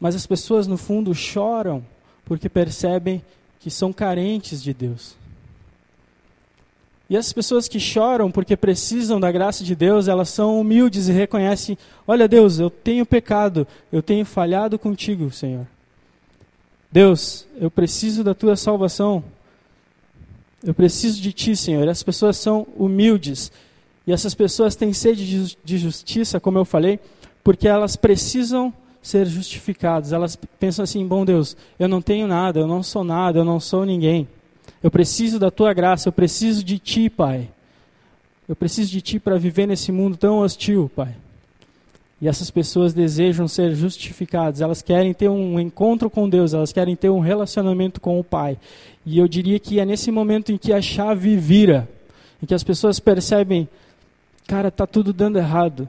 Mas 0.00 0.16
as 0.16 0.26
pessoas, 0.26 0.66
no 0.66 0.76
fundo, 0.76 1.14
choram 1.14 1.84
porque 2.24 2.48
percebem 2.48 3.22
que 3.60 3.70
são 3.70 3.92
carentes 3.92 4.62
de 4.62 4.72
Deus. 4.72 5.16
E 7.10 7.16
as 7.16 7.32
pessoas 7.32 7.66
que 7.68 7.80
choram 7.80 8.30
porque 8.30 8.56
precisam 8.56 9.18
da 9.18 9.32
graça 9.32 9.64
de 9.64 9.74
Deus, 9.74 10.08
elas 10.08 10.28
são 10.28 10.60
humildes 10.60 11.08
e 11.08 11.12
reconhecem: 11.12 11.78
Olha, 12.06 12.28
Deus, 12.28 12.58
eu 12.58 12.68
tenho 12.68 13.06
pecado, 13.06 13.66
eu 13.90 14.02
tenho 14.02 14.26
falhado 14.26 14.78
contigo, 14.78 15.30
Senhor. 15.30 15.66
Deus, 16.92 17.46
eu 17.58 17.70
preciso 17.70 18.22
da 18.22 18.34
tua 18.34 18.56
salvação. 18.56 19.24
Eu 20.62 20.74
preciso 20.74 21.20
de 21.20 21.32
ti, 21.32 21.56
Senhor. 21.56 21.88
As 21.88 22.02
pessoas 22.02 22.36
são 22.36 22.66
humildes. 22.76 23.52
E 24.06 24.12
essas 24.12 24.34
pessoas 24.34 24.74
têm 24.74 24.92
sede 24.92 25.56
de 25.62 25.78
justiça, 25.78 26.40
como 26.40 26.58
eu 26.58 26.64
falei, 26.64 26.98
porque 27.44 27.68
elas 27.68 27.94
precisam 27.94 28.72
ser 29.02 29.26
justificadas. 29.26 30.12
Elas 30.12 30.36
pensam 30.58 30.82
assim: 30.82 31.06
bom 31.06 31.24
Deus, 31.24 31.56
eu 31.78 31.88
não 31.88 32.02
tenho 32.02 32.26
nada, 32.26 32.60
eu 32.60 32.66
não 32.66 32.82
sou 32.82 33.04
nada, 33.04 33.38
eu 33.38 33.44
não 33.44 33.60
sou 33.60 33.84
ninguém. 33.84 34.28
Eu 34.82 34.90
preciso 34.90 35.38
da 35.38 35.50
tua 35.50 35.72
graça, 35.72 36.08
eu 36.08 36.12
preciso 36.12 36.62
de 36.62 36.78
ti, 36.78 37.10
Pai. 37.10 37.48
Eu 38.48 38.56
preciso 38.56 38.90
de 38.90 39.00
ti 39.00 39.18
para 39.18 39.36
viver 39.36 39.66
nesse 39.66 39.92
mundo 39.92 40.16
tão 40.16 40.38
hostil, 40.38 40.90
Pai. 40.94 41.14
E 42.20 42.26
essas 42.26 42.50
pessoas 42.50 42.92
desejam 42.92 43.46
ser 43.46 43.74
justificadas, 43.74 44.60
elas 44.60 44.82
querem 44.82 45.14
ter 45.14 45.28
um 45.28 45.60
encontro 45.60 46.10
com 46.10 46.28
Deus, 46.28 46.52
elas 46.52 46.72
querem 46.72 46.96
ter 46.96 47.10
um 47.10 47.20
relacionamento 47.20 48.00
com 48.00 48.18
o 48.18 48.24
Pai. 48.24 48.58
E 49.06 49.18
eu 49.18 49.28
diria 49.28 49.58
que 49.60 49.78
é 49.78 49.84
nesse 49.84 50.10
momento 50.10 50.50
em 50.50 50.58
que 50.58 50.72
a 50.72 50.82
chave 50.82 51.36
vira, 51.36 51.88
em 52.42 52.46
que 52.46 52.54
as 52.54 52.64
pessoas 52.64 52.98
percebem, 52.98 53.68
cara, 54.48 54.70
tá 54.70 54.86
tudo 54.86 55.12
dando 55.12 55.38
errado. 55.38 55.88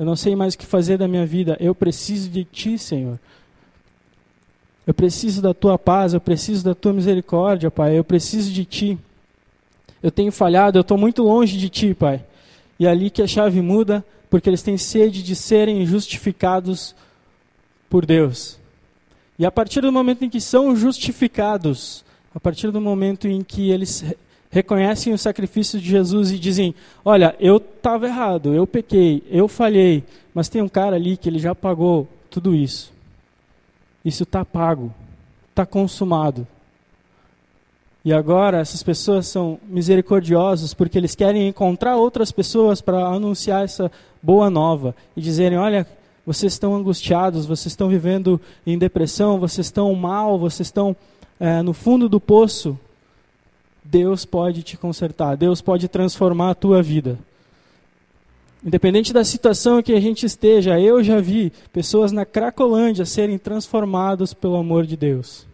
Eu 0.00 0.06
não 0.06 0.16
sei 0.16 0.34
mais 0.34 0.54
o 0.54 0.58
que 0.58 0.64
fazer 0.64 0.96
da 0.96 1.06
minha 1.06 1.26
vida. 1.26 1.58
Eu 1.60 1.74
preciso 1.74 2.30
de 2.30 2.42
ti, 2.42 2.78
Senhor. 2.78 3.20
Eu 4.86 4.94
preciso 4.94 5.42
da 5.42 5.52
tua 5.52 5.78
paz, 5.78 6.14
eu 6.14 6.20
preciso 6.22 6.64
da 6.64 6.74
tua 6.74 6.94
misericórdia, 6.94 7.70
Pai. 7.70 7.98
Eu 7.98 8.02
preciso 8.02 8.50
de 8.50 8.64
ti. 8.64 8.98
Eu 10.02 10.10
tenho 10.10 10.32
falhado, 10.32 10.78
eu 10.78 10.80
estou 10.80 10.96
muito 10.96 11.22
longe 11.22 11.58
de 11.58 11.68
ti, 11.68 11.92
Pai. 11.92 12.24
E 12.78 12.86
é 12.86 12.88
ali 12.88 13.10
que 13.10 13.20
a 13.20 13.26
chave 13.26 13.60
muda, 13.60 14.02
porque 14.30 14.48
eles 14.48 14.62
têm 14.62 14.78
sede 14.78 15.22
de 15.22 15.36
serem 15.36 15.84
justificados 15.84 16.94
por 17.90 18.06
Deus. 18.06 18.58
E 19.38 19.44
a 19.44 19.50
partir 19.50 19.82
do 19.82 19.92
momento 19.92 20.24
em 20.24 20.30
que 20.30 20.40
são 20.40 20.74
justificados, 20.74 22.06
a 22.34 22.40
partir 22.40 22.70
do 22.70 22.80
momento 22.80 23.28
em 23.28 23.44
que 23.44 23.70
eles 23.70 24.02
reconhecem 24.50 25.12
o 25.12 25.18
sacrifício 25.18 25.80
de 25.80 25.88
Jesus 25.88 26.30
e 26.30 26.38
dizem: 26.38 26.74
Olha, 27.04 27.34
eu 27.38 27.56
estava 27.56 28.06
errado, 28.06 28.52
eu 28.52 28.66
pequei, 28.66 29.22
eu 29.30 29.48
falhei, 29.48 30.04
mas 30.34 30.48
tem 30.48 30.60
um 30.60 30.68
cara 30.68 30.96
ali 30.96 31.16
que 31.16 31.28
ele 31.28 31.38
já 31.38 31.54
pagou 31.54 32.06
tudo 32.28 32.54
isso. 32.54 32.92
Isso 34.04 34.24
está 34.24 34.44
pago, 34.44 34.92
está 35.50 35.64
consumado. 35.64 36.46
E 38.02 38.12
agora 38.12 38.58
essas 38.58 38.82
pessoas 38.82 39.26
são 39.26 39.58
misericordiosas 39.68 40.72
porque 40.72 40.96
eles 40.96 41.14
querem 41.14 41.48
encontrar 41.48 41.96
outras 41.96 42.32
pessoas 42.32 42.80
para 42.80 43.06
anunciar 43.06 43.64
essa 43.64 43.92
boa 44.22 44.50
nova 44.50 44.94
e 45.16 45.20
dizerem: 45.20 45.58
olha, 45.58 45.86
vocês 46.26 46.54
estão 46.54 46.74
angustiados, 46.74 47.46
vocês 47.46 47.72
estão 47.72 47.88
vivendo 47.88 48.40
em 48.66 48.78
depressão, 48.78 49.38
vocês 49.38 49.66
estão 49.66 49.94
mal, 49.94 50.38
vocês 50.38 50.68
estão 50.68 50.96
é, 51.38 51.62
no 51.62 51.72
fundo 51.72 52.08
do 52.08 52.18
poço. 52.18 52.78
Deus 53.90 54.24
pode 54.24 54.62
te 54.62 54.76
consertar, 54.76 55.36
Deus 55.36 55.60
pode 55.60 55.88
transformar 55.88 56.50
a 56.50 56.54
tua 56.54 56.80
vida. 56.80 57.18
Independente 58.64 59.12
da 59.12 59.24
situação 59.24 59.82
que 59.82 59.92
a 59.92 60.00
gente 60.00 60.24
esteja, 60.24 60.78
eu 60.78 61.02
já 61.02 61.20
vi 61.20 61.52
pessoas 61.72 62.12
na 62.12 62.24
Cracolândia 62.24 63.04
serem 63.04 63.36
transformadas 63.36 64.32
pelo 64.32 64.56
amor 64.56 64.86
de 64.86 64.96
Deus. 64.96 65.46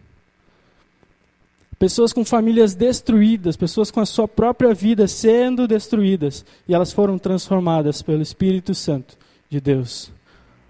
Pessoas 1.79 2.11
com 2.13 2.25
famílias 2.25 2.75
destruídas, 2.75 3.55
pessoas 3.55 3.89
com 3.89 4.01
a 4.01 4.05
sua 4.05 4.27
própria 4.27 4.73
vida 4.73 5.07
sendo 5.07 5.67
destruídas, 5.67 6.45
e 6.67 6.75
elas 6.75 6.91
foram 6.91 7.17
transformadas 7.17 8.01
pelo 8.01 8.21
Espírito 8.21 8.75
Santo 8.75 9.17
de 9.49 9.59
Deus. 9.59 10.11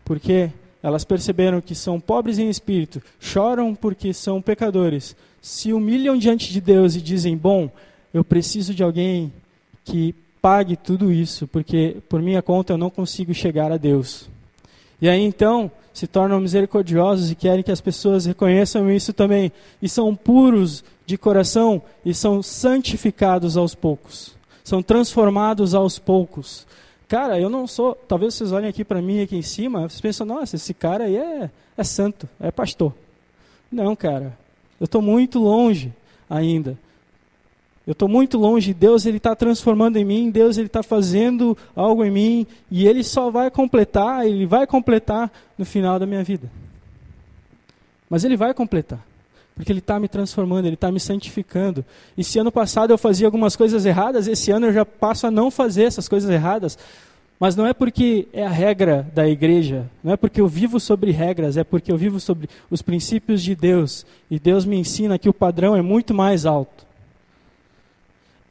Porque 0.05 0.51
elas 0.87 1.03
perceberam 1.03 1.59
que 1.59 1.75
são 1.75 1.99
pobres 1.99 2.39
em 2.39 2.49
espírito, 2.49 3.01
choram 3.19 3.75
porque 3.75 4.13
são 4.13 4.41
pecadores, 4.41 5.17
se 5.41 5.73
humilham 5.73 6.17
diante 6.17 6.49
de 6.49 6.61
Deus 6.61 6.95
e 6.95 7.01
dizem: 7.01 7.35
Bom, 7.35 7.69
eu 8.13 8.23
preciso 8.23 8.73
de 8.73 8.83
alguém 8.83 9.33
que 9.83 10.15
pague 10.41 10.77
tudo 10.77 11.11
isso, 11.11 11.45
porque 11.45 11.97
por 12.07 12.21
minha 12.21 12.41
conta 12.41 12.71
eu 12.71 12.77
não 12.77 12.89
consigo 12.89 13.33
chegar 13.33 13.69
a 13.69 13.75
Deus. 13.75 14.29
E 15.01 15.09
aí 15.09 15.21
então 15.21 15.69
se 15.93 16.07
tornam 16.07 16.39
misericordiosos 16.39 17.31
e 17.31 17.35
querem 17.35 17.63
que 17.63 17.71
as 17.71 17.81
pessoas 17.81 18.25
reconheçam 18.25 18.89
isso 18.89 19.11
também, 19.11 19.51
e 19.81 19.89
são 19.89 20.15
puros 20.15 20.85
de 21.05 21.17
coração 21.17 21.81
e 22.05 22.13
são 22.13 22.41
santificados 22.41 23.57
aos 23.57 23.75
poucos, 23.75 24.37
são 24.63 24.81
transformados 24.81 25.75
aos 25.75 25.99
poucos. 25.99 26.65
Cara, 27.07 27.39
eu 27.39 27.49
não 27.49 27.65
sou. 27.65 27.95
Talvez 28.07 28.33
vocês 28.33 28.51
olhem 28.51 28.69
aqui 28.69 28.83
para 28.83 29.01
mim, 29.01 29.21
aqui 29.21 29.35
em 29.35 29.41
cima, 29.41 29.87
vocês 29.87 30.01
pensam, 30.01 30.25
nossa, 30.25 30.55
esse 30.55 30.73
cara 30.73 31.05
aí 31.05 31.15
é, 31.15 31.49
é 31.77 31.83
santo, 31.83 32.27
é 32.39 32.51
pastor. 32.51 32.93
Não, 33.71 33.95
cara, 33.95 34.37
eu 34.79 34.85
estou 34.85 35.01
muito 35.01 35.39
longe 35.39 35.93
ainda. 36.29 36.77
Eu 37.87 37.93
estou 37.93 38.09
muito 38.09 38.37
longe, 38.37 38.73
Deus 38.73 39.05
ele 39.05 39.15
está 39.15 39.33
transformando 39.33 39.95
em 39.95 40.03
mim, 40.03 40.29
Deus 40.29 40.57
ele 40.57 40.67
está 40.67 40.83
fazendo 40.83 41.57
algo 41.73 42.03
em 42.03 42.11
mim 42.11 42.47
e 42.69 42.85
Ele 42.85 43.01
só 43.01 43.31
vai 43.31 43.49
completar, 43.49 44.27
Ele 44.27 44.45
vai 44.45 44.67
completar 44.67 45.31
no 45.57 45.63
final 45.63 45.97
da 45.97 46.05
minha 46.05 46.21
vida. 46.21 46.51
Mas 48.09 48.25
Ele 48.25 48.35
vai 48.35 48.53
completar, 48.53 49.06
porque 49.57 49.71
Ele 49.71 49.79
está 49.79 49.99
me 49.99 50.07
transformando, 50.07 50.67
Ele 50.67 50.75
está 50.75 50.91
me 50.91 50.99
santificando. 50.99 51.83
E 52.15 52.23
se 52.23 52.37
ano 52.37 52.51
passado 52.51 52.93
eu 52.93 52.97
fazia 52.97 53.25
algumas 53.25 53.55
coisas 53.55 53.85
erradas, 53.85 54.27
esse 54.27 54.51
ano 54.51 54.67
eu 54.67 54.73
já 54.73 54.85
passo 54.85 55.25
a 55.25 55.31
não 55.31 55.49
fazer 55.49 55.83
essas 55.83 56.07
coisas 56.07 56.29
erradas. 56.29 56.77
Mas 57.39 57.55
não 57.55 57.65
é 57.65 57.73
porque 57.73 58.27
é 58.33 58.45
a 58.45 58.49
regra 58.49 59.07
da 59.13 59.27
igreja, 59.27 59.89
não 60.03 60.13
é 60.13 60.17
porque 60.17 60.39
eu 60.39 60.47
vivo 60.47 60.79
sobre 60.79 61.11
regras, 61.11 61.57
é 61.57 61.63
porque 61.63 61.91
eu 61.91 61.97
vivo 61.97 62.19
sobre 62.19 62.47
os 62.69 62.81
princípios 62.83 63.41
de 63.41 63.55
Deus. 63.55 64.05
E 64.29 64.39
Deus 64.39 64.63
me 64.63 64.77
ensina 64.77 65.17
que 65.17 65.29
o 65.29 65.33
padrão 65.33 65.75
é 65.75 65.81
muito 65.81 66.13
mais 66.13 66.45
alto. 66.45 66.85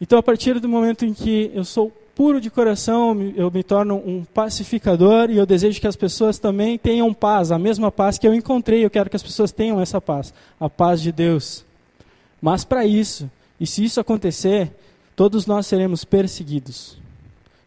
Então, 0.00 0.18
a 0.18 0.22
partir 0.22 0.58
do 0.58 0.68
momento 0.68 1.04
em 1.04 1.14
que 1.14 1.50
eu 1.54 1.64
sou 1.64 1.92
puro 2.16 2.40
de 2.40 2.48
coração, 2.48 3.14
eu 3.36 3.50
me 3.50 3.62
torno 3.62 3.96
um 3.96 4.24
pacificador 4.24 5.30
e 5.30 5.36
eu 5.36 5.44
desejo 5.44 5.78
que 5.78 5.86
as 5.86 5.94
pessoas 5.94 6.38
também 6.38 6.78
tenham 6.78 7.12
paz, 7.12 7.52
a 7.52 7.58
mesma 7.58 7.92
paz 7.92 8.16
que 8.16 8.26
eu 8.26 8.32
encontrei. 8.32 8.82
Eu 8.82 8.88
quero 8.88 9.10
que 9.10 9.16
as 9.16 9.22
pessoas 9.22 9.52
tenham 9.52 9.78
essa 9.78 10.00
paz, 10.00 10.32
a 10.58 10.68
paz 10.68 11.02
de 11.02 11.12
Deus. 11.12 11.62
Mas 12.40 12.64
para 12.64 12.86
isso, 12.86 13.30
e 13.60 13.66
se 13.66 13.84
isso 13.84 14.00
acontecer, 14.00 14.72
todos 15.14 15.46
nós 15.46 15.66
seremos 15.66 16.06
perseguidos. 16.06 16.96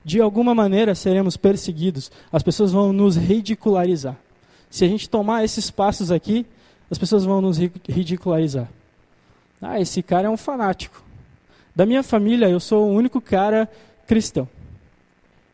De 0.03 0.19
alguma 0.19 0.55
maneira 0.55 0.95
seremos 0.95 1.37
perseguidos. 1.37 2.11
As 2.31 2.41
pessoas 2.41 2.71
vão 2.71 2.91
nos 2.91 3.15
ridicularizar. 3.15 4.17
Se 4.67 4.83
a 4.83 4.87
gente 4.87 5.07
tomar 5.07 5.43
esses 5.43 5.69
passos 5.69 6.11
aqui, 6.11 6.43
as 6.89 6.97
pessoas 6.97 7.23
vão 7.23 7.39
nos 7.39 7.59
ridicularizar. 7.87 8.67
Ah, 9.61 9.79
esse 9.79 10.01
cara 10.01 10.27
é 10.27 10.29
um 10.29 10.37
fanático. 10.37 11.03
Da 11.75 11.85
minha 11.85 12.01
família, 12.01 12.49
eu 12.49 12.59
sou 12.59 12.87
o 12.87 12.93
único 12.93 13.21
cara 13.21 13.69
cristão. 14.09 14.49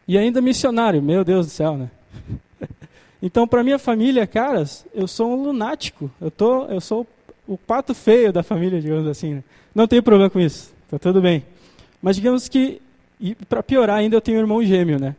E 0.07 0.17
ainda 0.17 0.41
missionário, 0.41 1.01
meu 1.01 1.25
Deus 1.25 1.47
do 1.47 1.51
céu, 1.51 1.77
né? 1.77 1.91
Então, 3.21 3.47
para 3.47 3.63
minha 3.63 3.79
família, 3.79 4.27
caras, 4.27 4.85
eu 4.93 5.07
sou 5.07 5.31
um 5.31 5.45
lunático. 5.45 6.11
Eu, 6.21 6.29
tô, 6.29 6.65
eu 6.65 6.79
sou 6.79 7.07
o 7.47 7.57
pato 7.57 7.95
feio 7.95 8.31
da 8.31 8.43
família, 8.43 8.79
digamos 8.79 9.07
assim. 9.07 9.35
Né? 9.35 9.43
Não 9.73 9.87
tenho 9.87 10.03
problema 10.03 10.29
com 10.29 10.39
isso, 10.39 10.71
tá 10.91 10.99
tudo 10.99 11.21
bem. 11.21 11.43
Mas 11.99 12.17
digamos 12.17 12.47
que, 12.47 12.79
para 13.49 13.63
piorar 13.63 13.97
ainda, 13.97 14.15
eu 14.15 14.21
tenho 14.21 14.37
um 14.37 14.41
irmão 14.41 14.63
gêmeo, 14.63 14.99
né? 14.99 15.15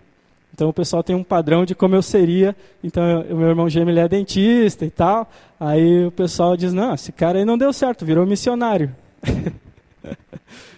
Então 0.55 0.69
o 0.69 0.73
pessoal 0.73 1.03
tem 1.03 1.17
um 1.17 1.25
padrão 1.25 1.65
de 1.65 1.75
como 1.75 1.97
eu 1.97 2.03
seria. 2.03 2.55
Então 2.85 3.03
o 3.29 3.37
meu 3.37 3.49
irmão 3.49 3.69
gêmeo 3.69 3.99
é 3.99 4.09
dentista 4.09 4.85
e 4.85 4.91
tal. 4.91 5.29
Aí 5.59 6.07
o 6.07 6.13
pessoal 6.13 6.57
diz: 6.57 6.73
não, 6.73 6.95
esse 6.95 7.11
cara 7.11 7.39
aí 7.39 7.45
não 7.45 7.59
deu 7.59 7.73
certo, 7.73 8.05
virou 8.05 8.25
missionário. 8.25 8.95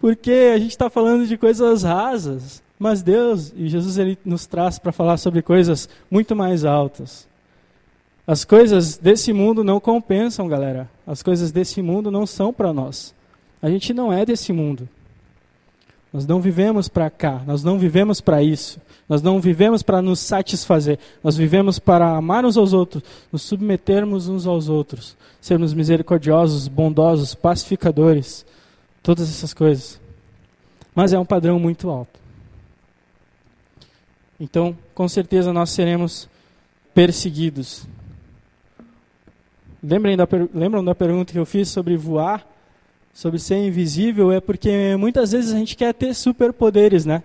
porque 0.00 0.50
a 0.54 0.58
gente 0.58 0.70
está 0.70 0.88
falando 0.88 1.26
de 1.26 1.36
coisas 1.36 1.82
rasas, 1.82 2.62
mas 2.78 3.02
Deus 3.02 3.52
e 3.54 3.68
Jesus 3.68 3.98
ele 3.98 4.18
nos 4.24 4.46
traz 4.46 4.78
para 4.78 4.90
falar 4.90 5.18
sobre 5.18 5.42
coisas 5.42 5.88
muito 6.10 6.34
mais 6.34 6.64
altas. 6.64 7.28
As 8.26 8.44
coisas 8.44 8.96
desse 8.96 9.32
mundo 9.32 9.62
não 9.62 9.78
compensam, 9.78 10.48
galera. 10.48 10.88
As 11.06 11.22
coisas 11.22 11.52
desse 11.52 11.82
mundo 11.82 12.10
não 12.10 12.26
são 12.26 12.52
para 12.52 12.72
nós. 12.72 13.14
A 13.60 13.68
gente 13.68 13.92
não 13.92 14.10
é 14.12 14.24
desse 14.24 14.52
mundo. 14.52 14.88
Nós 16.12 16.26
não 16.26 16.40
vivemos 16.40 16.88
para 16.88 17.08
cá, 17.10 17.42
nós 17.46 17.62
não 17.62 17.78
vivemos 17.78 18.20
para 18.20 18.42
isso. 18.42 18.80
Nós 19.08 19.20
não 19.20 19.40
vivemos 19.40 19.82
para 19.82 20.00
nos 20.00 20.20
satisfazer. 20.20 20.98
Nós 21.22 21.36
vivemos 21.36 21.78
para 21.78 22.16
amar 22.16 22.44
uns 22.44 22.56
aos 22.56 22.72
outros, 22.72 23.02
nos 23.30 23.42
submetermos 23.42 24.28
uns 24.28 24.46
aos 24.46 24.68
outros, 24.68 25.16
sermos 25.40 25.74
misericordiosos, 25.74 26.68
bondosos, 26.68 27.34
pacificadores, 27.34 28.46
todas 29.02 29.28
essas 29.28 29.52
coisas. 29.54 30.00
Mas 30.94 31.12
é 31.12 31.18
um 31.18 31.24
padrão 31.24 31.58
muito 31.58 31.88
alto. 31.88 32.18
Então, 34.38 34.76
com 34.94 35.06
certeza 35.08 35.52
nós 35.52 35.70
seremos 35.70 36.28
perseguidos. 36.94 37.86
Lembrem 39.82 40.16
da, 40.16 40.26
lembram 40.54 40.84
da 40.84 40.94
pergunta 40.94 41.32
que 41.32 41.38
eu 41.38 41.46
fiz 41.46 41.68
sobre 41.68 41.96
voar? 41.96 42.46
Sobre 43.12 43.38
ser 43.38 43.56
invisível? 43.56 44.32
É 44.32 44.40
porque 44.40 44.96
muitas 44.96 45.32
vezes 45.32 45.52
a 45.52 45.58
gente 45.58 45.76
quer 45.76 45.92
ter 45.92 46.14
superpoderes, 46.14 47.04
né? 47.04 47.22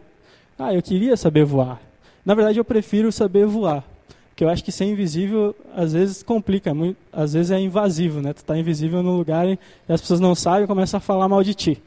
Ah, 0.58 0.74
eu 0.74 0.82
queria 0.82 1.16
saber 1.16 1.46
voar. 1.46 1.82
Na 2.26 2.34
verdade, 2.34 2.60
eu 2.60 2.66
prefiro 2.66 3.12
saber 3.12 3.46
voar. 3.46 3.84
Porque 4.36 4.44
eu 4.44 4.50
acho 4.50 4.66
que 4.66 4.72
ser 4.72 4.84
invisível 4.84 5.56
às 5.74 5.94
vezes 5.94 6.22
complica, 6.22 6.74
muito, 6.74 6.98
às 7.10 7.32
vezes 7.32 7.52
é 7.52 7.60
invasivo, 7.60 8.20
né? 8.20 8.34
Tu 8.34 8.40
está 8.40 8.58
invisível 8.58 9.02
no 9.02 9.16
lugar 9.16 9.48
e 9.48 9.58
as 9.88 10.02
pessoas 10.02 10.20
não 10.20 10.36
sabem 10.36 10.66
e 10.66 10.68
começam 10.68 10.98
a 10.98 11.00
falar 11.00 11.30
mal 11.30 11.42
de 11.42 11.54
ti. 11.54 11.82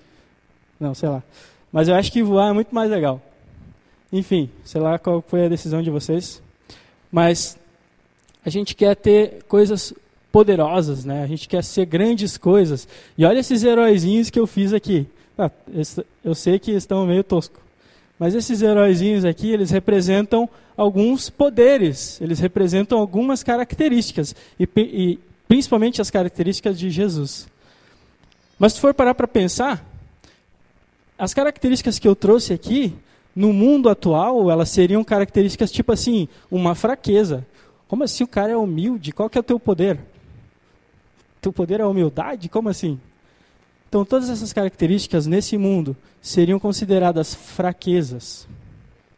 Não, 0.80 0.94
sei 0.94 1.10
lá. 1.10 1.22
Mas 1.70 1.88
eu 1.88 1.94
acho 1.94 2.10
que 2.10 2.22
voar 2.22 2.48
é 2.48 2.52
muito 2.54 2.74
mais 2.74 2.90
legal. 2.90 3.20
Enfim, 4.10 4.48
sei 4.64 4.80
lá 4.80 4.98
qual 4.98 5.20
foi 5.20 5.44
a 5.44 5.48
decisão 5.50 5.82
de 5.82 5.90
vocês. 5.90 6.42
Mas 7.12 7.58
a 8.42 8.48
gente 8.48 8.74
quer 8.74 8.96
ter 8.96 9.42
coisas 9.42 9.92
poderosas, 10.32 11.04
né? 11.04 11.22
A 11.22 11.26
gente 11.26 11.46
quer 11.50 11.62
ser 11.62 11.84
grandes 11.84 12.38
coisas. 12.38 12.88
E 13.18 13.26
olha 13.26 13.40
esses 13.40 13.62
heróizinhos 13.62 14.30
que 14.30 14.40
eu 14.40 14.46
fiz 14.46 14.72
aqui. 14.72 15.06
Ah, 15.36 15.50
eu 16.24 16.34
sei 16.34 16.58
que 16.58 16.70
estão 16.70 17.06
meio 17.06 17.22
tosco. 17.22 17.60
Mas 18.18 18.34
esses 18.34 18.62
heróizinhos 18.62 19.24
aqui, 19.24 19.50
eles 19.50 19.70
representam 19.70 20.48
alguns 20.76 21.30
poderes, 21.30 22.20
eles 22.20 22.40
representam 22.40 22.98
algumas 22.98 23.42
características, 23.42 24.34
e, 24.58 24.68
e 24.76 25.18
principalmente 25.46 26.00
as 26.00 26.10
características 26.10 26.78
de 26.78 26.90
Jesus. 26.90 27.48
Mas 28.58 28.72
se 28.72 28.80
for 28.80 28.92
parar 28.92 29.14
para 29.14 29.28
pensar, 29.28 29.84
as 31.16 31.32
características 31.32 31.98
que 31.98 32.08
eu 32.08 32.16
trouxe 32.16 32.52
aqui, 32.52 32.94
no 33.34 33.52
mundo 33.52 33.88
atual, 33.88 34.50
elas 34.50 34.68
seriam 34.68 35.04
características 35.04 35.70
tipo 35.70 35.92
assim, 35.92 36.28
uma 36.50 36.74
fraqueza. 36.74 37.46
Como 37.86 38.02
assim 38.02 38.24
o 38.24 38.28
cara 38.28 38.52
é 38.52 38.56
humilde? 38.56 39.12
Qual 39.12 39.30
que 39.30 39.38
é 39.38 39.40
o 39.40 39.44
teu 39.44 39.60
poder? 39.60 39.98
Teu 41.40 41.52
poder 41.52 41.78
é 41.78 41.86
humildade? 41.86 42.48
Como 42.48 42.68
assim? 42.68 43.00
Então, 43.88 44.04
todas 44.04 44.28
essas 44.28 44.52
características 44.52 45.26
nesse 45.26 45.56
mundo 45.56 45.96
seriam 46.20 46.58
consideradas 46.58 47.34
fraquezas. 47.34 48.46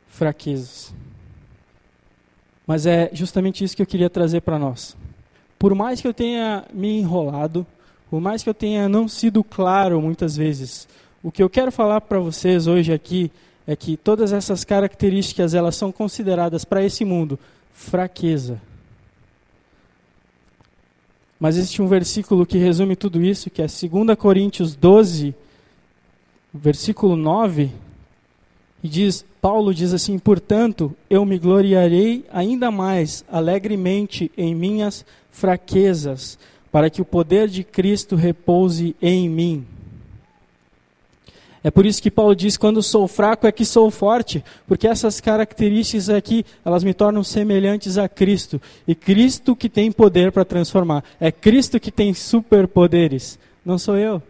Fraquezas. 0.09 0.95
Mas 2.66 2.87
é 2.87 3.11
justamente 3.12 3.64
isso 3.64 3.75
que 3.75 3.83
eu 3.83 3.87
queria 3.87 4.09
trazer 4.09 4.43
para 4.43 4.59
nós. 4.59 4.97
Por 5.59 5.75
mais 5.75 6.01
que 6.01 6.07
eu 6.07 6.14
tenha 6.14 6.64
me 6.73 7.01
enrolado, 7.01 7.66
por 8.09 8.21
mais 8.21 8.43
que 8.43 8.49
eu 8.49 8.55
tenha 8.55 8.89
não 8.89 9.09
sido 9.09 9.43
claro 9.43 10.01
muitas 10.01 10.37
vezes, 10.37 10.89
o 11.23 11.31
que 11.31 11.43
eu 11.43 11.51
quero 11.51 11.73
falar 11.73 12.01
para 12.01 12.21
vocês 12.21 12.66
hoje 12.66 12.93
aqui 12.93 13.31
é 13.66 13.75
que 13.77 13.97
todas 13.97 14.33
essas 14.33 14.64
características 14.64 15.53
elas 15.53 15.77
são 15.77 15.93
consideradas 15.93 16.64
para 16.64 16.85
esse 16.85 17.05
mundo 17.05 17.39
fraqueza. 17.73 18.61
Mas 21.41 21.57
existe 21.57 21.80
um 21.80 21.88
versículo 21.88 22.45
que 22.45 22.59
resume 22.59 22.95
tudo 22.95 23.24
isso, 23.24 23.49
que 23.49 23.62
é 23.62 23.66
2 23.66 24.14
Coríntios 24.18 24.76
12, 24.76 25.34
versículo 26.53 27.16
9, 27.16 27.70
e 28.84 28.88
diz, 28.88 29.24
Paulo 29.41 29.72
diz 29.72 29.95
assim: 29.95 30.18
"Portanto, 30.18 30.95
eu 31.09 31.24
me 31.24 31.38
gloriarei 31.38 32.26
ainda 32.30 32.70
mais 32.70 33.24
alegremente 33.26 34.30
em 34.36 34.55
minhas 34.55 35.05
fraquezas, 35.30 36.38
para 36.70 36.91
que 36.91 37.01
o 37.01 37.07
poder 37.07 37.49
de 37.49 37.64
Cristo 37.64 38.16
repouse 38.16 38.95
em 39.01 39.26
mim." 39.26 39.64
É 41.63 41.71
por 41.71 41.85
isso 41.85 42.03
que 42.03 42.11
Paulo 42.11 42.35
diz: 42.35 42.57
quando 42.57 42.83
sou 42.83 43.07
fraco 43.07 43.47
é 43.47 43.53
que 43.53 43.65
sou 43.65 43.91
forte, 43.91 44.43
porque 44.67 44.89
essas 44.89 45.21
características 45.21 46.09
aqui, 46.09 46.45
elas 46.65 46.83
me 46.83 46.95
tornam 46.95 47.23
semelhantes 47.23 47.99
a 47.99 48.09
Cristo. 48.09 48.61
E 48.89 48.95
Cristo 48.95 49.55
que 49.55 49.69
tem 49.69 49.93
poder 49.93 50.33
para 50.33 50.45
transformar. 50.45 51.05
É 51.21 51.31
Cristo 51.31 51.79
que 51.79 51.91
tem 51.91 52.15
superpoderes, 52.15 53.39
não 53.65 53.79
sou 53.79 53.97
eu. 53.97 54.23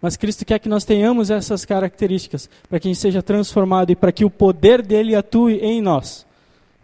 Mas 0.00 0.16
Cristo 0.16 0.46
quer 0.46 0.58
que 0.58 0.68
nós 0.68 0.84
tenhamos 0.84 1.30
essas 1.30 1.66
características, 1.66 2.48
para 2.68 2.80
que 2.80 2.88
a 2.88 2.90
gente 2.90 3.00
seja 3.00 3.22
transformado 3.22 3.90
e 3.90 3.96
para 3.96 4.10
que 4.10 4.24
o 4.24 4.30
poder 4.30 4.80
dele 4.80 5.14
atue 5.14 5.58
em 5.58 5.82
nós. 5.82 6.26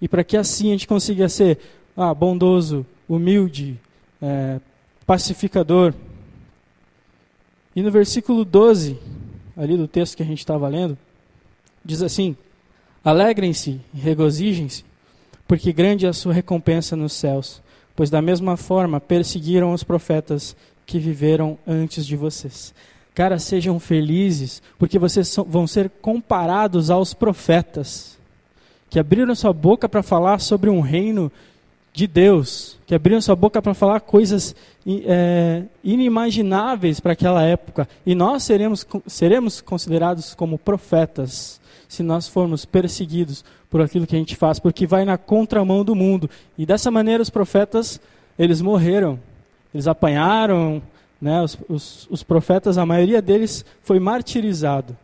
E 0.02 0.06
para 0.06 0.22
que 0.22 0.36
assim 0.36 0.68
a 0.68 0.72
gente 0.72 0.86
consiga 0.86 1.26
ser 1.28 1.58
ah, 1.96 2.12
bondoso, 2.12 2.84
humilde, 3.08 3.80
é, 4.20 4.60
pacificador. 5.06 5.94
E 7.74 7.80
no 7.80 7.90
versículo 7.90 8.44
12, 8.44 8.98
ali 9.56 9.76
do 9.76 9.88
texto 9.88 10.16
que 10.16 10.22
a 10.22 10.26
gente 10.26 10.38
estava 10.38 10.68
lendo, 10.68 10.96
diz 11.84 12.02
assim: 12.02 12.36
Alegrem-se 13.04 13.80
regozijem-se, 13.94 14.84
porque 15.46 15.72
grande 15.72 16.06
é 16.06 16.08
a 16.08 16.12
sua 16.12 16.32
recompensa 16.32 16.96
nos 16.96 17.12
céus, 17.12 17.62
pois 17.94 18.10
da 18.10 18.20
mesma 18.20 18.56
forma 18.56 19.00
perseguiram 19.00 19.72
os 19.72 19.84
profetas 19.84 20.56
que 20.84 20.98
viveram 20.98 21.58
antes 21.66 22.04
de 22.04 22.16
vocês. 22.16 22.74
Cara, 23.14 23.38
sejam 23.38 23.80
felizes, 23.80 24.62
porque 24.78 24.98
vocês 24.98 25.34
vão 25.48 25.66
ser 25.66 25.88
comparados 26.02 26.90
aos 26.90 27.14
profetas, 27.14 28.18
que 28.90 28.98
abriram 28.98 29.34
sua 29.34 29.52
boca 29.52 29.88
para 29.88 30.02
falar 30.02 30.38
sobre 30.38 30.68
um 30.68 30.80
reino 30.80 31.32
de 31.96 32.06
Deus, 32.06 32.78
que 32.86 32.94
abriram 32.94 33.22
sua 33.22 33.34
boca 33.34 33.62
para 33.62 33.72
falar 33.72 34.00
coisas 34.00 34.54
é, 34.86 35.62
inimagináveis 35.82 37.00
para 37.00 37.12
aquela 37.12 37.42
época. 37.42 37.88
E 38.04 38.14
nós 38.14 38.42
seremos, 38.42 38.86
seremos 39.06 39.62
considerados 39.62 40.34
como 40.34 40.58
profetas 40.58 41.58
se 41.88 42.02
nós 42.02 42.28
formos 42.28 42.66
perseguidos 42.66 43.42
por 43.70 43.80
aquilo 43.80 44.06
que 44.06 44.14
a 44.14 44.18
gente 44.18 44.36
faz, 44.36 44.58
porque 44.58 44.86
vai 44.86 45.06
na 45.06 45.16
contramão 45.16 45.82
do 45.82 45.94
mundo. 45.94 46.28
E 46.58 46.66
dessa 46.66 46.90
maneira 46.90 47.22
os 47.22 47.30
profetas, 47.30 47.98
eles 48.38 48.60
morreram, 48.60 49.18
eles 49.72 49.88
apanharam, 49.88 50.82
né, 51.18 51.40
os, 51.40 51.56
os, 51.66 52.06
os 52.10 52.22
profetas, 52.22 52.76
a 52.76 52.84
maioria 52.84 53.22
deles 53.22 53.64
foi 53.80 53.98
martirizado, 53.98 54.94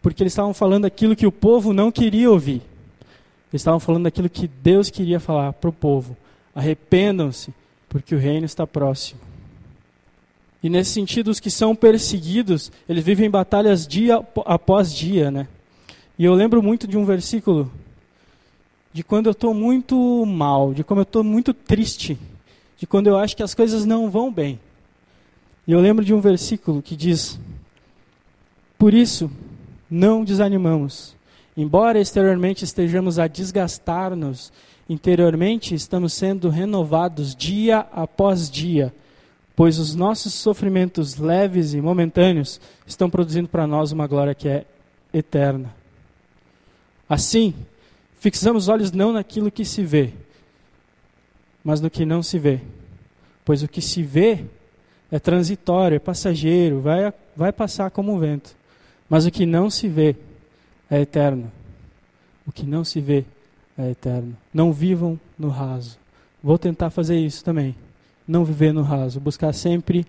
porque 0.00 0.22
eles 0.22 0.32
estavam 0.32 0.54
falando 0.54 0.86
aquilo 0.86 1.14
que 1.14 1.26
o 1.26 1.32
povo 1.32 1.74
não 1.74 1.92
queria 1.92 2.30
ouvir. 2.30 2.62
Eles 3.52 3.60
estavam 3.60 3.80
falando 3.80 4.06
aquilo 4.06 4.30
que 4.30 4.48
Deus 4.48 4.88
queria 4.88 5.20
falar 5.20 5.52
para 5.52 5.68
o 5.68 5.72
povo. 5.72 6.16
Arrependam-se, 6.60 7.54
porque 7.88 8.14
o 8.14 8.18
reino 8.18 8.44
está 8.44 8.66
próximo. 8.66 9.18
E 10.62 10.68
nesse 10.68 10.90
sentido, 10.90 11.30
os 11.30 11.40
que 11.40 11.50
são 11.50 11.74
perseguidos, 11.74 12.70
eles 12.86 13.02
vivem 13.02 13.30
batalhas 13.30 13.86
dia 13.86 14.22
após 14.44 14.94
dia, 14.94 15.30
né? 15.30 15.48
E 16.18 16.24
eu 16.26 16.34
lembro 16.34 16.62
muito 16.62 16.86
de 16.86 16.98
um 16.98 17.04
versículo 17.06 17.72
de 18.92 19.02
quando 19.02 19.26
eu 19.26 19.32
estou 19.32 19.54
muito 19.54 20.26
mal, 20.26 20.74
de 20.74 20.84
como 20.84 21.00
eu 21.00 21.04
estou 21.04 21.24
muito 21.24 21.54
triste, 21.54 22.18
de 22.76 22.86
quando 22.86 23.06
eu 23.06 23.16
acho 23.16 23.34
que 23.34 23.42
as 23.42 23.54
coisas 23.54 23.86
não 23.86 24.10
vão 24.10 24.30
bem. 24.30 24.60
E 25.66 25.72
eu 25.72 25.80
lembro 25.80 26.04
de 26.04 26.12
um 26.12 26.20
versículo 26.20 26.82
que 26.82 26.94
diz: 26.94 27.40
Por 28.76 28.92
isso, 28.92 29.30
não 29.90 30.24
desanimamos, 30.24 31.16
embora 31.56 31.98
exteriormente 31.98 32.66
estejamos 32.66 33.18
a 33.18 33.26
desgastar-nos 33.26 34.52
interiormente 34.90 35.72
estamos 35.72 36.12
sendo 36.12 36.48
renovados 36.48 37.32
dia 37.32 37.86
após 37.92 38.50
dia, 38.50 38.92
pois 39.54 39.78
os 39.78 39.94
nossos 39.94 40.34
sofrimentos 40.34 41.16
leves 41.16 41.74
e 41.74 41.80
momentâneos 41.80 42.60
estão 42.84 43.08
produzindo 43.08 43.48
para 43.48 43.68
nós 43.68 43.92
uma 43.92 44.08
glória 44.08 44.34
que 44.34 44.48
é 44.48 44.66
eterna. 45.14 45.72
Assim, 47.08 47.54
fixamos 48.18 48.64
os 48.64 48.68
olhos 48.68 48.90
não 48.90 49.12
naquilo 49.12 49.48
que 49.48 49.64
se 49.64 49.84
vê, 49.84 50.12
mas 51.62 51.80
no 51.80 51.88
que 51.88 52.04
não 52.04 52.20
se 52.20 52.36
vê. 52.36 52.60
Pois 53.44 53.62
o 53.62 53.68
que 53.68 53.80
se 53.80 54.02
vê 54.02 54.44
é 55.08 55.20
transitório, 55.20 55.94
é 55.94 56.00
passageiro, 56.00 56.80
vai, 56.80 57.14
vai 57.36 57.52
passar 57.52 57.92
como 57.92 58.12
um 58.12 58.18
vento. 58.18 58.56
Mas 59.08 59.24
o 59.24 59.30
que 59.30 59.46
não 59.46 59.70
se 59.70 59.86
vê 59.86 60.16
é 60.90 61.00
eterno. 61.00 61.50
O 62.44 62.50
que 62.50 62.66
não 62.66 62.82
se 62.82 63.00
vê 63.00 63.24
é 63.80 63.90
eterno. 63.90 64.36
Não 64.52 64.72
vivam 64.72 65.18
no 65.38 65.48
raso. 65.48 65.98
Vou 66.42 66.58
tentar 66.58 66.90
fazer 66.90 67.18
isso 67.18 67.44
também. 67.44 67.74
Não 68.26 68.44
viver 68.44 68.72
no 68.72 68.82
raso. 68.82 69.20
Buscar 69.20 69.52
sempre 69.52 70.06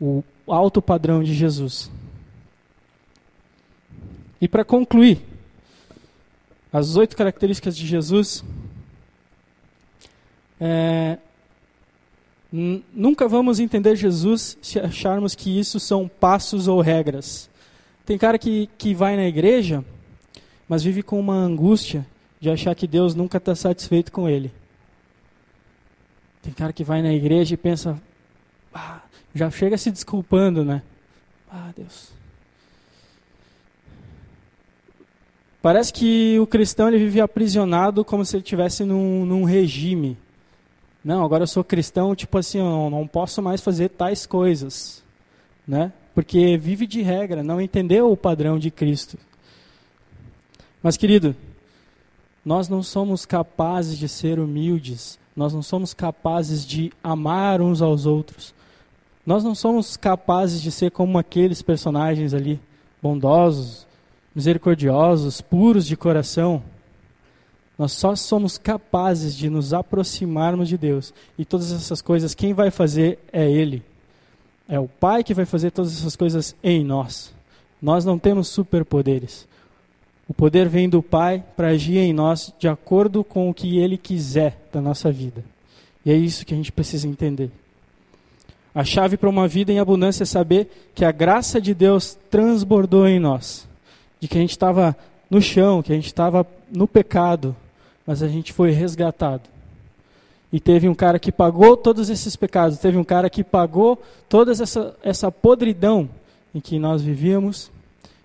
o 0.00 0.22
alto 0.46 0.80
padrão 0.80 1.22
de 1.22 1.34
Jesus. 1.34 1.90
E 4.40 4.48
para 4.48 4.64
concluir, 4.64 5.20
as 6.72 6.96
oito 6.96 7.16
características 7.16 7.76
de 7.76 7.86
Jesus. 7.86 8.44
É, 10.60 11.18
nunca 12.52 13.26
vamos 13.28 13.58
entender 13.60 13.96
Jesus 13.96 14.56
se 14.60 14.78
acharmos 14.78 15.34
que 15.34 15.58
isso 15.58 15.80
são 15.80 16.08
passos 16.08 16.68
ou 16.68 16.80
regras. 16.80 17.48
Tem 18.04 18.18
cara 18.18 18.38
que, 18.38 18.68
que 18.78 18.94
vai 18.94 19.16
na 19.16 19.24
igreja, 19.24 19.84
mas 20.68 20.82
vive 20.82 21.02
com 21.02 21.18
uma 21.18 21.34
angústia 21.34 22.06
de 22.40 22.50
achar 22.50 22.74
que 22.74 22.86
Deus 22.86 23.14
nunca 23.14 23.36
está 23.36 23.54
satisfeito 23.54 24.10
com 24.10 24.28
ele. 24.28 24.50
Tem 26.42 26.52
cara 26.52 26.72
que 26.72 26.82
vai 26.82 27.02
na 27.02 27.12
igreja 27.12 27.54
e 27.54 27.58
pensa, 27.58 28.00
ah, 28.72 29.02
já 29.34 29.50
chega 29.50 29.76
se 29.76 29.90
desculpando, 29.90 30.64
né? 30.64 30.82
Ah, 31.50 31.70
Deus. 31.76 32.12
Parece 35.60 35.92
que 35.92 36.38
o 36.40 36.46
cristão 36.46 36.88
ele 36.88 36.98
vive 36.98 37.20
aprisionado 37.20 38.02
como 38.02 38.24
se 38.24 38.36
ele 38.36 38.42
estivesse 38.42 38.84
num, 38.84 39.26
num 39.26 39.44
regime. 39.44 40.16
Não, 41.04 41.22
agora 41.22 41.42
eu 41.42 41.46
sou 41.46 41.62
cristão, 41.62 42.14
tipo 42.14 42.38
assim, 42.38 42.58
eu 42.58 42.88
não 42.88 43.06
posso 43.06 43.42
mais 43.42 43.60
fazer 43.60 43.90
tais 43.90 44.24
coisas, 44.24 45.02
né? 45.68 45.92
Porque 46.14 46.56
vive 46.56 46.86
de 46.86 47.02
regra, 47.02 47.42
não 47.42 47.60
entendeu 47.60 48.10
o 48.10 48.16
padrão 48.16 48.58
de 48.58 48.70
Cristo. 48.70 49.18
Mas 50.82 50.96
querido, 50.96 51.36
nós 52.44 52.68
não 52.68 52.82
somos 52.82 53.26
capazes 53.26 53.98
de 53.98 54.08
ser 54.08 54.38
humildes, 54.38 55.18
nós 55.36 55.52
não 55.52 55.62
somos 55.62 55.94
capazes 55.94 56.66
de 56.66 56.92
amar 57.02 57.60
uns 57.60 57.80
aos 57.82 58.06
outros. 58.06 58.54
Nós 59.24 59.44
não 59.44 59.54
somos 59.54 59.96
capazes 59.96 60.60
de 60.60 60.72
ser 60.72 60.90
como 60.90 61.18
aqueles 61.18 61.62
personagens 61.62 62.34
ali, 62.34 62.60
bondosos, 63.02 63.86
misericordiosos, 64.34 65.40
puros 65.40 65.86
de 65.86 65.96
coração. 65.96 66.62
Nós 67.78 67.92
só 67.92 68.14
somos 68.16 68.58
capazes 68.58 69.34
de 69.34 69.48
nos 69.48 69.72
aproximarmos 69.72 70.68
de 70.68 70.76
Deus. 70.76 71.14
E 71.38 71.44
todas 71.44 71.72
essas 71.72 72.02
coisas, 72.02 72.34
quem 72.34 72.52
vai 72.52 72.70
fazer 72.70 73.18
é 73.32 73.48
Ele. 73.50 73.82
É 74.68 74.78
o 74.78 74.88
Pai 74.88 75.24
que 75.24 75.34
vai 75.34 75.44
fazer 75.44 75.70
todas 75.70 75.96
essas 75.96 76.16
coisas 76.16 76.54
em 76.62 76.84
nós. 76.84 77.32
Nós 77.80 78.04
não 78.04 78.18
temos 78.18 78.48
superpoderes. 78.48 79.48
O 80.30 80.32
poder 80.32 80.68
vem 80.68 80.88
do 80.88 81.02
Pai 81.02 81.42
para 81.56 81.70
agir 81.70 81.98
em 81.98 82.12
nós 82.12 82.54
de 82.56 82.68
acordo 82.68 83.24
com 83.24 83.50
o 83.50 83.52
que 83.52 83.80
Ele 83.80 83.98
quiser 83.98 84.56
da 84.72 84.80
nossa 84.80 85.10
vida. 85.10 85.42
E 86.06 86.12
é 86.12 86.14
isso 86.14 86.46
que 86.46 86.54
a 86.54 86.56
gente 86.56 86.70
precisa 86.70 87.08
entender. 87.08 87.50
A 88.72 88.84
chave 88.84 89.16
para 89.16 89.28
uma 89.28 89.48
vida 89.48 89.72
em 89.72 89.80
abundância 89.80 90.22
é 90.22 90.26
saber 90.26 90.92
que 90.94 91.04
a 91.04 91.10
graça 91.10 91.60
de 91.60 91.74
Deus 91.74 92.16
transbordou 92.30 93.08
em 93.08 93.18
nós. 93.18 93.66
De 94.20 94.28
que 94.28 94.38
a 94.38 94.40
gente 94.40 94.52
estava 94.52 94.96
no 95.28 95.42
chão, 95.42 95.82
que 95.82 95.90
a 95.90 95.96
gente 95.96 96.06
estava 96.06 96.46
no 96.70 96.86
pecado, 96.86 97.56
mas 98.06 98.22
a 98.22 98.28
gente 98.28 98.52
foi 98.52 98.70
resgatado. 98.70 99.42
E 100.52 100.60
teve 100.60 100.88
um 100.88 100.94
cara 100.94 101.18
que 101.18 101.32
pagou 101.32 101.76
todos 101.76 102.08
esses 102.08 102.36
pecados, 102.36 102.78
teve 102.78 102.96
um 102.96 103.04
cara 103.04 103.28
que 103.28 103.42
pagou 103.42 104.00
toda 104.28 104.52
essa, 104.52 104.94
essa 105.02 105.32
podridão 105.32 106.08
em 106.54 106.60
que 106.60 106.78
nós 106.78 107.02
vivíamos, 107.02 107.68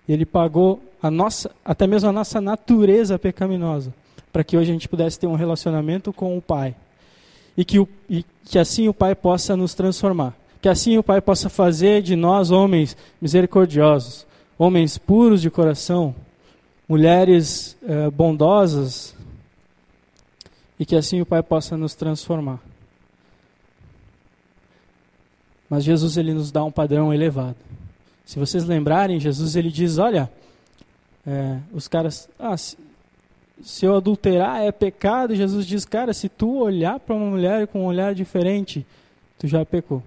e 0.06 0.12
ele 0.12 0.24
pagou 0.24 0.80
a 1.06 1.10
nossa, 1.10 1.50
até 1.64 1.86
mesmo 1.86 2.08
a 2.08 2.12
nossa 2.12 2.40
natureza 2.40 3.18
pecaminosa, 3.18 3.92
para 4.32 4.44
que 4.44 4.56
hoje 4.56 4.70
a 4.70 4.72
gente 4.72 4.88
pudesse 4.88 5.18
ter 5.18 5.26
um 5.26 5.34
relacionamento 5.34 6.12
com 6.12 6.36
o 6.36 6.42
Pai. 6.42 6.74
E 7.56 7.64
que, 7.64 7.78
o, 7.78 7.88
e 8.08 8.24
que 8.44 8.58
assim 8.58 8.88
o 8.88 8.94
Pai 8.94 9.14
possa 9.14 9.56
nos 9.56 9.74
transformar. 9.74 10.34
Que 10.60 10.68
assim 10.68 10.98
o 10.98 11.02
Pai 11.02 11.20
possa 11.20 11.48
fazer 11.48 12.02
de 12.02 12.16
nós 12.16 12.50
homens 12.50 12.96
misericordiosos, 13.20 14.26
homens 14.58 14.98
puros 14.98 15.40
de 15.40 15.50
coração, 15.50 16.14
mulheres 16.88 17.76
eh, 17.82 18.10
bondosas, 18.10 19.14
e 20.78 20.84
que 20.84 20.96
assim 20.96 21.20
o 21.20 21.26
Pai 21.26 21.42
possa 21.42 21.76
nos 21.76 21.94
transformar. 21.94 22.60
Mas 25.68 25.84
Jesus 25.84 26.16
ele 26.16 26.32
nos 26.32 26.50
dá 26.50 26.62
um 26.64 26.70
padrão 26.70 27.12
elevado. 27.12 27.56
Se 28.24 28.38
vocês 28.38 28.64
lembrarem, 28.64 29.20
Jesus 29.20 29.56
ele 29.56 29.70
diz: 29.70 29.98
olha, 29.98 30.30
é, 31.26 31.58
os 31.72 31.88
caras, 31.88 32.28
ah, 32.38 32.56
se, 32.56 32.76
se 33.60 33.84
eu 33.84 33.96
adulterar 33.96 34.62
é 34.62 34.70
pecado, 34.70 35.34
Jesus 35.34 35.66
diz, 35.66 35.84
cara, 35.84 36.14
se 36.14 36.28
tu 36.28 36.58
olhar 36.58 37.00
para 37.00 37.14
uma 37.14 37.30
mulher 37.30 37.66
com 37.66 37.82
um 37.82 37.86
olhar 37.86 38.14
diferente, 38.14 38.86
tu 39.38 39.48
já 39.48 39.64
pecou. 39.64 40.02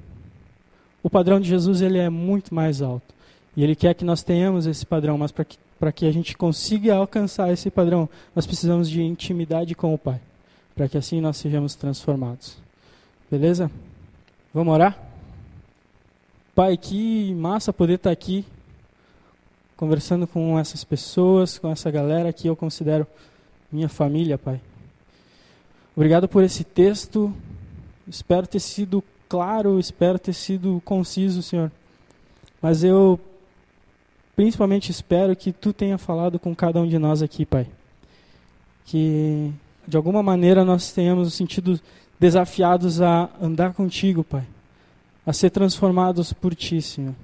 O 1.03 1.09
padrão 1.09 1.39
de 1.39 1.49
Jesus 1.49 1.81
ele 1.81 1.97
é 1.97 2.09
muito 2.09 2.53
mais 2.53 2.81
alto. 2.81 3.13
E 3.55 3.63
ele 3.63 3.75
quer 3.75 3.93
que 3.93 4.05
nós 4.05 4.23
tenhamos 4.23 4.65
esse 4.65 4.85
padrão, 4.85 5.17
mas 5.17 5.31
para 5.31 5.43
que, 5.43 5.57
que 5.95 6.05
a 6.05 6.11
gente 6.11 6.37
consiga 6.37 6.95
alcançar 6.95 7.51
esse 7.51 7.69
padrão, 7.69 8.07
nós 8.35 8.45
precisamos 8.45 8.89
de 8.89 9.01
intimidade 9.01 9.75
com 9.75 9.93
o 9.93 9.97
Pai, 9.97 10.21
para 10.75 10.87
que 10.87 10.97
assim 10.97 11.19
nós 11.19 11.37
sejamos 11.37 11.75
transformados. 11.75 12.57
Beleza? 13.29 13.69
Vamos 14.53 14.73
orar? 14.73 14.97
Pai, 16.55 16.77
que 16.77 17.33
massa 17.35 17.73
poder 17.73 17.95
estar 17.95 18.11
aqui 18.11 18.45
conversando 19.79 20.27
com 20.27 20.59
essas 20.59 20.83
pessoas, 20.83 21.57
com 21.57 21.71
essa 21.71 21.89
galera 21.89 22.33
que 22.33 22.49
eu 22.49 22.53
considero 22.53 23.07
minha 23.71 23.87
família, 23.87 24.37
Pai. 24.37 24.59
Obrigado 25.95 26.27
por 26.27 26.43
esse 26.43 26.65
texto. 26.65 27.33
Espero 28.05 28.45
ter 28.45 28.59
sido 28.59 29.01
claro, 29.29 29.79
espero 29.79 30.19
ter 30.19 30.33
sido 30.33 30.81
conciso, 30.83 31.41
Senhor. 31.41 31.71
Mas 32.61 32.83
eu 32.83 33.17
principalmente 34.35 34.91
espero 34.91 35.33
que 35.33 35.53
tu 35.53 35.71
tenha 35.71 35.97
falado 35.97 36.37
com 36.37 36.53
cada 36.53 36.81
um 36.81 36.87
de 36.87 36.99
nós 36.99 37.21
aqui, 37.21 37.45
Pai. 37.45 37.65
Que 38.83 39.49
de 39.87 39.95
alguma 39.95 40.21
maneira 40.21 40.65
nós 40.65 40.91
tenhamos 40.91 41.33
sentido 41.33 41.79
desafiados 42.19 43.01
a 43.01 43.29
andar 43.41 43.73
contigo, 43.73 44.25
Pai. 44.25 44.43
A 45.25 45.31
ser 45.31 45.51
transformados 45.51 46.33
por 46.33 46.53
ti, 46.53 46.81
Senhor 46.81 47.15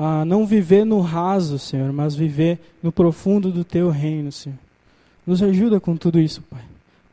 a 0.00 0.24
não 0.24 0.46
viver 0.46 0.84
no 0.84 1.00
raso, 1.00 1.58
Senhor, 1.58 1.92
mas 1.92 2.14
viver 2.14 2.60
no 2.80 2.92
profundo 2.92 3.50
do 3.50 3.64
teu 3.64 3.90
reino, 3.90 4.30
Senhor. 4.30 4.56
Nos 5.26 5.42
ajuda 5.42 5.80
com 5.80 5.96
tudo 5.96 6.20
isso, 6.20 6.40
Pai. 6.42 6.62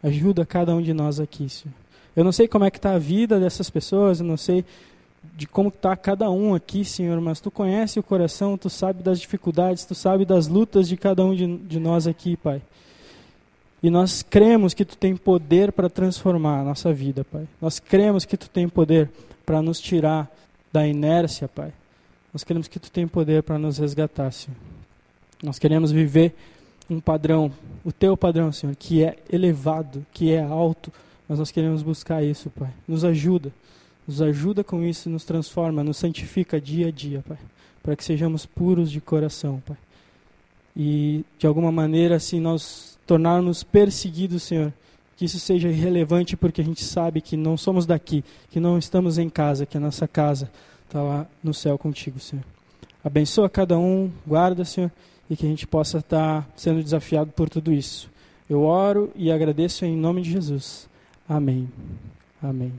Ajuda 0.04 0.46
cada 0.46 0.76
um 0.76 0.80
de 0.84 0.94
nós 0.94 1.20
aqui, 1.20 1.50
Senhor. 1.50 1.74
Eu 2.16 2.24
não 2.24 2.32
sei 2.32 2.48
como 2.48 2.64
é 2.64 2.70
que 2.70 2.78
está 2.78 2.94
a 2.94 3.00
vida 3.00 3.40
dessas 3.40 3.72
pessoas, 3.72 4.20
eu 4.20 4.26
não 4.28 4.38
sei 4.38 4.64
de 5.36 5.48
como 5.48 5.70
está 5.70 5.96
cada 5.98 6.30
um 6.30 6.54
aqui, 6.54 6.86
Senhor, 6.86 7.20
mas 7.20 7.40
Tu 7.40 7.50
conhece 7.50 8.00
o 8.00 8.04
coração, 8.04 8.56
Tu 8.56 8.70
sabe 8.70 9.02
das 9.02 9.20
dificuldades, 9.20 9.84
Tu 9.84 9.96
sabe 9.96 10.24
das 10.24 10.48
lutas 10.48 10.88
de 10.88 10.96
cada 10.96 11.26
um 11.26 11.34
de, 11.34 11.58
de 11.58 11.80
nós 11.80 12.06
aqui, 12.06 12.38
Pai. 12.38 12.62
E 13.82 13.90
nós 13.90 14.22
cremos 14.22 14.76
que 14.76 14.86
Tu 14.86 14.96
tem 14.96 15.18
poder 15.18 15.72
para 15.72 15.90
transformar 15.90 16.60
a 16.60 16.64
nossa 16.64 16.94
vida, 16.94 17.24
Pai. 17.24 17.48
Nós 17.60 17.80
cremos 17.80 18.26
que 18.26 18.38
Tu 18.38 18.48
tem 18.48 18.70
poder 18.70 19.10
para 19.44 19.60
nos 19.60 19.80
tirar 19.80 20.32
da 20.72 20.88
inércia, 20.88 21.48
Pai 21.48 21.74
nós 22.36 22.44
queremos 22.44 22.68
que 22.68 22.78
tu 22.78 22.92
tenha 22.92 23.08
poder 23.08 23.44
para 23.44 23.58
nos 23.58 23.78
resgatar, 23.78 24.30
Senhor. 24.30 24.58
Nós 25.42 25.58
queremos 25.58 25.90
viver 25.90 26.36
um 26.90 27.00
padrão, 27.00 27.50
o 27.82 27.94
teu 27.94 28.18
padrão, 28.18 28.52
Senhor, 28.52 28.76
que 28.76 29.02
é 29.02 29.16
elevado, 29.32 30.06
que 30.12 30.34
é 30.34 30.42
alto, 30.42 30.92
mas 31.30 31.40
nós 31.40 31.50
queremos 31.50 31.82
buscar 31.82 32.22
isso, 32.22 32.50
Pai. 32.50 32.74
Nos 32.86 33.06
ajuda, 33.06 33.54
nos 34.06 34.22
ajuda 34.22 34.66
com 34.66 34.84
isso, 34.84 35.10
nos 35.10 35.24
transforma, 35.24 35.82
nos 35.82 35.96
santifica 35.96 36.60
dia 36.60 36.90
a 36.90 36.92
dia, 36.92 37.24
Pai, 37.26 37.38
para 37.82 37.96
que 37.96 38.04
sejamos 38.04 38.46
puros 38.46 38.92
de 38.92 39.00
coração, 39.00 39.64
Pai. 39.66 39.78
E 40.76 41.24
de 41.40 41.48
alguma 41.48 41.72
maneira, 41.72 42.18
assim, 42.18 42.42
nós 42.42 43.00
tornarmos 43.08 43.64
perseguidos, 43.64 44.44
Senhor, 44.44 44.74
que 45.16 45.24
isso 45.24 45.40
seja 45.40 45.70
irrelevante 45.70 46.36
porque 46.36 46.60
a 46.60 46.66
gente 46.66 46.84
sabe 46.84 47.22
que 47.22 47.38
não 47.38 47.56
somos 47.56 47.86
daqui, 47.86 48.26
que 48.52 48.60
não 48.60 48.78
estamos 48.78 49.18
em 49.18 49.30
casa, 49.30 49.66
que 49.66 49.78
a 49.78 49.80
nossa 49.80 50.06
casa 50.06 50.52
está 50.96 51.02
lá 51.02 51.28
no 51.44 51.54
céu 51.54 51.78
contigo, 51.78 52.20
Senhor. 52.20 52.46
Abençoa 53.04 53.50
cada 53.50 53.78
um, 53.78 54.10
guarda, 54.26 54.64
Senhor, 54.64 54.90
e 55.30 55.36
que 55.36 55.46
a 55.46 55.50
gente 55.50 55.68
possa 55.68 55.98
estar 55.98 56.44
tá 56.44 56.48
sendo 56.56 56.82
desafiado 56.82 57.32
por 57.32 57.50
tudo 57.50 57.74
isso. 57.74 58.10
Eu 58.50 58.64
oro 58.64 59.12
e 59.14 59.30
agradeço 59.30 59.84
em 59.84 59.98
nome 59.98 60.22
de 60.22 60.32
Jesus. 60.32 60.88
Amém. 61.28 61.70
Amém. 62.42 62.72